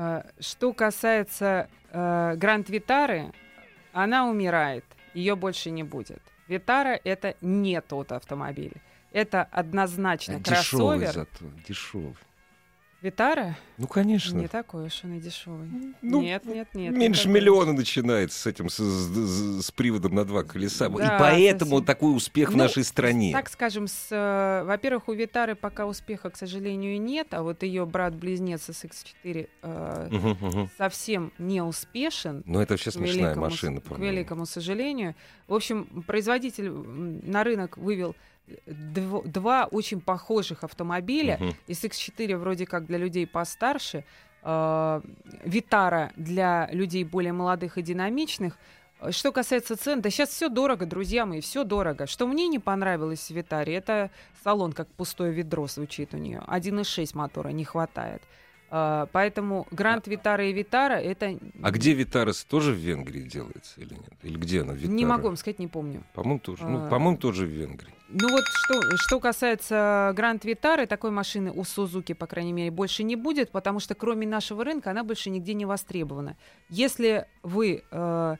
Э, 0.00 0.22
Что 0.38 0.72
касается 0.72 1.68
э, 1.90 2.34
Гранд 2.36 2.70
Витары, 2.70 3.32
она 3.92 4.28
умирает, 4.28 4.84
ее 5.12 5.34
больше 5.34 5.70
не 5.72 5.82
будет. 5.82 6.22
Витара 6.46 7.00
это 7.02 7.34
не 7.40 7.80
тот 7.80 8.12
автомобиль. 8.12 8.74
Это 9.12 9.42
однозначно 9.50 10.36
А 10.36 10.38
дешевый 10.38 11.00
кроссовер. 11.00 11.12
зато, 11.12 11.44
дешевый. 11.66 12.14
Витара 13.00 13.56
Ну, 13.76 13.86
конечно. 13.86 14.36
не 14.36 14.48
такой 14.48 14.86
уж 14.86 15.04
он 15.04 15.14
и 15.14 15.20
дешевый. 15.20 15.68
Ну, 16.02 16.20
нет, 16.20 16.44
нет, 16.46 16.68
нет. 16.74 16.92
не 16.92 16.98
Меньше 16.98 17.22
такой. 17.24 17.34
миллиона 17.36 17.72
начинается 17.72 18.36
с 18.40 18.46
этим, 18.46 18.68
с, 18.68 18.74
с- 18.78 19.66
с 19.66 19.70
приводом 19.70 20.16
на 20.16 20.24
два 20.24 20.42
колеса. 20.42 20.88
Да, 20.88 21.04
И 21.16 21.18
поэтому 21.20 21.70
совсем. 21.76 21.84
такой 21.84 22.16
успех 22.16 22.48
в 22.48 22.56
Ну, 22.56 22.64
нашей 22.64 22.82
стране. 22.82 23.32
Так 23.32 23.48
скажем, 23.50 23.86
с, 23.86 24.08
э, 24.10 24.64
во-первых, 24.64 25.06
у 25.08 25.12
Витары 25.12 25.54
пока 25.54 25.86
успеха, 25.86 26.30
к 26.30 26.36
сожалению, 26.36 27.00
нет, 27.00 27.28
а 27.34 27.42
вот 27.44 27.62
ее 27.62 27.86
брат-близнец 27.86 28.68
SX4 28.68 29.48
э, 29.62 30.08
Мгм, 30.10 30.30
мгм. 30.40 30.70
совсем 30.76 31.32
не 31.38 31.62
успешен. 31.62 32.42
Но 32.46 32.60
это 32.60 32.72
вообще 32.72 32.90
к 32.90 32.94
смешная 32.94 33.26
великому 33.26 33.44
машина, 33.46 33.80
К 33.80 33.84
по-моему. 33.84 34.12
великому 34.12 34.44
сожалению. 34.46 35.14
В 35.46 35.54
общем, 35.54 35.84
производитель 36.04 36.70
на 36.72 37.44
рынок 37.44 37.78
вывел 37.78 38.16
дво- 38.66 39.26
два 39.26 39.66
очень 39.66 40.00
похожих 40.00 40.64
автомобиля. 40.64 41.36
Мгм. 41.40 41.54
SX4 41.68 42.36
вроде 42.36 42.66
как 42.66 42.86
для 42.86 42.98
людей 42.98 43.26
постарше, 43.26 44.04
э, 44.42 45.00
Витара 45.44 46.12
для 46.16 46.68
людей 46.72 47.04
более 47.04 47.32
молодых 47.32 47.78
и 47.78 47.82
динамичных. 47.82 48.58
Что 49.10 49.30
касается 49.30 49.76
цен, 49.76 50.00
да 50.00 50.10
сейчас 50.10 50.30
все 50.30 50.48
дорого, 50.48 50.84
друзья 50.84 51.24
мои, 51.24 51.40
все 51.40 51.62
дорого. 51.62 52.06
Что 52.06 52.26
мне 52.26 52.48
не 52.48 52.58
понравилось 52.58 53.30
в 53.30 53.34
Витаре, 53.34 53.74
это 53.74 54.10
салон 54.42 54.72
как 54.72 54.88
пустое 54.88 55.32
ведро 55.32 55.68
звучит 55.68 56.14
у 56.14 56.16
нее. 56.16 56.42
1.6 56.48 57.14
мотора 57.14 57.50
не 57.50 57.64
хватает. 57.64 58.22
Э, 58.70 59.06
Поэтому 59.12 59.66
Гранд 59.70 60.06
Витара 60.06 60.44
и 60.46 60.52
Витара 60.52 60.94
это... 60.94 61.38
А 61.62 61.70
где 61.70 61.94
Витарес 61.94 62.44
тоже 62.44 62.72
в 62.72 62.76
Венгрии 62.76 63.22
делается 63.22 63.80
или 63.80 63.94
нет? 63.94 64.12
Или 64.22 64.36
где 64.36 64.62
она, 64.62 64.74
Витара? 64.74 64.92
Не 64.92 65.06
могу 65.06 65.24
вам 65.28 65.36
сказать, 65.36 65.58
не 65.58 65.68
помню. 65.68 66.02
По-моему, 66.14 66.40
тоже. 66.40 66.66
Ну, 66.66 66.86
А. 66.86 66.88
по-моему, 66.88 67.18
тоже 67.18 67.46
в 67.46 67.50
Венгрии. 67.50 67.94
Ну 68.10 68.30
вот 68.30 68.44
что, 68.46 68.80
что 68.96 69.20
касается 69.20 70.12
Гранд 70.16 70.44
Витары, 70.46 70.86
такой 70.86 71.10
машины 71.10 71.52
у 71.52 71.64
Сузуки, 71.64 72.14
по 72.14 72.26
крайней 72.26 72.54
мере, 72.54 72.70
больше 72.70 73.02
не 73.02 73.16
будет, 73.16 73.50
потому 73.50 73.80
что 73.80 73.94
кроме 73.94 74.26
нашего 74.26 74.64
рынка 74.64 74.90
она 74.90 75.04
больше 75.04 75.28
нигде 75.28 75.52
не 75.52 75.66
востребована. 75.66 76.36
Если 76.70 77.26
вы 77.42 77.82
э, 77.90 78.36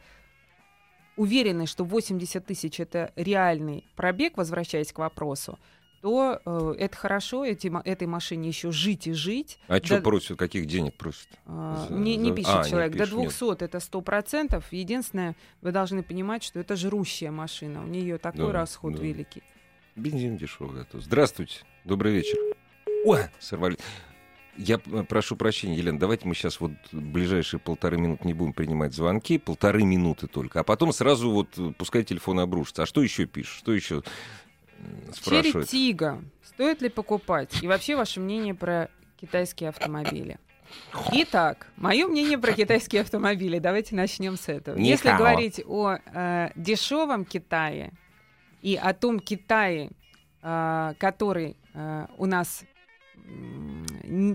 уверены, 1.16 1.66
что 1.66 1.84
80 1.84 2.46
тысяч 2.46 2.80
это 2.80 3.12
реальный 3.16 3.84
пробег, 3.94 4.36
возвращаясь 4.38 4.92
к 4.92 4.98
вопросу, 4.98 5.58
то 6.00 6.40
э, 6.44 6.74
это 6.78 6.96
хорошо, 6.96 7.44
эти, 7.44 7.72
этой 7.84 8.06
машине 8.06 8.48
еще 8.48 8.70
жить 8.70 9.06
и 9.06 9.12
жить. 9.12 9.58
А 9.68 9.78
что 9.78 9.96
Да- 9.96 10.02
просят? 10.02 10.38
Каких 10.38 10.66
денег 10.66 10.94
просят? 10.94 11.28
А, 11.46 11.86
За- 11.88 11.94
не, 11.94 12.16
не 12.16 12.30
за- 12.30 12.34
пишет 12.36 12.54
а, 12.54 12.62
не 12.64 12.70
человек. 12.70 12.92
пишет, 12.92 13.10
До 13.10 13.16
нет. 13.16 13.28
200 13.28 13.64
это 13.64 13.78
100%. 13.80 14.64
Единственное, 14.70 15.36
вы 15.62 15.72
должны 15.72 16.02
понимать, 16.02 16.42
что 16.44 16.60
это 16.60 16.76
жрущая 16.76 17.30
машина. 17.30 17.82
У 17.82 17.86
нее 17.88 18.18
такой 18.18 18.46
Да, 18.46 18.52
расход 18.52 18.94
да. 18.94 19.02
великий. 19.02 19.42
Бензин 19.96 20.36
дешевый. 20.36 20.84
то. 20.84 21.00
Здравствуйте. 21.00 21.60
Добрый 21.84 22.12
вечер. 22.12 22.38
Ой, 23.04 23.20
сорвали. 23.40 23.76
Я 24.56 24.78
п- 24.78 25.04
прошу 25.04 25.36
прощения, 25.36 25.76
Елена, 25.76 25.98
давайте 26.00 26.26
мы 26.26 26.34
сейчас 26.34 26.58
вот 26.60 26.72
ближайшие 26.90 27.60
полторы 27.60 27.96
минуты 27.96 28.26
не 28.26 28.34
будем 28.34 28.52
принимать 28.52 28.92
звонки, 28.92 29.38
полторы 29.38 29.84
минуты 29.84 30.26
только, 30.26 30.60
а 30.60 30.64
потом 30.64 30.92
сразу 30.92 31.30
вот 31.30 31.56
э, 31.58 31.72
пускай 31.78 32.02
телефон 32.02 32.40
обрушится. 32.40 32.82
А 32.82 32.86
что 32.86 33.00
еще 33.00 33.24
пишет? 33.26 33.54
Что 33.56 33.72
еще 33.72 34.02
спрашивает? 35.12 35.68
Черри 35.68 35.92
Тига. 35.92 36.22
Стоит 36.42 36.82
ли 36.82 36.88
покупать? 36.88 37.62
И 37.62 37.68
вообще 37.68 37.96
ваше 37.96 38.20
мнение 38.20 38.54
про 38.54 38.90
китайские 39.20 39.70
автомобили? 39.70 40.38
Итак, 41.12 41.68
мое 41.76 42.06
мнение 42.06 42.38
про 42.38 42.52
китайские 42.52 43.02
автомобили. 43.02 43.58
Давайте 43.58 43.94
начнем 43.94 44.36
с 44.36 44.48
этого. 44.48 44.76
Ни 44.76 44.88
Если 44.88 45.08
говорить 45.08 45.62
о 45.66 45.96
э, 46.04 46.50
дешевом 46.56 47.24
Китае 47.24 47.92
и 48.60 48.76
о 48.76 48.92
том 48.92 49.18
Китае, 49.20 49.90
э, 50.42 50.94
который 50.98 51.56
э, 51.74 52.06
у 52.18 52.26
нас 52.26 52.64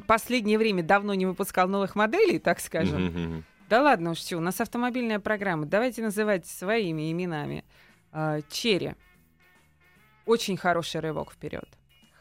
последнее 0.07 0.57
время 0.57 0.83
давно 0.83 1.13
не 1.13 1.25
выпускал 1.25 1.67
новых 1.67 1.95
моделей, 1.95 2.39
так 2.39 2.59
скажем, 2.59 3.05
мгм. 3.05 3.43
да 3.69 3.81
ладно 3.81 4.11
уж, 4.11 4.19
все, 4.19 4.37
у 4.37 4.41
нас 4.41 4.59
автомобильная 4.61 5.19
программа. 5.19 5.65
Давайте 5.65 6.01
называть 6.01 6.45
своими 6.45 7.11
именами. 7.11 7.63
А, 8.11 8.41
Черри. 8.49 8.93
Очень 10.25 10.57
хороший 10.57 11.01
рывок 11.01 11.31
вперед. 11.31 11.65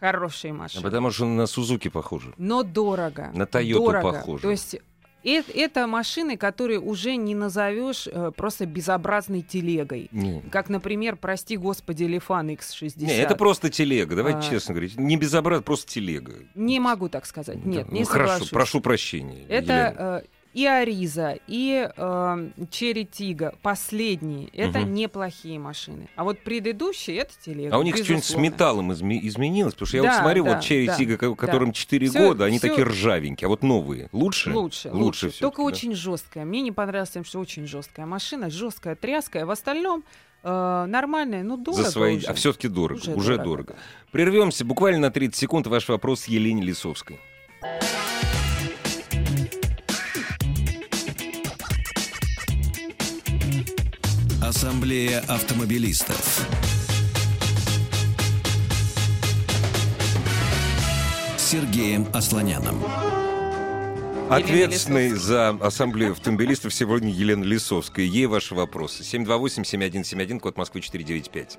Хорошие 0.01 0.51
А 0.53 0.55
машины. 0.55 0.83
потому 0.83 1.11
что 1.11 1.27
на 1.27 1.47
Сузуки 1.47 1.89
похоже. 1.89 2.35
Но 2.37 2.63
дорого. 2.65 3.31
На 3.35 3.47
Тойоту 3.47 3.93
похоже. 4.03 4.43
То 4.43 4.51
есть 4.51 4.75
э- 5.23 5.43
это 5.55 5.87
машины, 5.87 6.37
которые 6.37 6.81
уже 6.81 7.15
не 7.15 7.37
назовешь 7.37 8.09
э, 8.09 8.33
просто 8.37 8.67
безобразной 8.67 9.43
телегой. 9.43 10.09
Не, 10.11 10.41
Как, 10.51 10.69
например, 10.69 11.15
прости 11.15 11.57
господи, 11.57 12.03
Лифан 12.03 12.51
X60. 12.51 12.95
Не, 13.05 13.17
это 13.17 13.37
просто 13.37 13.71
телега, 13.71 14.17
давайте 14.17 14.39
А. 14.41 14.43
честно 14.51 14.75
говорить. 14.75 14.99
Не 14.99 15.17
безобразно, 15.17 15.63
просто 15.63 15.93
телега. 15.93 16.35
Не 16.57 16.81
могу 16.81 17.09
так 17.09 17.25
сказать. 17.25 17.65
Нет, 17.65 17.87
Да, 17.87 17.93
не 17.93 18.01
ну, 18.01 18.07
хорошо, 18.07 18.33
соглашусь. 18.33 18.51
прошу 18.51 18.81
прощения. 18.81 19.43
Елена. 19.45 19.55
Это 19.63 20.23
э, 20.25 20.29
и 20.55 20.67
Ариза, 20.67 21.39
и 21.47 21.89
э, 21.97 22.49
Черри 22.71 23.07
Тига, 23.07 23.55
последние, 23.63 24.49
это 24.49 24.81
Мгм. 24.81 24.95
неплохие 24.95 25.59
машины. 25.59 26.09
А 26.17 26.25
вот 26.25 26.41
предыдущие 26.41 27.17
это 27.19 27.33
телега. 27.45 27.75
А 27.75 27.79
у 27.79 27.83
них 27.83 27.97
что-нибудь 27.97 28.25
с 28.25 28.37
металлом 28.37 28.93
изме- 28.93 29.19
изменилось? 29.23 29.75
Потому 29.75 29.87
что 29.89 29.97
я 29.97 30.03
вот 30.03 30.13
смотрю, 30.15 30.45
да, 30.45 30.55
вот 30.55 30.63
Черри 30.65 30.87
да, 30.87 30.97
Тига, 30.97 31.17
ко- 31.17 31.31
да. 31.31 31.35
которым 31.37 31.73
4 31.73 32.09
Всё- 32.09 32.19
года, 32.19 32.45
они 32.45 32.59
всё- 32.59 32.69
такие 32.69 32.85
ржавенькие. 32.87 33.47
А 33.47 33.49
вот 33.49 33.63
новые 33.63 34.09
лучше? 34.13 34.51
Лучше, 34.53 34.91
Лучше 34.91 35.27
лучше. 35.27 35.41
Только 35.41 35.59
да? 35.63 35.65
очень 35.65 35.95
жесткая. 35.95 36.45
Мне 36.45 36.61
не 36.61 36.73
понравилось 36.73 37.11
тем, 37.11 37.25
что 37.25 37.41
очень 37.41 37.67
жесткая 37.67 38.07
машина, 38.07 38.51
жесткая, 38.51 38.95
тряская. 38.95 39.47
В 39.47 39.51
остальном 39.51 40.05
э, 40.45 40.85
нормальная, 40.89 41.43
ну 41.45 41.57
дорого 41.57 41.85
За 41.85 41.91
свои... 41.91 42.17
уже. 42.17 42.27
А 42.27 42.35
все-таки 42.35 42.67
дорого. 42.69 42.99
Уже, 43.01 43.15
Уже 43.15 43.37
дорого. 43.37 43.45
дорого. 43.45 43.77
Прервемся 44.11 44.65
буквально 44.65 44.99
на 44.99 45.11
30 45.11 45.37
секунд. 45.37 45.67
Ваш 45.69 45.89
вопрос 45.89 46.27
Елене 46.27 46.63
Лисовской. 46.63 47.19
Ассамблея 54.63 55.19
автомобилистов. 55.27 56.47
Сергеем 61.37 62.07
Асланяном. 62.13 62.81
Ответственный 64.31 65.09
за 65.15 65.49
ассамблею 65.49 66.13
автомобилистов 66.13 66.73
сегодня 66.73 67.11
Елена 67.11 67.43
Лисовская. 67.43 68.05
Ей 68.07 68.27
ваши 68.27 68.55
вопросы. 68.55 69.03
728-7171, 69.03 70.39
код 70.39 70.57
Москвы 70.57 70.81
495. 70.81 71.59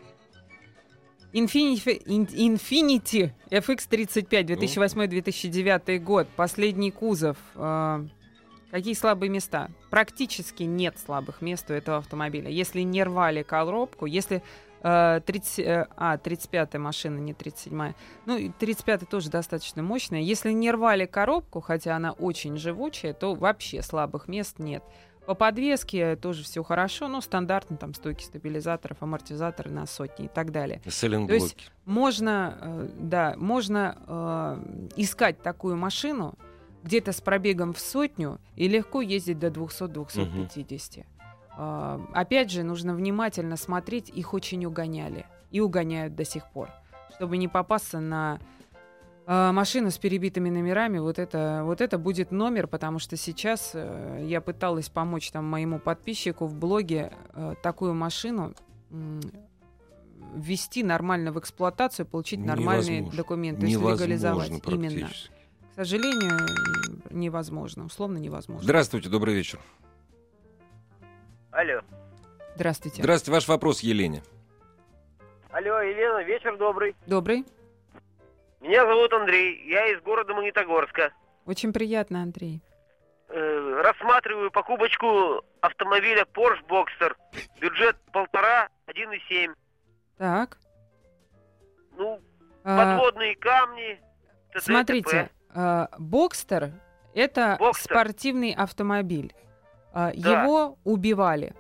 Infiniti, 1.34 2.02
Ин- 2.06 2.30
Infiniti 2.32 3.34
FX35 3.52 4.46
2008-2009 4.46 6.00
год. 6.00 6.30
Последний 6.38 6.92
кузов. 6.92 7.36
Э, 7.56 8.06
какие 8.74 8.96
слабые 8.96 9.30
места? 9.30 9.70
Практически 9.92 10.64
нет 10.64 10.98
слабых 10.98 11.42
мест 11.42 11.70
у 11.70 11.74
этого 11.74 11.98
автомобиля. 11.98 12.50
Если 12.50 12.82
не 12.82 13.04
рвали 13.04 13.44
коробку, 13.44 14.08
если 14.08 14.42
э, 14.82 15.22
30, 15.24 15.60
э, 15.60 15.88
а, 15.96 16.18
35-я 16.18 16.80
машина, 16.80 17.20
не 17.20 17.34
37-я. 17.34 17.94
Ну, 18.26 18.36
и 18.36 18.50
35-я 18.50 19.06
тоже 19.06 19.30
достаточно 19.30 19.84
мощная. 19.84 20.22
Если 20.22 20.52
не 20.52 20.72
рвали 20.72 21.06
коробку, 21.06 21.62
хотя 21.62 21.96
она 21.96 22.14
очень 22.14 22.58
живучая, 22.58 23.14
то 23.14 23.36
вообще 23.36 23.84
слабых 23.84 24.28
мест 24.28 24.58
нет. 24.58 24.84
По 25.28 25.36
подвеске 25.36 26.16
тоже 26.16 26.44
все 26.44 26.64
хорошо, 26.64 27.08
но 27.08 27.22
стандартно 27.22 27.78
там 27.78 27.94
стойки 27.94 28.24
стабилизаторов, 28.24 28.98
амортизаторы 29.02 29.70
на 29.70 29.86
сотни 29.86 30.26
и 30.26 30.28
так 30.28 30.52
далее. 30.52 30.80
То 30.80 30.88
есть 30.88 30.98
Селенблоки. 30.98 31.56
можно, 31.86 32.58
э, 32.60 32.90
да, 32.98 33.36
можно 33.38 33.98
э, 34.08 34.88
искать 34.98 35.44
такую 35.44 35.78
машину 35.78 36.36
где-то 36.84 37.12
с 37.12 37.22
пробегом 37.22 37.74
в 37.74 37.80
сотню 37.80 38.40
и 38.56 38.68
легко 38.68 39.02
ездить 39.02 39.40
до 39.40 39.48
200-250. 39.48 41.06
А, 41.56 42.02
опять 42.14 42.52
же, 42.52 42.64
нужно 42.64 42.94
внимательно 42.94 43.58
смотреть, 43.58 44.10
их 44.10 44.34
очень 44.34 44.66
угоняли 44.66 45.26
и 45.52 45.60
угоняют 45.60 46.16
до 46.16 46.26
сих 46.26 46.50
пор, 46.52 46.70
чтобы 47.16 47.38
не 47.38 47.48
попасться 47.48 48.00
на 48.00 48.40
а, 49.26 49.52
машину 49.52 49.92
с 49.92 49.98
перебитыми 49.98 50.50
номерами. 50.50 51.00
Вот 51.00 51.20
это, 51.20 51.62
вот 51.64 51.80
это 51.80 51.98
будет 51.98 52.32
номер, 52.32 52.68
потому 52.68 53.00
что 53.00 53.16
сейчас 53.16 53.72
э, 53.74 54.26
я 54.28 54.42
пыталась 54.42 54.90
помочь 54.90 55.32
там 55.32 55.46
моему 55.46 55.80
подписчику 55.80 56.46
в 56.46 56.56
блоге 56.56 57.14
э, 57.34 57.56
такую 57.62 57.94
машину 57.94 58.54
ввести 60.36 60.84
нормально 60.84 61.32
в 61.32 61.40
эксплуатацию, 61.40 62.06
получить 62.06 62.40
нормальные 62.40 62.98
Невозможно. 62.98 63.18
документы, 63.18 63.66
Невозможно 63.66 64.04
легализовать. 64.04 64.68
Именно. 64.68 65.10
К 65.74 65.78
сожалению, 65.78 66.38
невозможно, 67.10 67.86
условно 67.86 68.20
невозможно. 68.20 68.64
Здравствуйте, 68.64 69.10
добрый 69.10 69.34
вечер. 69.34 69.60
Алло. 71.50 71.82
Здравствуйте. 72.54 73.02
Здравствуйте, 73.02 73.32
ваш 73.32 73.48
вопрос 73.48 73.80
Елене. 73.80 74.22
Алло, 75.50 75.82
Елена, 75.82 76.24
вечер 76.24 76.58
добрый. 76.58 76.96
Добрый. 77.08 77.44
Меня 78.62 78.86
зовут 78.86 79.12
Андрей, 79.14 79.68
я 79.68 79.88
из 79.92 80.02
города 80.04 80.36
Магнитогорска. 80.36 81.12
Очень 81.48 81.74
приятно, 81.74 82.22
Андрей. 82.22 82.62
Э, 83.30 83.82
рассматриваю 83.84 84.52
покупочку 84.52 85.42
автомобиля 85.62 86.28
Porsche 86.36 86.64
Boxster. 86.68 87.16
Бюджет 87.60 87.98
полтора, 88.12 88.70
1,7. 88.86 89.56
Так. 90.20 90.60
Ну, 91.98 92.22
а, 92.64 92.96
подводные 92.96 93.36
камни. 93.38 94.00
т.д. 94.52 94.62
смотрите, 94.62 95.10
т.п. 95.10 95.43
а, 95.54 95.90
Бокстер 95.98 96.74
это 97.14 97.58
Бокстер. 97.60 97.96
спортивный 97.96 98.52
автомобиль. 98.52 99.34
А, 99.94 100.12
Да. 100.16 100.44
Его 100.44 100.78
убивали. 100.84 101.54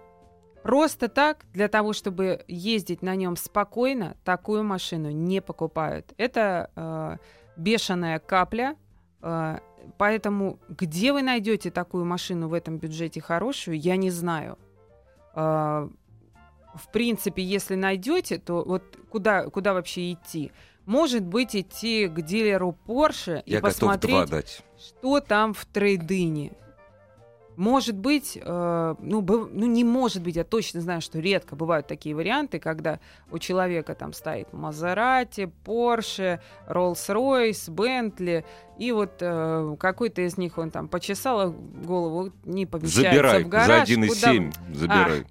Просто 0.64 1.10
так, 1.10 1.46
для 1.54 1.68
того, 1.68 1.92
чтобы 1.94 2.44
ездить 2.48 3.02
на 3.02 3.16
нем 3.16 3.36
спокойно, 3.36 4.16
такую 4.24 4.64
машину 4.64 5.12
не 5.12 5.42
покупают. 5.42 6.14
Это 6.18 6.72
а, 6.76 7.18
бешеная 7.58 8.20
капля. 8.20 8.76
а, 9.22 9.60
поэтому 9.98 10.60
где 10.70 11.12
вы 11.14 11.22
найдете 11.22 11.70
такую 11.70 12.06
машину 12.06 12.48
в 12.48 12.54
этом 12.54 12.78
бюджете 12.78 13.22
хорошую, 13.22 13.78
я 13.80 13.98
не 13.98 14.10
знаю. 14.10 14.58
А, 15.36 15.90
в 16.76 16.92
принципе, 16.92 17.44
если 17.44 17.76
найдете, 17.76 18.40
то 18.40 18.64
вот 18.66 18.84
куда, 19.10 19.50
куда 19.50 19.74
вообще 19.74 20.14
идти? 20.14 20.52
Может 20.86 21.24
быть, 21.24 21.56
идти 21.56 22.08
к 22.08 22.22
дилеру 22.22 22.78
Porsche 22.88 23.42
и 23.46 23.52
Я 23.54 23.62
посмотреть, 23.62 24.62
что 24.78 25.20
там 25.22 25.54
в 25.54 25.66
трейдине. 25.66 26.54
Может 27.56 27.96
быть, 27.96 28.36
э, 28.42 28.96
ну, 29.00 29.22
быв- 29.22 29.48
ну, 29.52 29.68
не 29.68 29.84
может 29.84 30.24
быть, 30.24 30.36
я 30.36 30.44
точно 30.44 30.82
знаю, 30.82 31.02
что 31.02 31.20
редко 31.20 31.56
бывают 31.56 31.86
такие 31.86 32.16
варианты, 32.16 32.58
когда 32.58 33.00
у 33.30 33.38
человека 33.38 33.94
там 33.94 34.12
стоит 34.12 34.52
Мазерати, 34.54 35.52
Порше, 35.64 36.42
Роллс-Ройс, 36.68 37.70
Бентли, 37.70 38.44
и 38.80 38.92
вот 38.92 39.18
э, 39.22 39.76
какой-то 39.80 40.24
из 40.24 40.36
них 40.40 40.58
он 40.58 40.72
там 40.72 40.88
почесал 40.88 41.52
голову, 41.52 42.32
не 42.44 42.66
помещается 42.66 43.12
Забирай 43.12 43.44
в 43.44 43.50
гараж. 43.50 43.88
за 43.88 43.94
1,7. 43.94 44.52
куда- 44.52 44.80
Забирай. 44.80 45.22
Бу- 45.22 45.28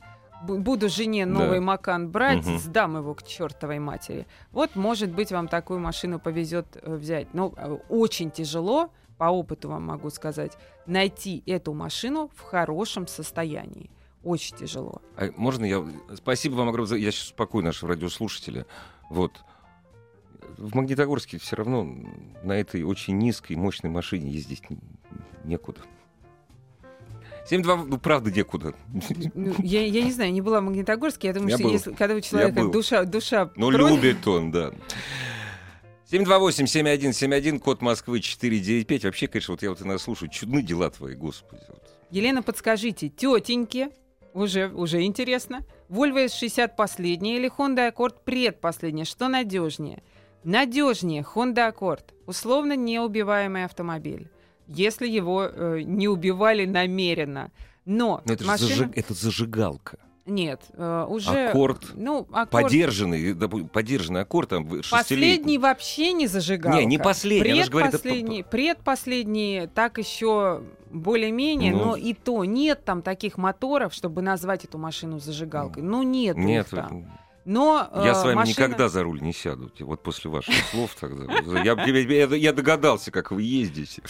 буду 0.47 0.88
жене 0.88 1.26
Да. 1.26 1.32
новый 1.32 1.61
Макан 1.61 2.11
брать, 2.11 2.45
Мгм. 2.47 2.59
сдам 2.59 2.97
его 2.97 3.14
к 3.14 3.22
чертовой 3.22 3.78
матери. 3.78 4.26
Вот, 4.51 4.74
может 4.76 5.12
быть, 5.12 5.30
вам 5.32 5.49
такую 5.49 5.78
машину 5.80 6.18
повезет 6.18 6.76
э, 6.82 6.95
взять. 6.97 7.32
Но 7.34 7.53
э, 7.57 7.78
очень 7.88 8.30
тяжело, 8.30 8.90
по 9.18 9.24
опыту 9.24 9.68
вам 9.68 9.84
могу 9.86 10.11
сказать, 10.11 10.57
найти 10.86 11.43
эту 11.47 11.74
машину 11.74 12.30
в 12.34 12.40
хорошем 12.43 13.07
состоянии. 13.07 13.90
Очень 14.24 14.57
тяжело. 14.57 15.03
А 15.16 15.30
можно 15.36 15.64
я... 15.64 15.84
Спасибо 16.14 16.55
вам 16.55 16.68
огромное. 16.68 16.99
Я 16.99 17.11
сейчас 17.11 17.26
успокою 17.26 17.64
нашего 17.64 17.90
радиослушателя. 17.90 18.66
Вот. 19.11 19.43
В 20.59 20.74
Магнитогорске 20.76 21.38
все 21.38 21.57
равно 21.57 21.86
на 22.43 22.53
этой 22.53 22.82
очень 22.84 23.18
низкой, 23.18 23.55
мощной 23.57 23.90
машине 23.90 24.30
ездить 24.30 24.62
некуда. 25.45 25.80
7-2, 27.51 27.86
ну 27.88 27.99
правда 27.99 28.30
некуда. 28.30 28.74
Ну, 29.34 29.55
я, 29.59 29.84
я 29.84 30.03
не 30.03 30.12
знаю, 30.12 30.32
не 30.32 30.40
была 30.40 30.61
в 30.61 30.64
Магнитогорске. 30.64 31.28
Я 31.28 31.34
думаю, 31.34 31.51
Я 31.51 31.57
что 31.57 31.64
был. 31.64 31.72
если, 31.72 31.93
когда 31.93 32.14
у 32.14 32.20
человека 32.20 32.64
душа, 32.68 33.05
душа 33.05 33.51
Ну, 33.57 33.70
против- 33.70 33.90
любит 34.03 34.26
он, 34.28 34.51
да. 34.53 34.72
728-7171, 36.11 37.59
код 37.59 37.80
Москвы 37.80 38.20
495. 38.20 39.05
Вообще, 39.05 39.28
конечно, 39.28 39.53
вот 39.55 39.62
я 39.62 39.70
вот 39.70 39.80
иногда 39.80 39.99
слушаю, 39.99 40.30
чудны 40.30 40.62
дела 40.62 40.90
твои, 40.90 41.14
господи. 41.14 41.62
Елена, 42.11 42.43
подскажите, 42.43 43.09
тетеньки, 43.09 43.88
уже, 44.34 44.68
уже 44.68 45.03
интересно, 45.03 45.61
Volvo 45.88 46.24
S60 46.26 46.72
последняя 46.76 47.36
или 47.36 47.51
Honda 47.51 47.90
Accord 47.93 48.16
предпоследняя? 48.24 49.05
Что 49.07 49.28
надежнее? 49.28 50.03
Надежнее 50.45 51.22
Honda 51.34 51.72
Accord. 51.74 52.05
Условно 52.26 52.76
неубиваемый 52.76 53.64
автомобиль. 53.64 54.28
Если 54.75 55.09
его 55.09 55.45
э, 55.45 55.81
не 55.85 56.09
убивали 56.09 56.64
намеренно. 56.66 57.51
Но, 57.85 58.23
Ну, 58.25 58.33
это 58.35 58.45
же 58.45 58.51
машина... 58.51 58.68
зажиг- 58.87 58.93
это 58.95 59.14
зажигалка. 59.14 59.99
Нет, 60.25 60.61
э, 60.75 61.07
уже... 61.09 61.49
Аккорд. 61.49 61.95
Ну, 61.95 62.29
аккорд... 62.31 62.51
Подержанный, 62.51 63.35
подержанный 63.68 64.20
аккорд, 64.20 64.51
там. 64.51 64.68
Последний 64.89 65.59
вообще 65.59 66.12
не 66.12 66.29
зажигалка. 66.29 66.79
Не, 66.79 66.87
не 66.87 66.99
последний, 66.99 67.51
она 67.53 67.64
же 67.64 67.70
говорит, 67.70 67.95
это 67.95 67.99
Предпоследний, 68.03 68.45
предпоследний, 68.45 69.66
так 69.66 69.99
еще 69.99 70.62
более-менее, 70.93 71.73
Ну. 71.73 71.85
но 71.87 71.97
и 71.97 72.14
то 72.14 72.45
нет 72.45 72.85
там 72.85 73.03
таких 73.03 73.37
моторов, 73.37 73.95
чтобы 73.95 74.23
назвать 74.23 74.64
эту 74.64 74.79
машину 74.79 75.18
зажигалкой. 75.18 75.83
Ну, 75.83 76.03
нет, 76.05 76.37
Нет, 76.37 76.68
там. 76.70 77.07
Но 77.45 77.90
я 78.05 78.12
э, 78.12 78.14
с 78.14 78.22
вами 78.24 78.34
машина- 78.36 78.51
никогда 78.51 78.88
за 78.88 79.03
руль 79.03 79.20
не 79.20 79.32
сяду. 79.32 79.70
Вот 79.80 80.03
после 80.03 80.30
ваших 80.30 80.55
слов 80.70 80.95
тогда. 80.99 81.24
Я, 81.62 81.74
я- 81.84 82.26
я 82.36 82.53
догадался, 82.53 83.11
как 83.11 83.30
вы 83.32 83.43
ездите. 83.43 84.03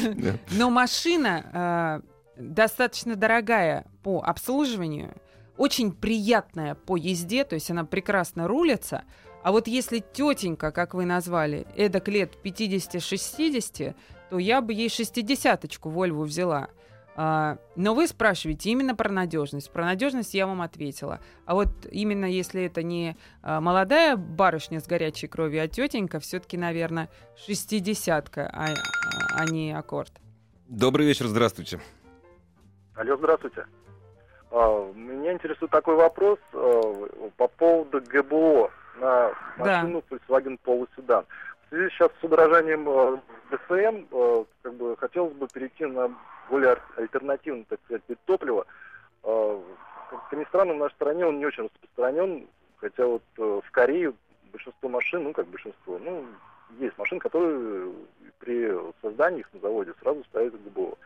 Но 0.52 0.70
машина 0.70 2.02
э, 2.36 2.40
достаточно 2.42 3.16
дорогая 3.16 3.86
по 4.02 4.20
обслуживанию, 4.22 5.14
очень 5.56 5.92
приятная 5.92 6.74
по 6.74 6.96
езде, 6.96 7.44
то 7.44 7.54
есть 7.54 7.70
она 7.70 7.84
прекрасно 7.84 8.48
рулится. 8.48 9.04
А 9.42 9.52
вот 9.52 9.68
если 9.68 9.98
тетенька, 10.12 10.72
как 10.72 10.94
вы 10.94 11.04
назвали, 11.04 11.66
эдак 11.76 12.08
лет 12.08 12.32
50-60, 12.42 13.94
то 14.30 14.38
я 14.38 14.60
бы 14.60 14.72
ей 14.72 14.88
60-очку 14.88 15.90
Вольву 15.90 16.24
взяла. 16.24 16.68
А, 17.16 17.58
но 17.76 17.94
вы 17.94 18.06
спрашиваете 18.08 18.70
именно 18.70 18.94
про 18.96 19.10
надежность. 19.10 19.70
Про 19.70 19.84
надежность 19.84 20.34
я 20.34 20.46
вам 20.46 20.62
ответила. 20.62 21.20
А 21.46 21.54
вот 21.54 21.68
именно 21.90 22.24
если 22.24 22.64
это 22.64 22.82
не 22.82 23.16
а, 23.42 23.60
молодая 23.60 24.16
барышня 24.16 24.80
с 24.80 24.86
горячей 24.86 25.28
кровью, 25.28 25.62
а 25.62 25.68
тетенька, 25.68 26.18
все-таки, 26.18 26.56
наверное, 26.56 27.08
60-ка, 27.46 28.50
а, 28.52 28.64
а- 28.66 29.40
а 29.40 29.44
не 29.46 29.72
аккорд. 29.72 30.12
Добрый 30.68 31.06
вечер, 31.06 31.26
здравствуйте. 31.26 31.78
Алло, 32.96 33.16
здравствуйте. 33.16 33.66
Меня 34.50 35.32
интересует 35.32 35.70
такой 35.72 35.96
вопрос 35.96 36.38
по 36.52 37.48
поводу 37.58 38.00
ГБО 38.00 38.70
на 39.00 39.30
Да. 39.30 39.34
машину 39.82 40.02
Volkswagen 40.08 40.56
Polo 40.64 40.86
Sedan. 40.96 41.24
Связи 41.74 41.90
сейчас 41.90 42.10
с 42.20 42.24
удорожанием 42.24 42.88
а, 42.88 43.20
ДСМ, 43.50 44.06
а, 44.12 44.44
как 44.62 44.74
бы 44.74 44.96
хотелось 44.96 45.34
бы 45.34 45.48
перейти 45.48 45.84
на 45.86 46.08
более 46.48 46.76
альтернативный, 46.96 47.66
так 47.68 47.80
сказать, 47.84 48.02
вид 48.06 48.18
топлива. 48.26 48.64
А, 49.24 49.60
Как 50.08 50.38
ни 50.38 50.44
странно, 50.44 50.74
в 50.74 50.76
нашей 50.76 50.94
стране 50.94 51.26
он 51.26 51.38
не 51.38 51.46
очень 51.46 51.64
распространен, 51.64 52.46
хотя 52.76 53.04
вот 53.06 53.24
э, 53.38 53.60
в 53.64 53.70
Корее 53.72 54.12
большинство 54.52 54.88
машин, 54.88 55.24
ну 55.24 55.32
как 55.32 55.48
большинство, 55.48 55.98
ну 55.98 56.24
есть 56.78 56.96
машин, 56.96 57.18
которые 57.18 57.92
при 58.38 58.72
создании 59.02 59.40
их 59.40 59.52
на 59.52 59.58
заводе 59.58 59.94
сразу 60.00 60.22
ставят 60.24 60.54
ГБО. 60.54 60.96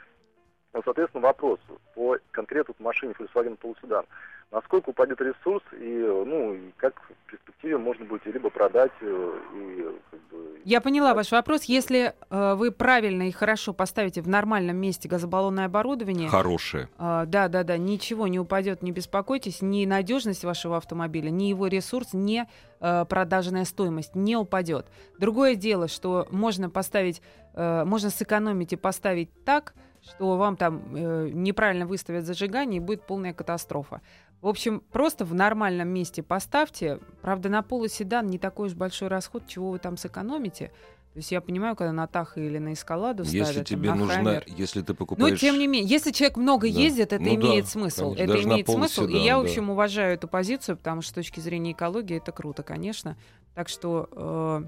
Ну, 0.74 0.82
соответственно, 0.84 1.22
вопрос 1.22 1.58
по 1.94 2.18
конкретно 2.30 2.74
вот 2.76 2.84
машине 2.84 3.14
Volkswagen 3.18 3.58
Sedan. 3.58 4.04
Насколько 4.50 4.90
упадет 4.90 5.20
ресурс 5.20 5.62
и, 5.72 6.00
э, 6.00 6.24
ну, 6.26 6.54
и 6.54 6.70
как 6.78 6.94
в 7.02 7.30
перспективе 7.30 7.76
можно 7.76 8.06
будет 8.06 8.24
либо 8.24 8.48
продать 8.48 8.92
э, 9.02 9.38
и 9.54 9.86
как 10.10 10.20
бы... 10.30 10.60
Я 10.64 10.80
поняла 10.80 11.12
ваш 11.12 11.32
вопрос. 11.32 11.64
Если 11.64 12.14
э, 12.30 12.54
вы 12.54 12.70
правильно 12.70 13.28
и 13.28 13.30
хорошо 13.30 13.74
поставите 13.74 14.22
в 14.22 14.28
нормальном 14.28 14.76
месте 14.76 15.06
газобаллонное 15.06 15.66
оборудование, 15.66 16.30
Хорошее. 16.30 16.88
а, 16.96 17.26
да, 17.26 17.48
да, 17.48 17.62
да, 17.62 17.76
ничего 17.76 18.26
не 18.26 18.38
упадет, 18.38 18.82
не 18.82 18.90
беспокойтесь, 18.90 19.60
ни 19.60 19.84
надежность 19.84 20.44
вашего 20.44 20.78
автомобиля, 20.78 21.28
ни 21.28 21.44
его 21.44 21.66
ресурс, 21.66 22.14
ни 22.14 22.46
э, 22.80 23.04
продажная 23.06 23.66
стоимость 23.66 24.14
не 24.14 24.36
упадет. 24.36 24.86
Другое 25.18 25.56
дело, 25.56 25.88
что 25.88 26.26
можно 26.30 26.70
поставить, 26.70 27.20
э, 27.54 27.84
можно 27.84 28.08
сэкономить 28.08 28.72
и 28.72 28.76
поставить 28.76 29.28
так, 29.44 29.74
что 30.02 30.36
вам 30.36 30.56
там 30.56 30.82
э, 30.94 31.30
неправильно 31.32 31.86
выставят 31.86 32.24
зажигание 32.24 32.78
и 32.78 32.84
будет 32.84 33.02
полная 33.02 33.32
катастрофа. 33.32 34.00
В 34.40 34.46
общем, 34.46 34.82
просто 34.92 35.24
в 35.24 35.34
нормальном 35.34 35.88
месте 35.88 36.22
поставьте. 36.22 37.00
Правда, 37.22 37.48
на 37.48 37.62
полуседан 37.62 38.26
не 38.28 38.38
такой 38.38 38.68
уж 38.68 38.74
большой 38.74 39.08
расход, 39.08 39.46
чего 39.48 39.70
вы 39.70 39.78
там 39.78 39.96
сэкономите. 39.96 40.70
То 41.12 41.18
есть 41.20 41.32
я 41.32 41.40
понимаю, 41.40 41.74
когда 41.74 41.90
на 41.90 42.06
Таха 42.06 42.38
или 42.40 42.58
на 42.58 42.74
Эскаладу 42.74 43.24
Если 43.24 43.42
ставят, 43.42 43.56
там, 43.56 43.64
тебе 43.64 43.88
на 43.90 43.96
нужна, 43.96 44.14
Хаммер. 44.14 44.44
если 44.46 44.82
ты 44.82 44.92
Но 44.92 44.96
покупаешь... 44.96 45.40
тем 45.40 45.58
не 45.58 45.66
менее, 45.66 45.88
если 45.90 46.12
человек 46.12 46.36
много 46.36 46.70
Да. 46.70 46.78
ездит, 46.78 47.12
это 47.12 47.20
Ну 47.22 47.34
имеет 47.34 47.64
да, 47.64 47.70
смысл. 47.70 48.14
конечно, 48.14 48.22
это 48.34 48.42
имеет 48.44 48.68
смысл. 48.68 49.00
И 49.02 49.04
полседан, 49.06 49.24
я, 49.24 49.38
в 49.38 49.42
да. 49.42 49.48
общем, 49.48 49.70
уважаю 49.70 50.14
эту 50.14 50.28
позицию, 50.28 50.76
потому 50.76 51.02
что 51.02 51.10
с 51.10 51.14
точки 51.14 51.40
зрения 51.40 51.72
экологии 51.72 52.18
это 52.18 52.30
круто, 52.30 52.62
конечно. 52.62 53.16
Так 53.54 53.68
что 53.68 54.08
э, 54.12 54.62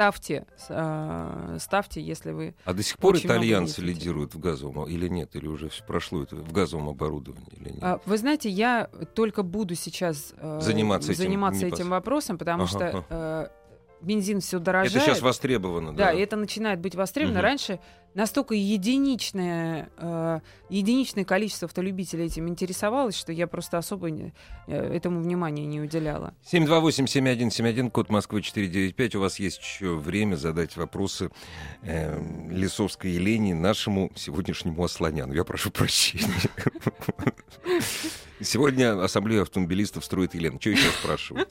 ставьте, 0.00 0.46
э, 0.70 1.56
ставьте, 1.60 2.00
если 2.00 2.32
вы 2.32 2.54
А 2.64 2.72
до 2.72 2.82
сих 2.82 2.96
пор 2.96 3.16
итальянцы 3.18 3.82
лидируют 3.82 4.34
в 4.34 4.40
газовом 4.40 4.84
или 4.88 5.08
нет? 5.08 5.36
Или 5.36 5.46
уже 5.46 5.68
все 5.68 5.84
прошло 5.84 6.22
это 6.22 6.36
в 6.36 6.52
газовом 6.52 6.88
оборудовании 6.88 7.52
или 7.52 7.72
нет? 7.72 7.82
А, 7.82 8.00
Вы 8.06 8.16
знаете, 8.16 8.48
я 8.48 8.88
только 9.14 9.42
буду 9.42 9.74
сейчас 9.74 10.32
э, 10.38 10.58
Заниматься 10.62 11.12
этим 11.12 11.22
заниматься 11.24 11.66
непос- 11.66 11.74
этим 11.74 11.90
вопросом, 11.90 12.38
потому 12.38 12.62
Ага, 12.62 12.68
что 12.70 13.04
э, 13.10 13.46
бензин 14.02 14.40
все 14.40 14.58
дорожает. 14.58 14.94
это 14.96 15.04
сейчас 15.04 15.20
востребовано, 15.22 15.92
Да, 15.94 16.06
да. 16.06 16.12
и 16.12 16.20
это 16.20 16.36
начинает 16.36 16.80
быть 16.80 16.94
востребовано. 16.94 17.38
Мгм. 17.40 17.44
Раньше 17.46 17.80
настолько 18.14 18.54
единичное, 18.54 19.88
э, 19.96 20.40
единичное 20.68 21.24
количество 21.24 21.66
автолюбителей 21.66 22.26
этим 22.26 22.48
интересовалось, 22.48 23.14
что 23.14 23.32
я 23.32 23.46
просто 23.46 23.78
особо 23.78 24.10
не- 24.10 24.32
э, 24.66 24.76
этому 24.96 25.20
внимания 25.20 25.64
не 25.64 25.80
уделяла. 25.80 26.34
728-7171, 26.50 27.90
код 27.90 28.10
Москвы 28.10 28.42
495. 28.42 29.14
У 29.14 29.20
вас 29.20 29.38
есть 29.38 29.58
еще 29.60 29.94
время 29.96 30.34
задать 30.36 30.76
вопросы 30.76 31.30
э, 31.82 32.20
Лисовской 32.50 33.10
Елене, 33.12 33.54
нашему 33.54 34.10
сегодняшнему 34.16 34.82
Асланяну. 34.82 35.32
Я 35.34 35.44
прошу 35.44 35.70
прощения. 35.70 36.26
Сегодня 38.42 39.02
ассамблею 39.02 39.42
автомобилистов 39.42 40.04
строит 40.04 40.34
Елена. 40.34 40.58
Что 40.60 40.70
еще 40.70 40.88
спрашивают? 41.02 41.50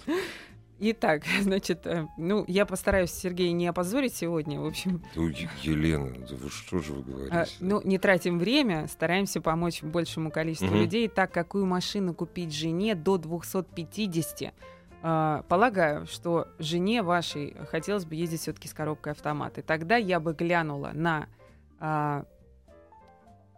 Итак, 0.82 1.24
значит, 1.42 1.86
э, 1.86 2.08
ну, 2.18 2.46
я 2.48 2.66
постараюсь 2.66 3.12
Сергея 3.12 3.52
не 3.52 3.68
опозорить 3.68 4.16
сегодня. 4.16 4.60
В 4.60 4.66
общем, 4.66 5.04
Ну, 5.16 5.28
Е- 5.28 5.50
Елена, 5.62 6.12
да 6.28 6.36
вы 6.36 6.50
что 6.50 6.80
же 6.80 6.94
вы 6.94 7.02
говорите? 7.04 7.36
А, 7.36 7.46
ну, 7.60 7.82
не 7.84 7.98
тратим 7.98 8.40
время, 8.40 8.88
стараемся 8.88 9.42
помочь 9.42 9.84
большему 9.84 10.32
количеству 10.32 10.68
Мгм. 10.68 10.78
людей. 10.82 11.08
Так, 11.10 11.32
какую 11.34 11.66
машину 11.66 12.14
купить 12.14 12.54
жене 12.54 12.96
до 12.96 13.18
250? 13.18 14.54
А, 15.02 15.44
полагаю, 15.50 16.06
что 16.08 16.48
жене 16.60 17.04
вашей 17.04 17.56
хотелось 17.70 18.06
бы 18.06 18.16
ездить 18.16 18.42
все-таки 18.42 18.68
с 18.68 18.74
коробкой 18.74 19.14
автомат. 19.14 19.58
И 19.58 19.62
тогда 19.62 19.98
я 19.98 20.20
бы 20.20 20.34
глянула 20.34 20.92
на, 20.94 21.28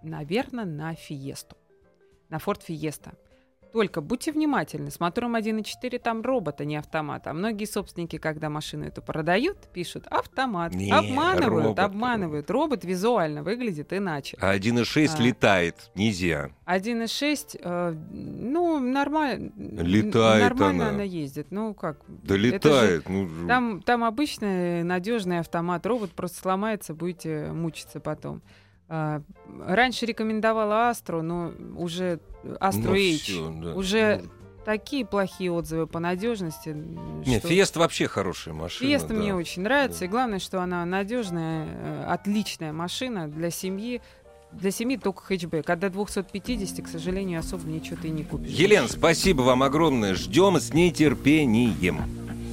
наверное, 0.04 0.66
на 0.66 0.94
Фиесту, 0.96 1.56
на 2.30 2.40
Форд 2.40 2.64
Фиеста. 2.64 3.14
Только 3.74 4.02
будьте 4.02 4.32
внимательны, 4.34 4.92
с 4.92 5.00
мотором 5.00 5.36
1.4 5.36 5.98
там 6.00 6.22
робот, 6.22 6.60
а 6.60 6.66
не 6.66 6.76
автомат. 6.76 7.28
А 7.28 7.34
многие 7.34 7.66
собственники, 7.66 8.18
когда 8.18 8.50
машину 8.50 8.86
эту 8.86 9.02
продают, 9.02 9.58
пишут 9.74 10.06
автомат. 10.08 10.74
Не, 10.76 10.92
обманывают, 10.92 11.64
робот. 11.64 11.80
обманывают. 11.80 12.52
Робот 12.52 12.84
визуально 12.84 13.44
выглядит 13.44 13.94
иначе. 13.94 14.38
А 14.42 14.54
1.6 14.56 15.12
А. 15.18 15.22
летает, 15.22 15.90
нельзя. 15.96 16.50
1.6, 16.66 17.58
э, 17.62 17.92
ну, 18.12 18.80
нормально. 18.80 19.52
Летает 19.58 20.44
Нормально 20.44 20.88
она. 20.88 20.96
она 20.96 21.04
ездит. 21.04 21.48
Ну, 21.52 21.74
как? 21.74 22.00
Да 22.08 22.36
это 22.36 22.38
же- 22.38 22.48
летает. 22.52 23.10
ну, 23.10 23.30
Там, 23.48 23.82
там 23.82 24.04
обычный 24.04 24.84
надежный 24.84 25.40
автомат. 25.40 25.86
Робот 25.86 26.12
просто 26.12 26.40
сломается, 26.40 26.94
будете 26.94 27.52
мучиться 27.54 28.00
потом. 28.02 28.42
А, 28.94 29.22
раньше 29.66 30.06
рекомендовала 30.06 30.90
Астру, 30.90 31.22
но 31.22 31.54
уже 31.78 32.20
Астру 32.60 32.92
ну, 32.92 32.98
H. 32.98 33.62
да. 33.64 33.74
Уже 33.74 34.20
Ну, 34.22 34.30
такие 34.66 35.06
плохие 35.06 35.50
отзывы 35.50 35.88
по 35.88 36.00
надежности. 36.00 36.76
Нет, 37.26 37.40
что- 37.40 37.48
Фиеста 37.48 37.80
вообще 37.80 38.10
хорошая 38.10 38.54
машина. 38.54 38.90
Фиеста 38.90 39.08
да. 39.08 39.14
мне 39.14 39.34
очень 39.34 39.62
нравится. 39.62 40.02
Да. 40.02 40.06
И 40.08 40.10
главное, 40.10 40.40
что 40.40 40.62
она 40.62 40.84
надежная, 40.84 41.68
э, 41.70 42.04
отличная 42.06 42.74
машина 42.74 43.30
для 43.30 43.50
семьи. 43.50 44.02
Для 44.52 44.72
семьи 44.72 44.98
только 44.98 45.24
хэтчбэк. 45.24 45.70
А 45.70 45.78
до 45.78 45.90
250, 45.90 46.86
к 46.86 46.90
сожалению, 46.90 47.40
особо 47.40 47.70
ничего 47.70 47.96
ты 47.96 48.10
не 48.10 48.26
купишь. 48.26 48.52
Елена, 48.52 48.90
спасибо 48.90 49.44
вам 49.44 49.64
огромное. 49.64 50.16
Ждем 50.16 50.60
с 50.60 50.74
нетерпением. 50.74 52.02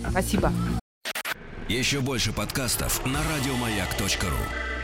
Спасибо. 0.09 0.53
Еще 1.69 1.99
больше 2.01 2.33
подкастов 2.33 3.05
на 3.05 3.19
радиомаяк.ру. 3.25 4.78